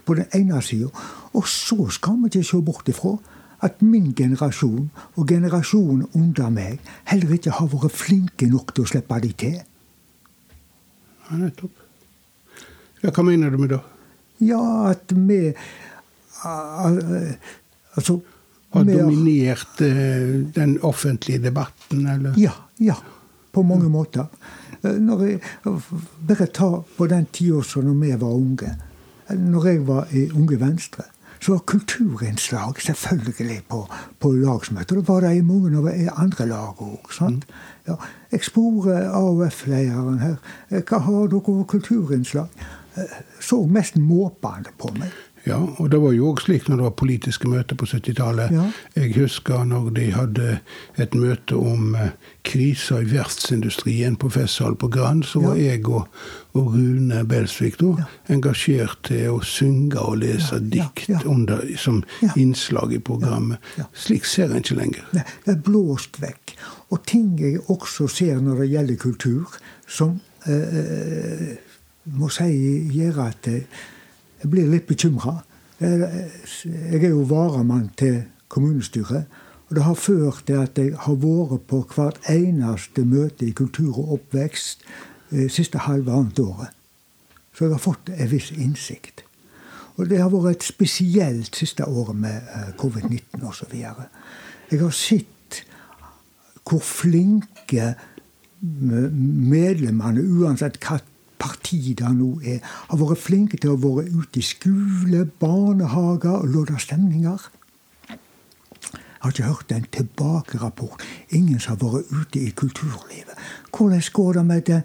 på 0.06 0.14
den 0.14 0.28
ene 0.34 0.62
sida. 0.62 0.88
Og 1.32 1.48
så 1.48 1.88
skal 1.90 2.20
vi 2.20 2.30
ikke 2.30 2.46
se 2.46 2.62
bort 2.62 2.88
ifra 2.88 3.16
at 3.64 3.82
min 3.84 4.12
generasjon 4.16 4.88
og 5.16 5.28
generasjonen 5.28 6.06
under 6.16 6.50
meg 6.54 6.80
heller 7.10 7.36
ikke 7.36 7.54
har 7.58 7.68
vært 7.72 7.96
flinke 7.96 8.48
nok 8.50 8.74
til 8.74 8.86
å 8.86 8.90
slippe 8.92 9.20
de 9.24 9.32
til. 9.44 9.58
Ja, 11.28 11.38
nettopp. 11.40 11.86
Ja, 13.00 13.12
hva 13.12 13.24
mener 13.24 13.52
du 13.52 13.60
med 13.60 13.72
det? 13.74 13.80
Ja, 14.44 14.62
at 14.90 15.12
vi 15.12 15.54
Altså 16.40 18.20
Har 18.72 18.84
dominert 18.86 19.80
uh, 19.82 20.46
den 20.54 20.78
offentlige 20.86 21.42
debatten, 21.42 22.06
eller? 22.06 22.36
Ja. 22.38 22.52
Ja. 22.78 22.94
På 23.52 23.62
mange 23.66 23.88
måter. 23.90 24.28
Eh, 24.82 24.94
når 24.94 25.24
jeg, 25.26 25.40
bare 26.28 26.46
ta 26.46 26.68
på 26.96 27.08
den 27.10 27.26
tida 27.34 27.64
som 27.66 27.88
vi 28.00 28.12
var 28.14 28.30
unge. 28.30 28.70
Når 29.30 29.66
jeg 29.66 29.86
var 29.88 30.06
i 30.14 30.28
Unge 30.30 30.60
Venstre 30.60 31.04
så 31.40 31.52
var 31.52 31.62
kulturinnslag 31.66 32.80
selvfølgelig 32.82 33.62
på, 33.68 33.80
på 34.20 34.32
lagsmøtet. 34.32 34.96
Det 34.96 35.08
var 35.08 35.20
det 35.20 35.36
i 35.36 35.40
mange 35.40 35.78
av 35.78 35.88
andre 36.16 36.46
lag 36.46 36.82
òg. 36.84 37.14
Mm. 37.20 37.40
Ja, 37.88 37.96
jeg 38.32 38.44
sporer 38.44 39.08
AUF-lederen 39.08 40.20
her. 40.20 40.36
Hva 40.68 41.00
har 41.06 41.32
dere 41.32 41.64
kulturinnslag? 41.64 42.48
Eh, 42.96 43.16
så 43.40 43.62
mest 43.66 43.96
måpende 43.96 44.72
på 44.78 44.92
meg. 44.98 45.14
Ja, 45.46 45.56
og 45.56 45.88
det 45.90 46.00
var 46.02 46.12
jo 46.12 46.30
òg 46.30 46.42
slik 46.44 46.66
når 46.68 46.76
det 46.76 46.84
var 46.84 46.96
politiske 47.00 47.48
møter 47.48 47.78
på 47.78 47.86
70-tallet. 47.88 48.52
Ja. 48.52 48.66
Jeg 48.98 49.14
husker 49.16 49.64
når 49.64 49.88
de 49.96 50.06
hadde 50.12 50.48
et 51.00 51.14
møte 51.16 51.56
om 51.56 51.94
eh, 51.96 52.10
krisa 52.44 52.98
i 53.00 53.08
verftsindustrien 53.08 54.18
på 54.20 54.28
festsal 54.34 54.76
på 54.80 54.90
Grand, 54.92 55.24
så 55.24 55.40
var 55.44 55.56
ja. 55.56 55.72
jeg 55.72 55.86
og, 55.88 56.10
og, 56.52 56.74
Rune 56.74 57.22
Belsvik 57.28 57.78
da 57.80 57.94
ja. 58.02 58.08
engasjert 58.36 59.00
til 59.08 59.30
å 59.32 59.40
synge 59.46 60.02
og 60.02 60.20
lese 60.20 60.60
dikt 60.60 61.24
under, 61.24 61.64
som 61.80 62.02
innslag 62.36 62.92
i 62.96 63.00
programmet. 63.00 63.64
Slik 63.96 64.28
ser 64.28 64.52
en 64.52 64.60
ikke 64.60 64.76
lenger. 64.76 65.06
Nei, 65.16 65.24
det 65.46 65.56
er 65.56 65.64
blåst 65.64 66.20
vekk. 66.20 66.56
Og 66.92 67.00
ting 67.08 67.32
jeg 67.40 67.62
også 67.72 68.10
ser 68.12 68.42
når 68.44 68.64
det 68.64 68.70
gjelder 68.74 69.00
kultur, 69.08 69.58
som 69.88 70.18
eh, 70.44 70.78
eh 70.84 71.58
må 72.10 72.30
si 72.32 72.46
gjør 72.90 73.18
at 73.26 73.46
jeg 73.46 73.66
jeg 74.42 74.50
blir 74.50 74.68
litt 74.70 74.88
bekymra. 74.88 75.40
Jeg 75.80 77.00
er 77.00 77.08
jo 77.08 77.22
varamann 77.28 77.90
til 77.96 78.22
kommunestyret. 78.48 79.24
Og 79.70 79.76
det 79.76 79.84
har 79.86 79.94
ført 79.94 80.42
til 80.46 80.58
at 80.58 80.78
jeg 80.78 80.96
har 80.98 81.18
vært 81.22 81.66
på 81.70 81.84
hvert 81.94 82.18
eneste 82.28 83.04
møte 83.06 83.46
i 83.46 83.54
kultur 83.54 84.00
og 84.02 84.16
oppvekst 84.16 84.82
eh, 85.30 85.46
siste 85.46 85.78
halvannet 85.86 86.40
året. 86.42 86.74
Så 87.54 87.68
jeg 87.68 87.76
har 87.76 87.84
fått 87.84 88.10
en 88.10 88.30
viss 88.32 88.50
innsikt. 88.50 89.22
Og 89.94 90.08
det 90.10 90.18
har 90.18 90.32
vært 90.32 90.56
et 90.56 90.66
spesielt 90.66 91.54
siste 91.56 91.86
året 91.86 92.18
med 92.18 92.50
eh, 92.50 92.72
covid-19 92.82 93.46
osv. 93.46 93.76
Jeg 93.78 94.80
har 94.80 94.96
sett 94.96 95.62
hvor 96.66 96.82
flinke 96.82 97.94
medlemmene, 98.60 100.22
uansett 100.22 100.76
hva 100.82 100.98
parti 101.40 101.94
der 101.98 102.12
nå 102.14 102.34
er, 102.44 102.60
har 102.62 103.00
vært 103.00 103.24
flinke 103.24 103.60
til 103.60 103.74
å 103.74 103.80
være 103.80 104.10
ute 104.12 104.42
i 104.42 104.44
skole, 104.44 105.24
barnehager 105.40 106.42
og 106.42 106.52
lodde 106.52 106.78
stemninger. 106.82 107.48
Jeg 109.20 109.26
har 109.26 109.32
ikke 109.34 109.48
hørt 109.52 109.72
en 109.76 109.86
tilbakerapport. 109.92 111.02
Ingen 111.36 111.60
som 111.60 111.76
har 111.76 111.82
vært 111.82 112.06
ute 112.08 112.40
i 112.40 112.54
kulturlivet. 112.56 113.34
Hvordan 113.68 114.02
går 114.12 114.32
det 114.32 114.44
med 114.46 114.62
det 114.62 114.78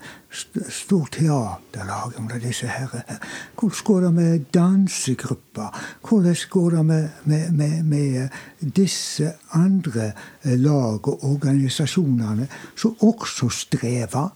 store 0.70 1.08
teaterlag 1.12 2.20
under 2.20 2.40
disse 2.44 2.68
herrene? 2.68 3.16
Hvordan 3.56 3.86
går 3.86 4.02
det 4.02 4.14
med 4.14 4.40
dansegrupper? 4.54 5.80
Hvordan 6.10 6.36
går 6.50 6.70
det 6.70 6.86
med, 6.86 7.10
med, 7.24 7.52
med, 7.52 7.84
med 7.84 8.30
disse 8.76 9.32
andre 9.54 10.12
eh, 10.44 10.60
lag 10.60 11.08
og 11.08 11.24
organisasjonene 11.24 12.48
som 12.76 12.96
også 13.00 13.50
strever 13.50 14.30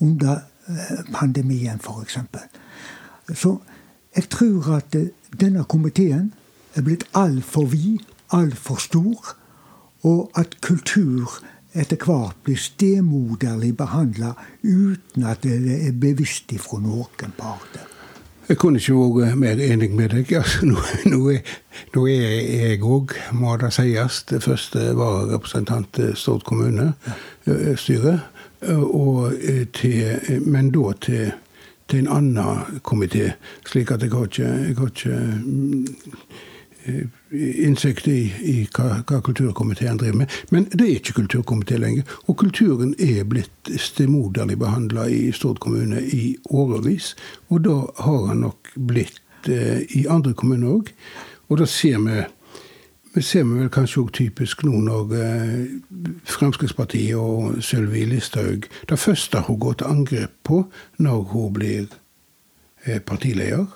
under 0.00 0.44
pandemien, 1.12 1.80
f.eks.? 1.80 2.18
Så 3.34 3.58
jeg 4.16 4.28
tror 4.28 4.70
at 4.76 4.94
eh, 4.94 5.10
denne 5.40 5.64
komiteen 5.64 6.32
er 6.74 6.82
blitt 6.82 7.04
altfor 7.14 7.68
vid, 7.72 7.98
altfor 8.32 8.80
stor, 8.80 9.34
og 10.02 10.30
at 10.38 10.60
kultur 10.62 11.40
etter 11.74 12.00
hvert 12.00 12.36
blir 12.44 12.56
stemoderlig 12.56 13.74
behandla 13.76 14.32
uten 14.62 15.26
at 15.28 15.42
det 15.44 15.58
er 15.76 15.92
bevisst 15.92 16.52
ifra 16.52 16.80
noen 16.80 17.34
parter. 17.36 17.86
Jeg 18.48 18.56
kunne 18.56 18.80
ikke 18.80 18.94
vært 18.96 19.36
mer 19.36 19.60
enig 19.60 19.90
med 19.92 20.14
deg. 20.14 20.30
Altså, 20.38 20.64
nå, 20.64 20.80
nå, 21.12 21.18
er, 21.34 21.56
nå, 21.92 22.06
er, 22.08 22.30
jeg 22.62 22.80
òg, 22.80 23.12
må 23.36 23.58
det 23.60 23.74
sies, 23.76 24.22
første 24.40 24.86
vararepresentant 24.96 25.90
til 25.98 26.14
Stord 26.16 26.46
kommunestyre. 26.48 28.14
Eh, 28.62 30.40
men 30.40 30.70
da 30.74 30.92
til, 31.00 31.32
til 31.88 31.98
en 31.98 32.08
annen 32.08 32.80
komité, 32.82 33.32
slik 33.66 33.90
at 33.90 34.02
jeg 34.02 34.12
har 34.12 34.24
ikke, 34.30 34.52
jeg 34.68 34.76
har 34.76 34.86
ikke 34.92 35.18
Eh, 36.88 37.06
innsikt 37.64 38.06
i, 38.08 38.20
i 38.48 38.54
hva, 38.72 39.02
hva, 39.04 39.18
kulturkomiteen 39.24 39.98
driver 40.00 40.22
med. 40.22 40.36
Men 40.54 40.68
det 40.72 40.86
er 40.86 40.94
ikke 40.96 41.18
kulturkomité 41.18 41.76
lenger. 41.76 42.06
Og 42.30 42.38
kulturen 42.40 42.94
er 43.02 43.26
blitt 43.28 43.72
stemoderlig 43.76 44.56
behandla 44.62 45.08
i 45.12 45.28
Stord 45.36 45.60
kommune 45.64 46.00
i 46.00 46.36
årevis. 46.48 47.12
Og 47.52 47.66
da 47.66 47.76
har 48.04 48.26
han 48.30 48.44
nok 48.46 48.72
blitt 48.88 49.50
eh, 49.50 49.84
i 50.00 50.06
andre 50.08 50.32
kommuner 50.38 50.78
òg. 50.78 50.92
Og 51.48 51.60
da 51.60 51.68
ser 51.68 52.00
vi 52.06 52.22
vi 53.18 53.22
ser 53.22 53.42
vi 53.44 53.56
vel 53.58 53.70
kanskje 53.74 54.02
òg 54.04 54.10
typisk 54.14 54.60
nå 54.62 54.78
når 54.86 55.14
eh, 55.18 55.62
Fremskrittspartiet 56.30 57.18
og 57.18 57.56
Sylvi 57.64 58.04
Listhaug 58.06 58.68
Det 58.90 58.98
første 58.98 59.40
hun 59.48 59.58
går 59.58 59.80
til 59.80 59.90
angrep 59.90 60.36
på 60.46 60.60
når 61.02 61.24
hun 61.32 61.56
blir 61.56 61.86
eh, 62.84 63.00
partileder, 63.02 63.66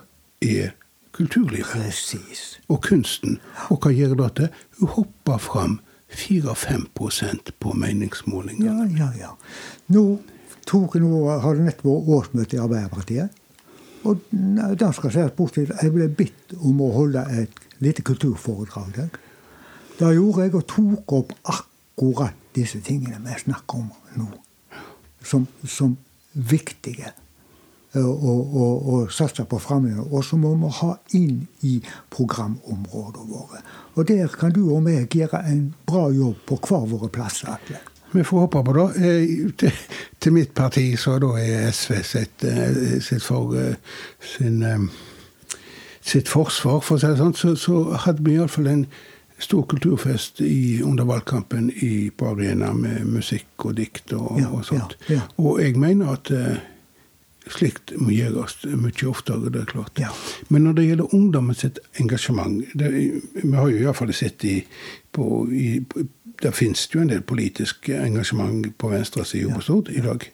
er 0.42 0.76
kulturlivet. 1.12 1.72
Precis. 1.72 2.60
Og 2.68 2.82
kunsten. 2.86 3.40
Og 3.70 3.82
hva 3.82 3.90
gjør 3.90 4.14
det 4.20 4.28
til? 4.38 4.52
Hun 4.78 4.92
hopper 4.94 5.42
fram 5.42 5.74
4-5 6.12 6.86
på 7.58 7.72
meningsmålinger. 7.72 8.70
Ja, 8.70 8.86
ja, 8.98 9.10
ja. 9.18 9.32
Nå, 9.90 10.04
tok, 10.68 10.94
nå 11.02 11.24
har 11.42 11.58
det 11.58 11.66
nettopp 11.66 11.90
vært 11.90 12.14
årsmøte 12.18 12.56
i 12.56 12.62
Arbeiderpartiet. 12.62 13.42
Og 14.06 14.22
det 14.30 14.94
skal 14.94 15.14
sies 15.14 15.34
positivt. 15.36 15.74
Jeg 15.82 15.94
ble 15.94 16.08
bedt 16.08 16.56
om 16.60 16.80
å 16.82 16.92
holde 16.94 17.26
et 17.42 17.62
lite 17.82 18.06
kulturforedrag 18.06 18.94
der. 18.96 19.12
Det 19.98 20.14
gjorde 20.14 20.46
jeg, 20.46 20.54
og 20.54 20.66
tok 20.70 21.16
opp 21.18 21.34
akkurat 21.44 22.38
disse 22.56 22.80
tingene 22.84 23.20
vi 23.24 23.40
snakker 23.44 23.82
om 23.82 23.90
nå, 24.18 24.28
som, 25.24 25.46
som 25.64 25.96
viktige 26.32 27.12
og, 27.94 28.56
og, 28.56 28.92
og 28.92 29.12
satse 29.12 29.44
på 29.44 29.58
framover. 29.58 30.12
Og 30.12 30.24
så 30.24 30.36
må 30.40 30.54
vi 30.56 30.72
ha 30.80 30.92
inn 31.18 31.46
i 31.68 31.78
programområdene 32.10 33.28
våre. 33.28 33.62
Og 33.94 34.08
der 34.08 34.32
kan 34.32 34.52
du 34.52 34.64
og 34.72 34.82
meg 34.86 35.12
gjøre 35.12 35.44
en 35.50 35.66
bra 35.86 36.08
jobb 36.10 36.40
på 36.48 36.60
hver 36.68 36.86
våre 36.88 37.10
plasser. 37.12 37.52
Atle. 37.52 37.80
Vi 38.12 38.24
får 38.24 38.44
håpe 38.44 38.64
på 38.64 38.72
det. 38.76 38.88
Til, 39.58 39.72
til, 40.20 40.32
mitt 40.32 40.54
parti, 40.54 40.96
så 40.96 41.18
da 41.20 41.32
er 41.40 41.70
SV 41.72 42.02
sitt, 42.04 42.44
eh, 42.44 42.98
sitt, 43.00 43.24
for, 43.24 43.54
eh, 43.56 43.76
sin, 44.20 44.90
sitt 46.00 46.28
forsvar, 46.28 46.80
for 46.84 46.96
å 46.96 47.00
si 47.00 47.08
det 47.08 47.20
sånn, 47.20 47.36
så, 47.36 47.54
så 47.56 47.84
hadde 48.04 48.24
vi 48.24 48.36
iallfall 48.36 48.68
en 48.68 48.84
stor 49.42 49.64
kulturfest 49.68 50.40
i, 50.46 50.82
under 50.86 51.04
valgkampen 51.08 51.70
i, 51.74 52.10
på 52.16 52.32
Arena 52.32 52.72
med 52.76 53.06
musikk 53.10 53.66
og 53.66 53.76
dikt 53.78 54.14
og, 54.16 54.36
ja, 54.40 54.50
og 54.52 54.64
sånt. 54.68 54.96
Ja, 55.08 55.20
ja. 55.20 55.24
Og 55.42 55.62
jeg 55.62 55.78
mener 55.80 56.14
at 56.14 56.30
Slikt 57.50 57.90
må 57.98 58.12
gjøres 58.14 58.60
mye 58.78 59.06
oftere, 59.10 59.50
det 59.50 59.64
er 59.64 59.70
klart. 59.72 59.98
Ja. 59.98 60.12
Men 60.48 60.62
når 60.62 60.76
det 60.78 60.84
gjelder 60.86 61.14
ungdommen 61.16 61.56
sitt 61.58 61.80
engasjement 61.98 62.62
det, 62.78 62.90
Vi 63.34 63.54
har 63.56 63.68
jo 63.68 63.80
iallfall 63.80 64.12
sett 64.14 64.44
i, 64.46 64.60
på, 65.12 65.48
i 65.50 65.82
Det 66.42 66.54
finnes 66.54 66.88
jo 66.94 67.02
en 67.02 67.10
del 67.10 67.22
politisk 67.22 67.88
engasjement 67.88 68.66
på 68.78 68.88
venstresida 68.88 69.54
på 69.54 69.60
Stord 69.62 69.90
i 69.90 70.02
dag. 70.02 70.24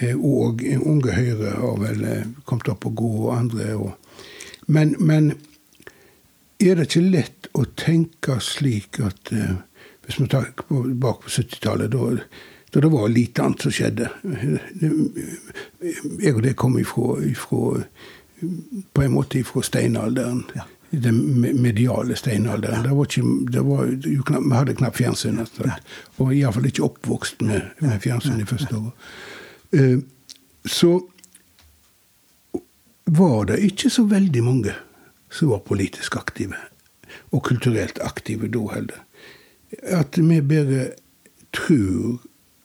Eh, 0.00 0.16
og 0.16 0.64
Unge 0.80 1.12
Høyre 1.12 1.52
har 1.60 1.78
vel 1.80 2.04
eh, 2.04 2.26
kommet 2.44 2.68
opp 2.68 2.84
og 2.86 2.96
gå, 2.96 3.12
og 3.28 3.36
andre 3.36 3.74
og 3.76 3.92
men, 4.66 4.96
men, 4.98 5.32
er 6.70 6.78
det 6.78 6.88
ikke 6.90 7.06
lett 7.06 7.48
å 7.56 7.64
tenke 7.78 8.40
slik 8.44 9.00
at 9.04 9.32
eh, 9.32 9.56
Hvis 10.06 10.20
vi 10.20 10.28
tar 10.30 10.52
bak 11.02 11.24
på 11.24 11.30
70-tallet, 11.34 11.90
da 11.90 12.20
da 12.76 12.80
det 12.80 12.88
var 12.88 13.08
lite 13.08 13.42
annet 13.42 13.62
som 13.62 13.72
skjedde. 13.72 14.08
Jeg 16.20 16.34
og 16.34 16.42
det 16.44 16.56
kom 16.60 16.78
ifra, 16.78 17.14
ifra 17.24 17.78
på 18.92 19.02
en 19.02 19.14
måte 19.14 19.38
ifra 19.40 19.62
steinalderen. 19.64 20.42
Ja. 20.54 20.66
Den 20.90 21.40
mediale 21.62 22.16
steinalderen. 22.16 22.82
Ja. 22.82 22.90
Det 22.90 22.96
var 22.98 23.08
ikke, 23.08 23.24
det 23.52 23.62
var, 23.64 23.88
vi 24.04 24.54
hadde 24.54 24.76
knapt 24.76 25.00
fjernsyn. 25.00 25.40
Ja. 25.64 25.78
Og 26.20 26.34
iallfall 26.36 26.68
ikke 26.68 26.84
oppvokst 26.84 27.40
med, 27.46 27.70
med 27.80 27.96
fjernsyn 28.04 28.42
i 28.42 28.48
første 28.48 28.76
året. 28.76 29.08
Uh, 29.72 29.98
så 30.68 30.98
var 33.06 33.48
det 33.48 33.62
ikke 33.64 33.90
så 33.90 34.04
veldig 34.10 34.44
mange 34.44 34.76
som 35.36 35.52
var 35.52 35.64
politisk 35.66 36.16
aktive. 36.16 36.58
Og 37.32 37.44
kulturelt 37.44 38.00
aktive 38.04 38.48
da 38.52 38.64
heller. 38.72 39.02
At 39.82 40.18
vi 40.18 40.40
bare 40.40 40.90
tror 41.54 42.22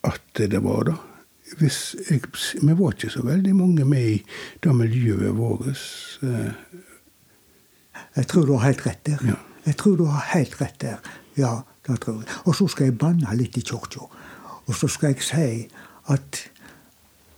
at 0.08 0.22
det 0.38 0.64
var 0.64 0.84
det. 0.90 0.98
Jeg, 1.60 2.22
vi 2.62 2.74
var 2.80 2.94
ikke 2.96 3.12
så 3.12 3.26
veldig 3.28 3.56
mange 3.56 3.86
med 3.86 4.08
i 4.08 4.20
det 4.64 4.76
miljøet 4.76 5.36
vårt. 5.36 5.68
Eh. 6.24 6.52
Jeg 8.16 8.28
tror 8.28 8.46
du 8.48 8.54
har 8.56 8.70
helt 8.70 8.86
rett 8.88 9.04
der. 9.06 9.26
Ja. 9.28 9.36
Jeg 9.66 9.78
tror 9.78 9.98
du 10.00 10.06
har 10.06 10.24
helt 10.34 10.56
rett 10.62 10.80
der. 10.82 11.12
Ja, 11.38 11.62
det 11.88 12.00
tror 12.02 12.22
jeg. 12.22 12.30
Og 12.46 12.56
så 12.56 12.68
skal 12.72 12.90
jeg 12.90 12.98
banne 12.98 13.36
litt 13.36 13.58
i 13.60 13.66
kirka. 13.66 14.08
Og 14.66 14.76
så 14.76 14.88
skal 14.88 15.14
jeg 15.14 15.28
si 15.28 15.50
at 16.12 16.42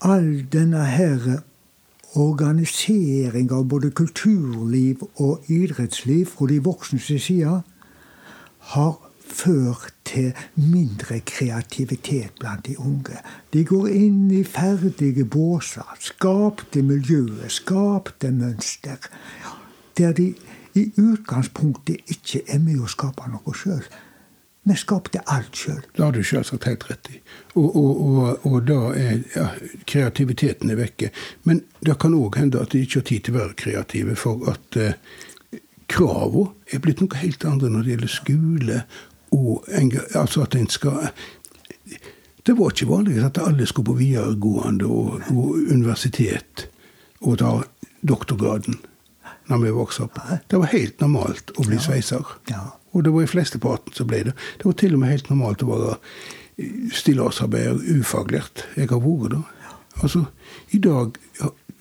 all 0.04 0.44
denne 0.52 0.86
her 0.86 1.42
organisering 2.20 3.51
av 3.51 3.66
både 3.70 3.89
kulturliv 3.91 5.01
og 5.16 5.49
idrettsliv 5.51 6.26
fra 6.30 6.47
de 6.49 6.59
voksnes 6.64 7.07
side 7.26 7.61
har 8.74 8.93
ført 9.34 9.93
til 10.05 10.32
mindre 10.55 11.20
kreativitet 11.26 12.38
blant 12.39 12.66
de 12.68 12.78
unge. 12.80 13.18
De 13.53 13.64
går 13.66 13.88
inn 13.88 14.32
i 14.32 14.43
ferdige 14.43 15.26
båser. 15.26 15.88
Skapte 15.99 16.84
miljøet, 16.86 17.51
skapte 17.51 18.32
mønster. 18.32 19.09
Der 19.97 20.14
de 20.14 20.34
i 20.76 20.91
utgangspunktet 20.97 21.97
ikke 22.07 22.43
er 22.47 22.59
med 22.59 22.82
å 22.82 22.89
skape 22.89 23.30
noe 23.30 23.57
sjøl. 23.57 23.86
Vi 24.64 24.76
skapte 24.80 25.20
alt 25.28 25.57
sjøl. 25.59 25.82
Det 25.95 26.03
har 26.03 26.14
du 26.16 26.22
selvsagt 26.24 26.70
helt 26.70 26.86
rett 26.88 27.09
i. 27.11 27.20
Og, 27.59 27.68
og, 27.68 28.01
og, 28.07 28.45
og 28.47 28.57
da 28.68 28.80
er 28.95 29.24
ja, 29.36 29.49
kreativiteten 29.89 30.72
er 30.72 30.80
vekke. 30.80 31.11
Men 31.43 31.66
det 31.84 31.97
kan 31.99 32.16
òg 32.16 32.39
hende 32.39 32.61
at 32.64 32.72
de 32.72 32.86
ikke 32.86 33.01
har 33.01 33.07
tid 33.09 33.26
til 33.26 33.36
å 33.36 33.41
være 33.41 33.57
kreative, 33.59 34.16
for 34.20 34.47
at 34.53 34.80
eh, 34.80 34.95
kravene 35.91 36.53
er 36.72 36.84
blitt 36.84 37.03
noe 37.03 37.20
helt 37.20 37.43
andre 37.45 37.72
når 37.74 37.84
det 37.84 37.95
gjelder 37.95 38.14
skole 38.14 38.84
og 39.34 39.66
altså 40.16 40.43
at 40.45 40.55
en 40.55 40.70
skal 40.70 41.09
Det 42.45 42.53
var 42.57 42.74
ikke 42.74 42.89
vanlig 42.89 43.24
at 43.24 43.39
alle 43.39 43.66
skulle 43.66 43.86
på 43.86 43.99
videregående 43.99 44.86
og, 44.86 45.22
og 45.32 45.55
universitet 45.72 46.68
og 47.22 47.38
ta 47.39 47.53
doktorgraden 48.03 48.82
når 49.47 49.61
vi 49.64 49.72
vokste 49.76 50.03
opp. 50.03 50.20
Det 50.51 50.59
var 50.59 50.72
helt 50.72 50.99
normalt 50.99 51.53
å 51.55 51.64
bli 51.64 51.80
sveiser. 51.80 52.36
Og 52.94 53.04
det 53.04 53.14
var 53.14 53.26
i 53.26 53.30
flesteparten 53.30 53.96
som 53.98 54.08
ble 54.10 54.24
det. 54.30 54.36
Det 54.58 54.70
var 54.70 54.78
til 54.78 54.96
og 54.96 55.02
med 55.02 55.14
helt 55.14 55.30
normalt 55.32 55.66
å 55.66 55.72
være 55.72 55.98
stillasarbeider 56.94 57.82
ufaglært. 57.98 58.68
Jeg 58.78 58.91
har 58.91 59.02
vært 59.02 59.34
det. 59.34 59.41
Altså, 60.02 60.26
I 60.74 60.80
dag 60.82 61.18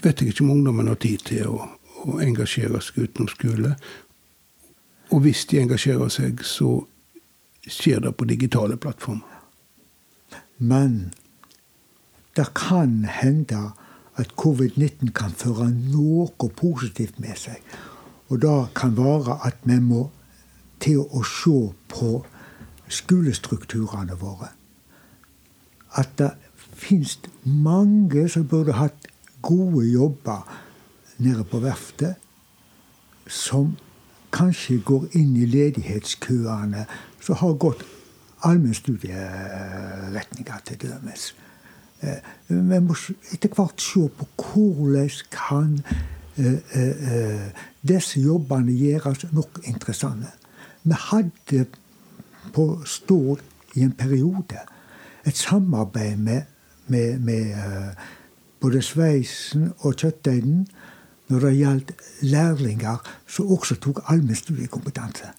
vet 0.03 0.21
jeg 0.21 0.33
ikke 0.33 0.45
om 0.45 0.55
ungdommen 0.57 0.89
har 0.89 1.01
tid 1.01 1.25
til 1.29 1.53
å, 1.53 1.69
å 2.09 2.21
engasjere 2.25 2.81
seg 2.81 3.05
utenom 3.05 3.29
skole. 3.29 3.75
Og 5.13 5.21
hvis 5.27 5.45
de 5.51 5.61
engasjerer 5.61 6.09
seg, 6.13 6.41
så 6.45 6.81
skjer 7.69 8.01
det 8.07 8.15
på 8.17 8.29
digitale 8.29 8.79
plattformer. 8.81 9.29
Men 10.59 11.13
det 12.37 12.49
kan 12.57 13.05
hende 13.05 13.73
at 14.21 14.33
covid-19 14.41 15.13
kan 15.17 15.33
føre 15.37 15.69
noe 15.73 16.49
positivt 16.57 17.19
med 17.21 17.37
seg. 17.37 17.61
Og 18.33 18.41
det 18.41 18.57
kan 18.77 18.97
være 18.97 19.39
at 19.45 19.61
vi 19.69 19.79
må 19.83 20.07
til 20.83 21.03
å 21.03 21.23
se 21.27 21.73
på 21.89 22.11
skolestrukturene 22.93 24.17
våre. 24.21 24.49
At 25.95 26.19
det 26.19 26.33
fins 26.59 27.19
mange 27.45 28.29
som 28.29 28.49
burde 28.49 28.73
hatt 28.77 29.07
gode 29.43 29.87
jobber 29.87 30.43
nede 31.23 31.45
på 31.45 31.59
verftet, 31.63 32.15
som 33.27 33.77
kanskje 34.33 34.79
går 34.85 35.05
inn 35.19 35.37
i 35.37 35.47
ledighetskøene, 35.47 36.87
som 37.23 37.35
har 37.39 37.53
gått 37.61 37.85
allmennstudieretninger, 38.43 40.59
til 40.67 40.79
dømes. 40.83 41.35
Eh, 42.03 42.19
vi 42.49 42.79
må 42.83 42.95
etter 43.31 43.49
hvert 43.55 43.83
se 43.83 44.09
på 44.19 44.27
hvordan 44.43 45.11
kan 45.31 45.85
eh, 46.37 46.59
eh, 46.75 47.47
disse 47.87 48.21
jobbene 48.21 48.73
gjøres 48.75 49.25
nok 49.33 49.59
interessante. 49.63 50.42
Vi 50.83 50.95
hadde 50.99 51.67
på 52.53 52.83
Stord 52.85 53.43
i 53.75 53.85
en 53.87 53.93
periode 53.93 54.59
et 55.27 55.37
samarbeid 55.37 56.17
med, 56.17 56.43
med, 56.87 57.19
med 57.19 57.55
både 58.61 58.83
sveisen 58.83 59.71
og 59.79 59.95
kjøttdeigen 59.95 60.67
når 61.31 61.47
det 61.47 61.53
gjaldt 61.57 61.93
lærlinger 62.23 62.99
som 63.27 63.53
også 63.55 63.79
tok 63.81 64.03
allmennstudiekompetanse. 64.11 65.31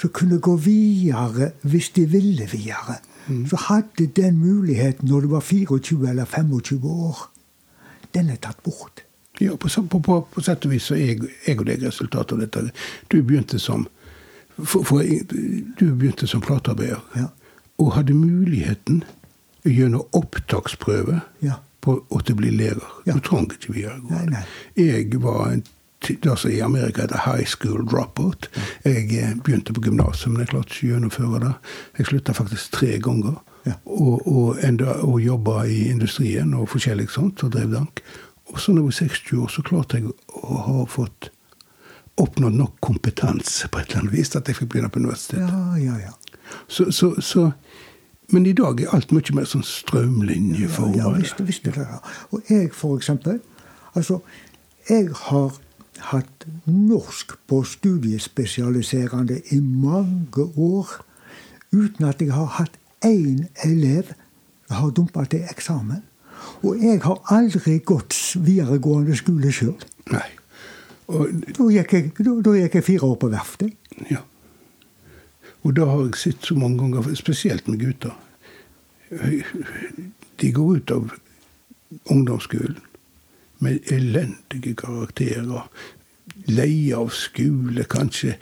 Som 0.00 0.10
kunne 0.10 0.40
gå 0.42 0.56
videre 0.56 1.52
hvis 1.62 1.88
de 1.94 2.06
ville 2.10 2.48
videre. 2.50 2.98
Mm. 3.26 3.46
Så 3.48 3.56
hadde 3.56 4.06
den 4.06 4.38
muligheten 4.38 5.08
når 5.08 5.20
du 5.20 5.28
var 5.28 5.40
24 5.40 6.10
eller 6.10 6.24
25 6.24 6.84
år. 6.84 7.30
Den 8.14 8.30
er 8.30 8.36
tatt 8.36 8.62
bort. 8.62 9.04
Ja, 9.40 9.56
på, 9.56 9.68
på, 9.90 9.98
på, 9.98 10.20
på 10.30 10.42
sett 10.42 10.66
og 10.66 10.70
vis 10.70 10.90
så 10.90 10.94
er 10.94 11.14
jeg, 11.14 11.30
jeg 11.46 11.58
og 11.58 11.66
deg 11.66 11.82
resultatet 11.82 12.36
av 12.36 12.42
dette. 12.44 12.68
Du 13.10 13.22
begynte 13.22 13.58
som 13.58 13.88
for, 14.56 14.84
for, 14.86 15.02
du 15.80 15.86
begynte 15.94 16.26
som 16.30 16.42
platearbeider. 16.44 17.02
Ja. 17.16 17.28
Og 17.82 17.94
hadde 17.96 18.14
muligheten 18.14 19.02
gjennom 19.64 20.04
opptaksprøve 20.14 21.22
ja 21.42 21.58
på 21.84 21.98
å 22.08 22.20
bli 22.38 22.50
lærer. 22.54 22.84
Ja. 23.04 23.16
Du 23.16 23.24
trang 23.24 23.48
ikke 23.52 23.74
videregående. 23.76 24.44
Jeg 24.78 25.22
var 25.22 25.48
en 25.52 25.64
det 26.04 26.34
som 26.36 26.50
i 26.52 26.58
Amerika 26.60 27.00
heter 27.06 27.22
high 27.24 27.46
school 27.48 27.86
dropout. 27.88 28.50
Jeg 28.84 29.06
eh, 29.16 29.30
begynte 29.40 29.72
på 29.72 29.80
gymnaset, 29.86 30.28
men 30.28 30.42
jeg 30.42 30.50
klarte 30.50 30.74
ikke 30.74 30.84
å 30.84 30.90
gjennomføre 30.90 31.38
det. 31.40 31.52
Jeg 31.96 32.08
slutta 32.10 32.34
faktisk 32.36 32.74
tre 32.76 32.98
ganger. 33.00 33.38
Ja. 33.64 33.78
Og, 33.88 34.26
og, 34.28 34.58
enda, 34.60 34.98
og 35.00 35.22
jobba 35.24 35.62
i 35.64 35.86
industrien 35.88 36.52
og 36.58 36.68
forskjellig 36.74 37.08
sånt, 37.14 37.40
og 37.46 37.54
drev 37.56 37.72
dank. 37.72 38.04
Og 38.52 38.60
så 38.60 38.74
når 38.74 38.82
jeg 38.82 38.90
var 38.90 38.98
60 38.98 39.40
år, 39.46 39.48
så 39.54 39.64
klarte 39.64 40.02
jeg 40.02 40.12
å 40.44 40.60
ha 40.66 40.84
fått 40.92 41.30
oppnådd 42.20 42.54
nok 42.54 42.76
kompetanse 42.84 43.68
på 43.68 43.80
et 43.80 43.90
eller 43.90 44.04
annet 44.04 44.14
vis 44.14 44.34
at 44.36 44.48
jeg 44.48 44.60
fikk 44.60 44.74
begynne 44.74 44.90
på 44.92 45.02
universitetet. 45.02 45.50
Ja, 45.50 45.76
ja, 45.82 45.96
ja. 45.98 46.12
Så, 46.68 46.90
så, 46.92 47.14
så 47.20 47.50
men 48.32 48.46
i 48.46 48.52
dag 48.56 48.80
er 48.80 48.94
alt 48.94 49.12
mye 49.12 49.34
mer 49.36 49.48
sånn 49.48 49.64
strømlinjeforhold. 49.66 50.96
Ja, 50.96 51.10
ja 51.10 51.18
visst, 51.18 51.42
visst 51.44 51.66
det. 51.66 51.86
Og 52.30 52.50
jeg, 52.50 52.70
for 52.74 52.96
eksempel 53.00 53.40
Altså, 53.94 54.16
jeg 54.88 55.12
har 55.14 55.52
hatt 56.10 56.46
norsk 56.66 57.36
på 57.46 57.60
studiespesialiserende 57.62 59.36
i 59.54 59.60
mange 59.60 60.48
år 60.58 60.90
uten 61.70 62.08
at 62.08 62.22
jeg 62.22 62.32
har 62.34 62.48
hatt 62.58 62.74
én 63.06 63.46
elev 63.62 64.10
som 64.66 64.80
har 64.80 64.90
dumpa 64.96 65.24
til 65.30 65.46
eksamen. 65.50 66.02
Og 66.66 66.82
jeg 66.82 67.04
har 67.04 67.20
aldri 67.30 67.78
gått 67.86 68.16
videregående 68.34 69.14
skole 69.16 69.52
sjøl. 69.52 69.78
Da, 71.04 71.66
gikk 71.68 71.92
jeg, 71.92 72.12
da, 72.16 72.32
da 72.40 72.54
gikk 72.56 72.78
jeg 72.78 72.86
fire 72.86 73.08
år 73.10 73.18
på 73.20 73.28
verftet. 73.32 73.74
Ja. 74.10 74.22
Og 75.64 75.76
da 75.76 75.88
har 75.88 76.06
jeg 76.06 76.20
sett 76.20 76.48
så 76.48 76.56
mange 76.56 76.80
ganger, 76.80 77.14
spesielt 77.16 77.68
med 77.68 77.80
gutter 77.80 78.14
De 80.40 80.48
går 80.52 80.76
ut 80.76 80.90
av 80.90 81.12
ungdomsskolen 82.10 82.80
med 83.62 83.92
elendige 83.92 84.74
karakterer. 84.76 85.68
Leie 86.50 86.96
av 86.96 87.12
skole, 87.14 87.84
kanskje. 87.88 88.34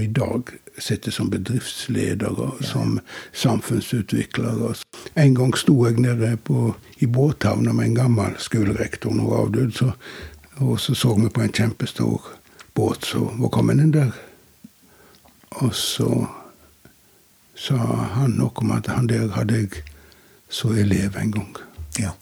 I 0.00 0.06
dag 0.06 0.54
sitter 0.78 1.10
som 1.10 1.30
bedriftsledere, 1.30 2.50
som 2.60 3.00
samfunnsutviklere. 3.32 4.74
En 5.14 5.34
gang 5.34 5.56
sto 5.56 5.76
jeg 5.86 6.00
nede 6.00 6.36
på, 6.36 6.74
i 6.98 7.06
båthavna 7.06 7.72
med 7.72 7.86
en 7.86 7.94
gammel 7.94 8.36
skolerektor, 8.38 9.14
nå 9.14 9.34
avdød. 9.34 9.72
så 9.72 9.92
og 10.54 10.80
så 10.80 10.94
så 10.94 11.14
vi 11.14 11.28
på 11.28 11.42
en 11.42 11.52
kjempestor 11.52 12.22
båt 12.74 13.04
som 13.04 13.40
var 13.40 13.48
kommet 13.48 13.80
inn 13.80 13.92
der. 13.92 14.12
Og 15.50 15.74
så 15.74 16.26
sa 17.56 17.78
han 18.16 18.36
noe 18.38 18.52
om 18.54 18.72
at 18.76 18.86
han 18.86 19.08
der 19.08 19.32
hadde 19.36 19.62
jeg 19.62 19.82
så 20.48 20.72
elev 20.76 21.16
en 21.16 21.32
gang. 21.32 21.56
Ja. 21.98 22.12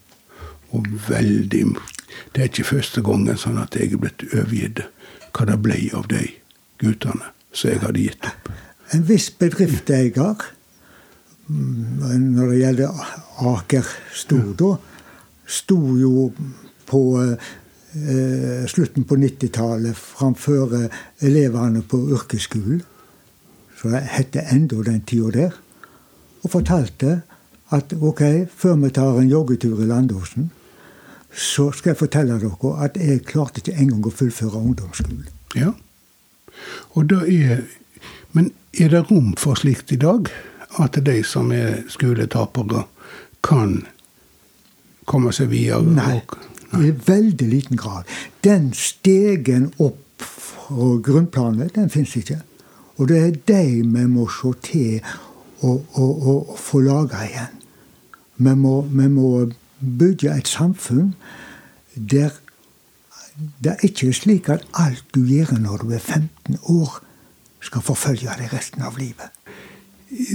Og 0.70 0.86
veldig 1.08 1.76
Det 2.34 2.42
er 2.42 2.48
ikke 2.48 2.64
første 2.64 3.02
gangen 3.02 3.36
sånn 3.38 3.58
at 3.58 3.74
jeg 3.74 3.92
er 3.92 3.98
blitt 4.02 4.22
overgitt 4.34 4.82
hva 5.32 5.46
det 5.46 5.58
ble 5.62 5.78
av 5.94 6.08
de 6.10 6.26
guttene 6.78 7.30
som 7.52 7.70
jeg 7.70 7.82
hadde 7.82 8.04
gitt 8.04 8.26
opp. 8.28 8.50
En 8.94 9.06
viss 9.06 9.30
bedriftseier, 9.38 10.44
når 11.50 12.52
det 12.52 12.60
gjelder 12.60 13.02
Aker 13.50 13.88
Stor, 14.14 14.78
sto 15.50 15.78
jo 15.98 16.28
på 16.90 17.00
eh, 17.22 18.62
slutten 18.70 19.06
på 19.06 19.18
90-tallet 19.18 19.98
framfor 19.98 20.76
elevene 21.26 21.82
på 21.86 22.02
yrkesskolen, 22.14 22.82
som 23.80 23.94
hette 23.94 24.42
het 24.42 24.54
enda 24.54 24.82
den 24.86 25.02
tida 25.06 25.34
der, 25.34 25.58
og 26.42 26.54
fortalte 26.54 27.20
at 27.70 27.92
ok, 27.94 28.22
før 28.50 28.74
vi 28.82 28.90
tar 28.94 29.18
en 29.18 29.30
joggetur 29.30 29.82
i 29.82 29.86
Landåsen, 29.86 30.50
så 31.30 31.68
skal 31.70 31.92
jeg 31.92 32.00
fortelle 32.00 32.38
dere 32.42 32.72
at 32.82 32.96
jeg 32.98 33.22
klarte 33.26 33.62
ikke 33.62 33.76
engang 33.78 34.06
å 34.06 34.14
fullføre 34.14 34.58
ungdomsskolen. 34.58 35.28
Ja. 35.54 35.74
Og 36.94 37.10
da 37.10 37.22
er, 37.26 37.64
men 38.32 38.52
er 38.80 38.92
det 38.92 39.06
rom 39.10 39.34
for 39.38 39.58
slikt 39.58 39.92
i 39.92 40.00
dag? 40.00 40.30
At 40.78 40.98
de 41.06 41.22
som 41.26 41.50
er 41.52 41.82
skoletapere, 41.90 42.84
kan 43.42 43.80
komme 45.08 45.32
seg 45.32 45.50
videre? 45.50 45.82
Nei. 45.82 46.20
Og, 46.70 46.84
i 46.86 46.92
veldig 47.06 47.48
liten 47.50 47.80
grad. 47.80 48.06
Den 48.44 48.70
stegen 48.76 49.72
opp 49.82 50.22
fra 50.22 50.92
grunnplanet, 51.02 51.74
den 51.74 51.90
fins 51.90 52.14
ikke. 52.16 52.38
Og 53.00 53.08
det 53.08 53.18
er 53.18 53.38
de 53.48 53.64
vi 53.80 54.04
må 54.06 54.28
se 54.30 54.52
til 54.62 55.00
å 55.66 56.56
få 56.60 56.82
laga 56.84 57.24
igjen. 57.26 57.56
Vi 58.40 58.54
må, 58.56 58.80
vi 58.88 59.08
må, 59.08 59.30
bygge 59.80 60.34
et 60.36 60.48
samfunn 60.48 61.14
der 61.94 62.34
det 63.58 63.72
er 63.72 63.84
ikke 63.86 64.12
slik 64.16 64.48
at 64.52 64.66
alt 64.78 65.04
du 65.14 65.22
gjør 65.24 65.56
når 65.58 65.84
du 65.84 65.94
er 65.96 66.02
15 66.02 66.58
år, 66.62 67.00
skal 67.60 67.84
forfølge 67.84 68.32
deg 68.38 68.52
resten 68.54 68.82
av 68.82 68.96
livet. 68.96 69.28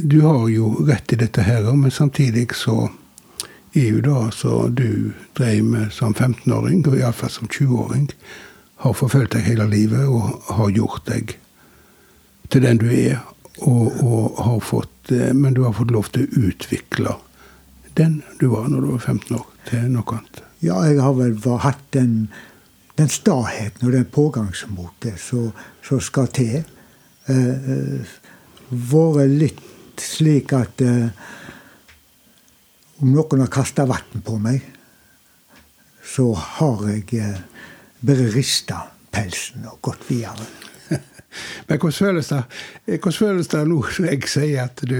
Du 0.03 0.21
har 0.21 0.45
jo 0.49 0.69
rett 0.87 1.13
i 1.13 1.19
dette 1.19 1.43
her, 1.43 1.65
men 1.73 1.91
samtidig 1.91 2.53
så 2.55 2.89
er 3.75 3.89
jo 3.89 4.01
det 4.05 4.33
som 4.37 4.75
du 4.75 5.11
drev 5.35 5.63
med 5.63 5.91
som 5.91 6.15
15-åring, 6.15 6.85
og 6.87 6.97
iallfall 6.97 7.33
som 7.33 7.49
20-åring, 7.51 8.09
har 8.83 8.93
forfulgt 8.95 9.35
deg 9.35 9.47
hele 9.47 9.67
livet 9.71 10.07
og 10.07 10.45
har 10.53 10.71
gjort 10.75 11.05
deg 11.09 11.35
til 12.51 12.63
den 12.63 12.79
du 12.79 12.89
er. 12.91 13.23
Og, 13.63 14.03
og 14.03 14.39
har 14.43 14.57
fått, 14.59 15.11
eh, 15.15 15.31
men 15.31 15.53
du 15.55 15.61
har 15.63 15.71
fått 15.77 15.93
lov 15.95 16.09
til 16.11 16.25
å 16.25 16.47
utvikle 16.49 17.13
den 17.95 18.17
du 18.41 18.49
var 18.51 18.67
når 18.67 18.83
du 18.83 18.89
var 18.89 19.05
15 19.13 19.37
år, 19.37 19.45
til 19.69 19.85
noe 19.93 20.17
annet. 20.17 20.41
Ja, 20.59 20.81
jeg 20.83 20.99
har 20.99 21.15
vel 21.15 21.37
hatt 21.63 21.85
den, 21.95 22.27
den 22.95 23.09
staheten 23.11 23.87
og 23.87 23.93
den 23.93 24.05
pågangsmotet 24.05 25.19
som 25.19 26.01
skal 26.01 26.29
til. 26.35 26.63
Eh, 27.27 27.71
eh, 27.73 28.15
vært 28.69 29.35
litt 29.39 30.01
slik 30.01 30.53
at 30.55 30.81
eh, 30.83 31.09
om 33.01 33.11
noen 33.11 33.43
har 33.43 33.51
kasta 33.51 33.85
vann 33.89 34.23
på 34.23 34.37
meg, 34.39 34.63
så 36.05 36.31
har 36.33 36.85
jeg 36.89 37.19
eh, 37.19 37.39
bare 38.05 38.29
rista 38.33 38.85
pelsen 39.11 39.65
og 39.69 39.81
gått 39.83 40.05
videre. 40.09 40.47
Men 41.67 41.79
hvordan 41.79 41.97
føles 41.97 42.31
det, 42.31 42.43
hvordan 42.85 43.17
føles 43.17 43.51
det 43.51 43.63
nå 43.67 43.79
når 43.81 44.11
jeg 44.13 44.29
sier 44.31 44.67
at 44.69 44.85
du, 44.87 44.99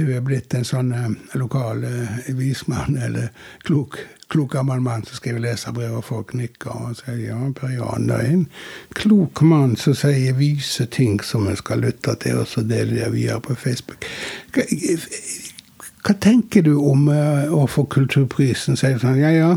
du 0.00 0.14
er 0.16 0.22
blitt 0.24 0.54
en 0.56 0.64
sånn 0.66 0.94
eh, 0.96 1.10
lokal 1.38 1.84
eh, 1.84 2.30
vismann 2.36 2.96
eller 2.96 3.28
klok, 3.66 3.98
klok 4.32 4.54
gammel 4.56 4.80
mann 4.84 5.04
som 5.04 5.18
skriver 5.18 5.44
leserbrev, 5.44 5.98
og 5.98 6.06
folk 6.08 6.34
nikker 6.38 6.72
og 6.72 6.96
sier 7.02 7.20
ja, 7.28 7.38
Per 7.56 7.74
Jan, 7.74 8.08
det 8.08 8.18
er 8.18 8.32
en 8.32 8.44
klok 8.96 9.44
mann 9.46 9.76
som 9.80 9.96
sier 9.98 10.36
vise 10.38 10.88
ting 10.90 11.20
som 11.24 11.48
en 11.50 11.58
skal 11.60 11.84
lytte 11.84 12.16
til, 12.24 12.42
og 12.42 12.48
så 12.48 12.64
deler 12.64 13.02
det 13.02 13.12
videre 13.14 13.40
på 13.44 13.58
Facebook. 13.58 14.06
Hva 16.00 16.16
tenker 16.16 16.64
du 16.64 16.78
om 16.80 17.10
uh, 17.12 17.50
å 17.52 17.66
få 17.68 17.84
kulturprisen? 17.92 18.78
Sier 18.80 18.96
du 18.96 19.02
sånn 19.02 19.20
ja 19.20 19.34
ja, 19.34 19.50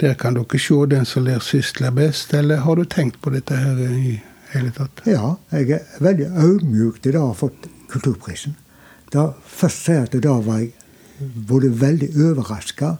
der 0.00 0.14
kan 0.14 0.38
dere 0.38 0.58
se 0.62 0.78
den 0.88 1.04
som 1.04 1.26
ler 1.26 1.42
sist, 1.44 1.80
ler 1.82 1.92
best. 1.92 2.32
Eller 2.34 2.62
har 2.64 2.78
du 2.78 2.84
tenkt 2.84 3.20
på 3.20 3.34
dette 3.34 3.58
her 3.58 3.82
i 3.90 4.14
hele 4.54 4.70
tatt? 4.72 5.02
Ja, 5.04 5.34
jeg 5.52 5.76
er 5.76 6.00
veldig 6.00 6.30
audmjuk 6.40 7.02
til 7.04 7.18
å 7.18 7.26
ha 7.28 7.36
fått 7.36 7.68
Kulturprisen. 7.90 8.54
Da 9.12 9.30
først 9.44 9.88
jeg 9.88 10.06
at 10.06 10.18
da 10.22 10.36
var 10.44 10.60
jeg 10.62 10.72
både 11.48 11.72
veldig 11.80 12.10
overraska 12.14 12.94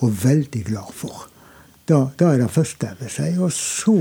og 0.00 0.24
veldig 0.24 0.64
glad 0.64 0.94
for. 0.96 1.26
Da, 1.88 2.06
da 2.18 2.32
er 2.32 2.44
det 2.44 2.50
første 2.54 2.86
jeg 2.86 2.96
vil 3.00 3.12
si. 3.12 3.28
Og 3.38 3.52
så 3.52 3.96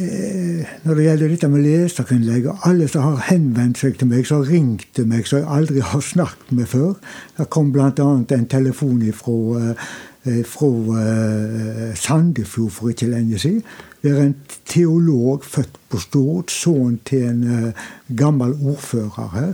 eh, 0.00 0.66
Når 0.84 0.94
det 0.94 1.04
gjelder 1.04 1.28
dette 1.28 1.48
med 1.52 1.64
leserkunnlegg, 1.66 2.46
alle 2.64 2.88
som 2.88 3.02
har 3.04 3.26
henvendt 3.30 3.78
seg 3.82 3.98
til 4.00 4.08
meg, 4.10 4.26
som 4.26 4.40
har 4.40 4.52
ringt 4.52 4.86
til 4.96 5.08
meg, 5.10 5.26
som 5.28 5.42
jeg 5.42 5.50
aldri 5.58 5.80
har 5.84 6.00
snakket 6.00 6.52
med 6.56 6.70
før 6.70 6.94
Det 7.36 7.50
kom 7.50 7.72
bl.a. 7.72 7.90
en 7.90 8.48
telefon 8.48 9.02
fra 9.12 9.36
eh, 9.60 10.44
fra 10.44 10.66
uh, 10.68 11.94
Sandefjord 11.96 12.70
for 12.70 12.88
ikke 12.92 13.06
lenge 13.08 13.38
siden. 13.38 13.62
Er 14.02 14.22
en 14.22 14.36
teolog 14.64 15.44
født 15.44 15.76
på 15.90 15.98
Stord, 16.00 16.48
sønn 16.48 17.00
til 17.04 17.26
en 17.28 17.42
uh, 17.44 17.88
gammel 18.16 18.54
ordfører 18.54 19.34
her. 19.34 19.52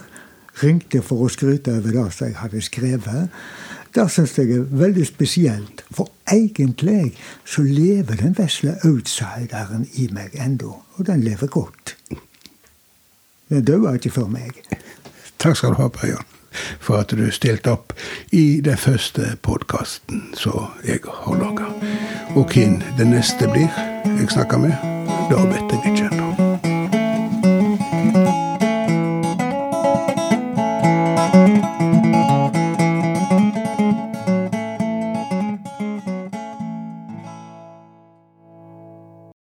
Ringte 0.62 1.03
for 1.03 1.26
å 1.26 1.30
skryte 1.32 1.74
over 1.74 1.97
det 1.97 2.05
som 2.14 2.28
jeg 2.28 2.38
hadde 2.38 2.62
skrevet. 2.64 3.32
Det 3.97 4.05
syns 4.12 4.36
jeg 4.38 4.53
er 4.53 4.68
veldig 4.70 5.07
spesielt. 5.09 5.82
For 5.90 6.12
egentlig 6.32 7.16
så 7.44 7.64
lever 7.64 8.22
den 8.22 8.36
vesle 8.38 8.76
outsideren 8.84 9.86
i 9.94 10.09
meg 10.12 10.36
ennå. 10.36 10.76
Og 10.97 11.07
den 11.07 11.24
lever 11.24 11.51
godt. 11.51 11.97
Den 13.49 13.64
døde 13.64 13.94
ikke 13.99 14.14
for 14.14 14.30
meg. 14.30 14.62
Takk 15.38 15.57
skal 15.57 15.74
du 15.74 15.80
ha, 15.80 15.88
Børjan, 15.92 16.24
for 16.80 17.00
at 17.00 17.11
du 17.11 17.30
stilte 17.30 17.72
opp 17.72 17.92
i 18.32 18.61
den 18.64 18.76
første 18.76 19.36
podkasten 19.42 20.30
som 20.34 20.72
jeg 20.86 21.04
har 21.07 21.40
laga. 21.40 21.70
Og 22.36 22.48
hvem 22.52 22.80
det 22.98 23.07
neste 23.11 23.48
blir 23.52 23.70
jeg 24.07 24.30
snakker 24.30 24.59
med, 24.59 24.76
da 25.30 25.46
vet 25.48 25.72
jeg 25.72 25.94
ikke 25.94 26.11
ennå. 26.12 26.45